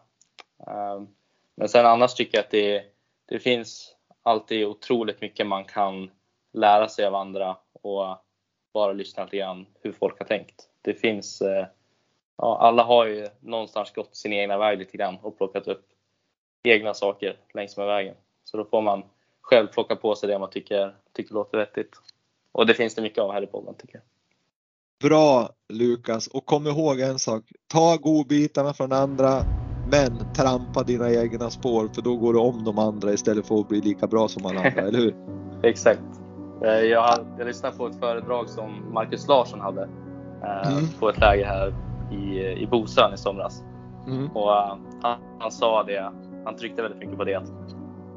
Ehm, 0.66 1.08
men 1.54 1.68
sen 1.68 1.86
annars 1.86 2.14
tycker 2.14 2.38
jag 2.38 2.44
att 2.44 2.50
det, 2.50 2.84
det 3.26 3.38
finns 3.38 3.96
alltid 4.22 4.66
otroligt 4.66 5.20
mycket 5.20 5.46
man 5.46 5.64
kan 5.64 6.10
lära 6.52 6.88
sig 6.88 7.06
av 7.06 7.14
andra 7.14 7.56
och 7.72 8.16
bara 8.72 8.92
lyssna 8.92 9.24
lite 9.24 9.36
grann 9.36 9.66
hur 9.80 9.92
folk 9.92 10.18
har 10.18 10.26
tänkt. 10.26 10.68
Det 10.82 10.94
finns, 10.94 11.42
eh, 11.42 11.66
ja, 12.36 12.58
alla 12.58 12.82
har 12.82 13.06
ju 13.06 13.28
någonstans 13.40 13.92
gått 13.92 14.16
sin 14.16 14.32
egna 14.32 14.58
väg 14.58 14.78
lite 14.78 14.96
grann 14.96 15.18
och 15.22 15.38
plockat 15.38 15.68
upp 15.68 15.86
egna 16.62 16.94
saker 16.94 17.36
längs 17.54 17.76
med 17.76 17.86
vägen. 17.86 18.14
Så 18.44 18.56
då 18.56 18.64
får 18.64 18.82
man 18.82 19.02
själv 19.40 19.66
plocka 19.66 19.96
på 19.96 20.14
sig 20.14 20.28
det 20.28 20.38
man 20.38 20.50
tycker, 20.50 20.94
tycker 21.12 21.34
låter 21.34 21.58
vettigt. 21.58 21.96
Och 22.52 22.66
det 22.66 22.74
finns 22.74 22.94
det 22.94 23.02
mycket 23.02 23.18
av 23.18 23.32
här 23.32 23.42
i 23.42 23.46
podden 23.46 23.74
tycker 23.74 23.94
jag. 23.94 24.02
Bra 25.04 25.48
Lukas 25.72 26.26
och 26.26 26.46
kom 26.46 26.66
ihåg 26.66 27.00
en 27.00 27.18
sak. 27.18 27.42
Ta 27.72 27.96
godbitarna 27.96 28.72
från 28.72 28.92
andra 28.92 29.28
men 29.90 30.32
trampa 30.34 30.82
dina 30.82 31.10
egna 31.10 31.50
spår 31.50 31.88
för 31.94 32.02
då 32.02 32.16
går 32.16 32.32
du 32.32 32.38
om 32.38 32.64
de 32.64 32.78
andra 32.78 33.12
istället 33.12 33.46
för 33.46 33.60
att 33.60 33.68
bli 33.68 33.80
lika 33.80 34.06
bra 34.06 34.28
som 34.28 34.46
alla 34.46 34.60
andra, 34.60 34.82
eller 34.82 34.98
hur? 34.98 35.14
Exakt. 35.62 36.02
Eh, 36.64 36.70
jag, 36.70 37.26
jag 37.38 37.46
lyssnade 37.46 37.76
på 37.76 37.86
ett 37.86 37.98
föredrag 38.00 38.48
som 38.48 38.92
Marcus 38.92 39.28
Larsson 39.28 39.60
hade 39.60 39.82
eh, 40.42 40.72
mm. 40.72 40.88
på 41.00 41.08
ett 41.08 41.20
läger 41.20 41.46
här 41.46 41.74
i, 42.12 42.62
i 42.62 42.66
Bosön 42.66 43.14
i 43.14 43.16
somras. 43.16 43.62
Mm. 44.06 44.30
Och 44.30 44.48
uh, 44.48 44.76
han, 45.02 45.18
han, 45.38 45.50
sa 45.50 45.82
det, 45.82 46.12
han 46.44 46.56
tryckte 46.56 46.82
väldigt 46.82 47.00
mycket 47.00 47.16
på 47.16 47.24
det 47.24 47.34
att 47.34 47.52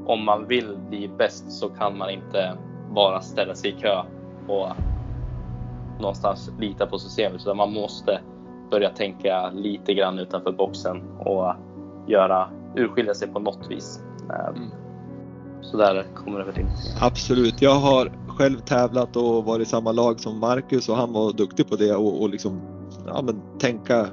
om 0.05 0.25
man 0.25 0.47
vill 0.47 0.77
bli 0.89 1.07
bäst 1.17 1.51
så 1.51 1.69
kan 1.69 1.97
man 1.97 2.09
inte 2.09 2.57
bara 2.95 3.21
ställa 3.21 3.55
sig 3.55 3.69
i 3.69 3.73
kö 3.73 4.01
och 4.47 4.67
någonstans 5.99 6.51
lita 6.59 6.85
på 6.85 6.99
systemet 6.99 7.41
utan 7.41 7.57
man 7.57 7.73
måste 7.73 8.21
börja 8.71 8.89
tänka 8.89 9.49
lite 9.49 9.93
grann 9.93 10.19
utanför 10.19 10.51
boxen 10.51 11.01
och 11.19 11.53
göra, 12.07 12.49
urskilja 12.75 13.13
sig 13.13 13.27
på 13.27 13.39
något 13.39 13.71
vis. 13.71 14.01
Ehm, 14.29 14.55
mm. 14.55 14.69
Så 15.61 15.77
där 15.77 16.05
kommer 16.15 16.39
det 16.39 16.45
väl 16.45 16.59
in. 16.59 16.67
Absolut. 17.01 17.61
Jag 17.61 17.75
har 17.75 18.11
själv 18.27 18.59
tävlat 18.59 19.15
och 19.15 19.45
varit 19.45 19.67
i 19.67 19.69
samma 19.69 19.91
lag 19.91 20.19
som 20.19 20.39
Marcus 20.39 20.89
och 20.89 20.95
han 20.95 21.13
var 21.13 21.33
duktig 21.33 21.69
på 21.69 21.75
det 21.75 21.95
och, 21.95 22.21
och 22.21 22.29
liksom 22.29 22.61
ja, 23.07 23.21
men 23.21 23.41
tänka, 23.59 24.07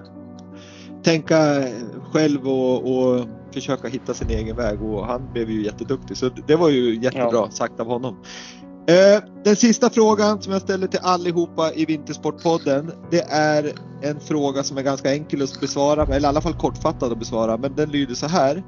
tänka 1.03 1.37
själv 2.12 2.49
och, 2.49 2.76
och 2.76 3.26
försöka 3.55 3.89
hitta 3.89 4.14
sin 4.14 4.30
egen 4.30 4.57
väg 4.57 4.82
och 4.82 5.07
han 5.07 5.32
blev 5.32 5.51
ju 5.51 5.64
jätteduktig 5.64 6.16
så 6.16 6.30
det 6.47 6.57
var 6.57 6.68
ju 6.68 6.95
jättebra 6.95 7.30
ja. 7.32 7.51
sagt 7.51 7.80
av 7.80 7.87
honom. 7.87 8.16
Eh, 8.87 9.22
den 9.45 9.57
sista 9.57 9.91
frågan 9.91 10.43
som 10.43 10.53
jag 10.53 10.62
ställer 10.62 10.87
till 10.87 11.01
allihopa 11.03 11.72
i 11.74 11.85
Vintersportpodden. 11.85 12.93
Det 13.11 13.20
är 13.30 13.72
en 14.03 14.20
fråga 14.20 14.62
som 14.62 14.78
är 14.78 14.82
ganska 14.82 15.12
enkel 15.12 15.43
att 15.43 15.61
besvara, 15.61 16.03
eller 16.03 16.20
i 16.20 16.26
alla 16.26 16.41
fall 16.41 16.55
kortfattad 16.55 17.12
att 17.12 17.18
besvara. 17.18 17.57
Men 17.57 17.74
den 17.74 17.91
lyder 17.91 18.14
så 18.14 18.26
här. 18.26 18.62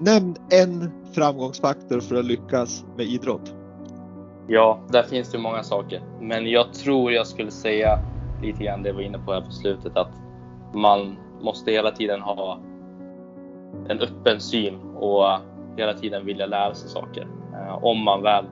Nämn 0.00 0.36
en 0.50 0.90
framgångsfaktor 1.14 2.00
för 2.00 2.14
att 2.16 2.24
lyckas 2.24 2.84
med 2.96 3.06
idrott. 3.06 3.54
Ja, 4.48 4.80
där 4.88 5.02
finns 5.02 5.30
det 5.30 5.38
många 5.38 5.62
saker. 5.62 6.02
Men 6.20 6.46
jag 6.46 6.72
tror 6.72 7.12
jag 7.12 7.26
skulle 7.26 7.50
säga 7.50 7.98
lite 8.42 8.64
grann 8.64 8.82
det 8.82 8.88
jag 8.88 8.94
var 8.94 9.02
inne 9.02 9.18
på 9.18 9.32
här 9.32 9.40
på 9.40 9.50
slutet. 9.50 9.96
Att 9.96 10.12
man 10.74 11.16
måste 11.40 11.70
hela 11.70 11.90
tiden 11.90 12.20
ha 12.20 12.60
en 13.88 14.00
öppen 14.00 14.40
syn 14.40 14.80
och 14.96 15.24
hela 15.76 15.94
tiden 15.94 16.26
vilja 16.26 16.46
lära 16.46 16.74
sig 16.74 16.90
saker. 16.90 17.26
Eh, 17.54 17.84
om 17.84 18.04
man 18.04 18.22
väl 18.22 18.44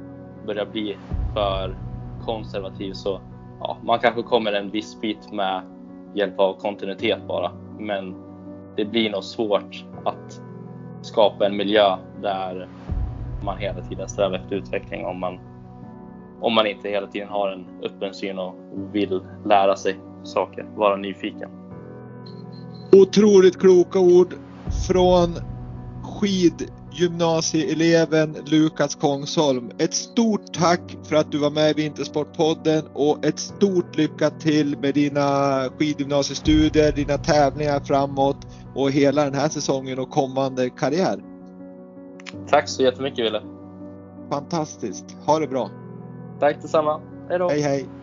börjar 0.51 0.67
bli 0.67 0.97
för 1.35 1.77
konservativ 2.25 2.93
så 2.93 3.21
ja, 3.61 3.77
man 3.83 3.99
kanske 3.99 4.23
kommer 4.23 4.53
en 4.53 4.71
viss 4.71 5.01
bit 5.01 5.33
med 5.33 5.63
hjälp 6.15 6.41
av 6.41 6.55
kontinuitet 6.55 7.27
bara. 7.29 7.53
Men 7.79 8.15
det 8.77 8.85
blir 8.85 9.11
nog 9.11 9.25
svårt 9.25 9.85
att 10.05 10.41
skapa 11.03 11.47
en 11.47 11.57
miljö 11.57 11.97
där 12.23 12.69
man 13.45 13.59
hela 13.59 13.81
tiden 13.81 14.09
strävar 14.09 14.37
efter 14.37 14.57
utveckling 14.57 15.07
om 15.07 15.21
man, 15.21 15.39
om 16.41 16.55
man 16.55 16.67
inte 16.67 16.89
hela 16.89 17.07
tiden 17.07 17.29
har 17.29 17.49
en 17.49 17.67
öppen 17.83 18.15
syn 18.15 18.39
och 18.39 18.55
vill 18.93 19.21
lära 19.45 19.77
sig 19.77 20.01
saker, 20.23 20.67
vara 20.77 20.97
nyfiken. 20.97 21.51
Otroligt 22.93 23.61
kloka 23.61 23.99
ord 23.99 24.35
från 24.89 25.29
skid 26.03 26.71
gymnasieeleven 27.01 28.37
Lukas 28.47 28.95
Kongsholm. 28.95 29.71
Ett 29.79 29.95
stort 29.95 30.53
tack 30.53 30.97
för 31.05 31.17
att 31.17 31.33
du 31.33 31.39
var 31.39 31.51
med 31.51 31.71
i 31.71 31.83
Vintersportpodden 31.83 32.85
och 32.93 33.25
ett 33.25 33.39
stort 33.39 33.97
lycka 33.97 34.31
till 34.31 34.79
med 34.79 34.95
dina 34.95 35.69
skidgymnasiestudier, 35.79 36.93
dina 36.93 37.19
tävlingar 37.19 37.81
framåt 37.81 38.47
och 38.75 38.91
hela 38.91 39.25
den 39.25 39.35
här 39.35 39.49
säsongen 39.49 39.99
och 39.99 40.11
kommande 40.11 40.71
karriär. 40.71 41.21
Tack 42.49 42.69
så 42.69 42.83
jättemycket 42.83 43.25
Wille. 43.25 43.43
Fantastiskt. 44.31 45.17
Ha 45.27 45.39
det 45.39 45.47
bra. 45.47 45.71
Tack 46.41 46.63
detsamma. 46.63 47.01
Hej 47.29 47.39
då. 47.39 47.49
Hej 47.49 47.61
hej. 47.61 48.00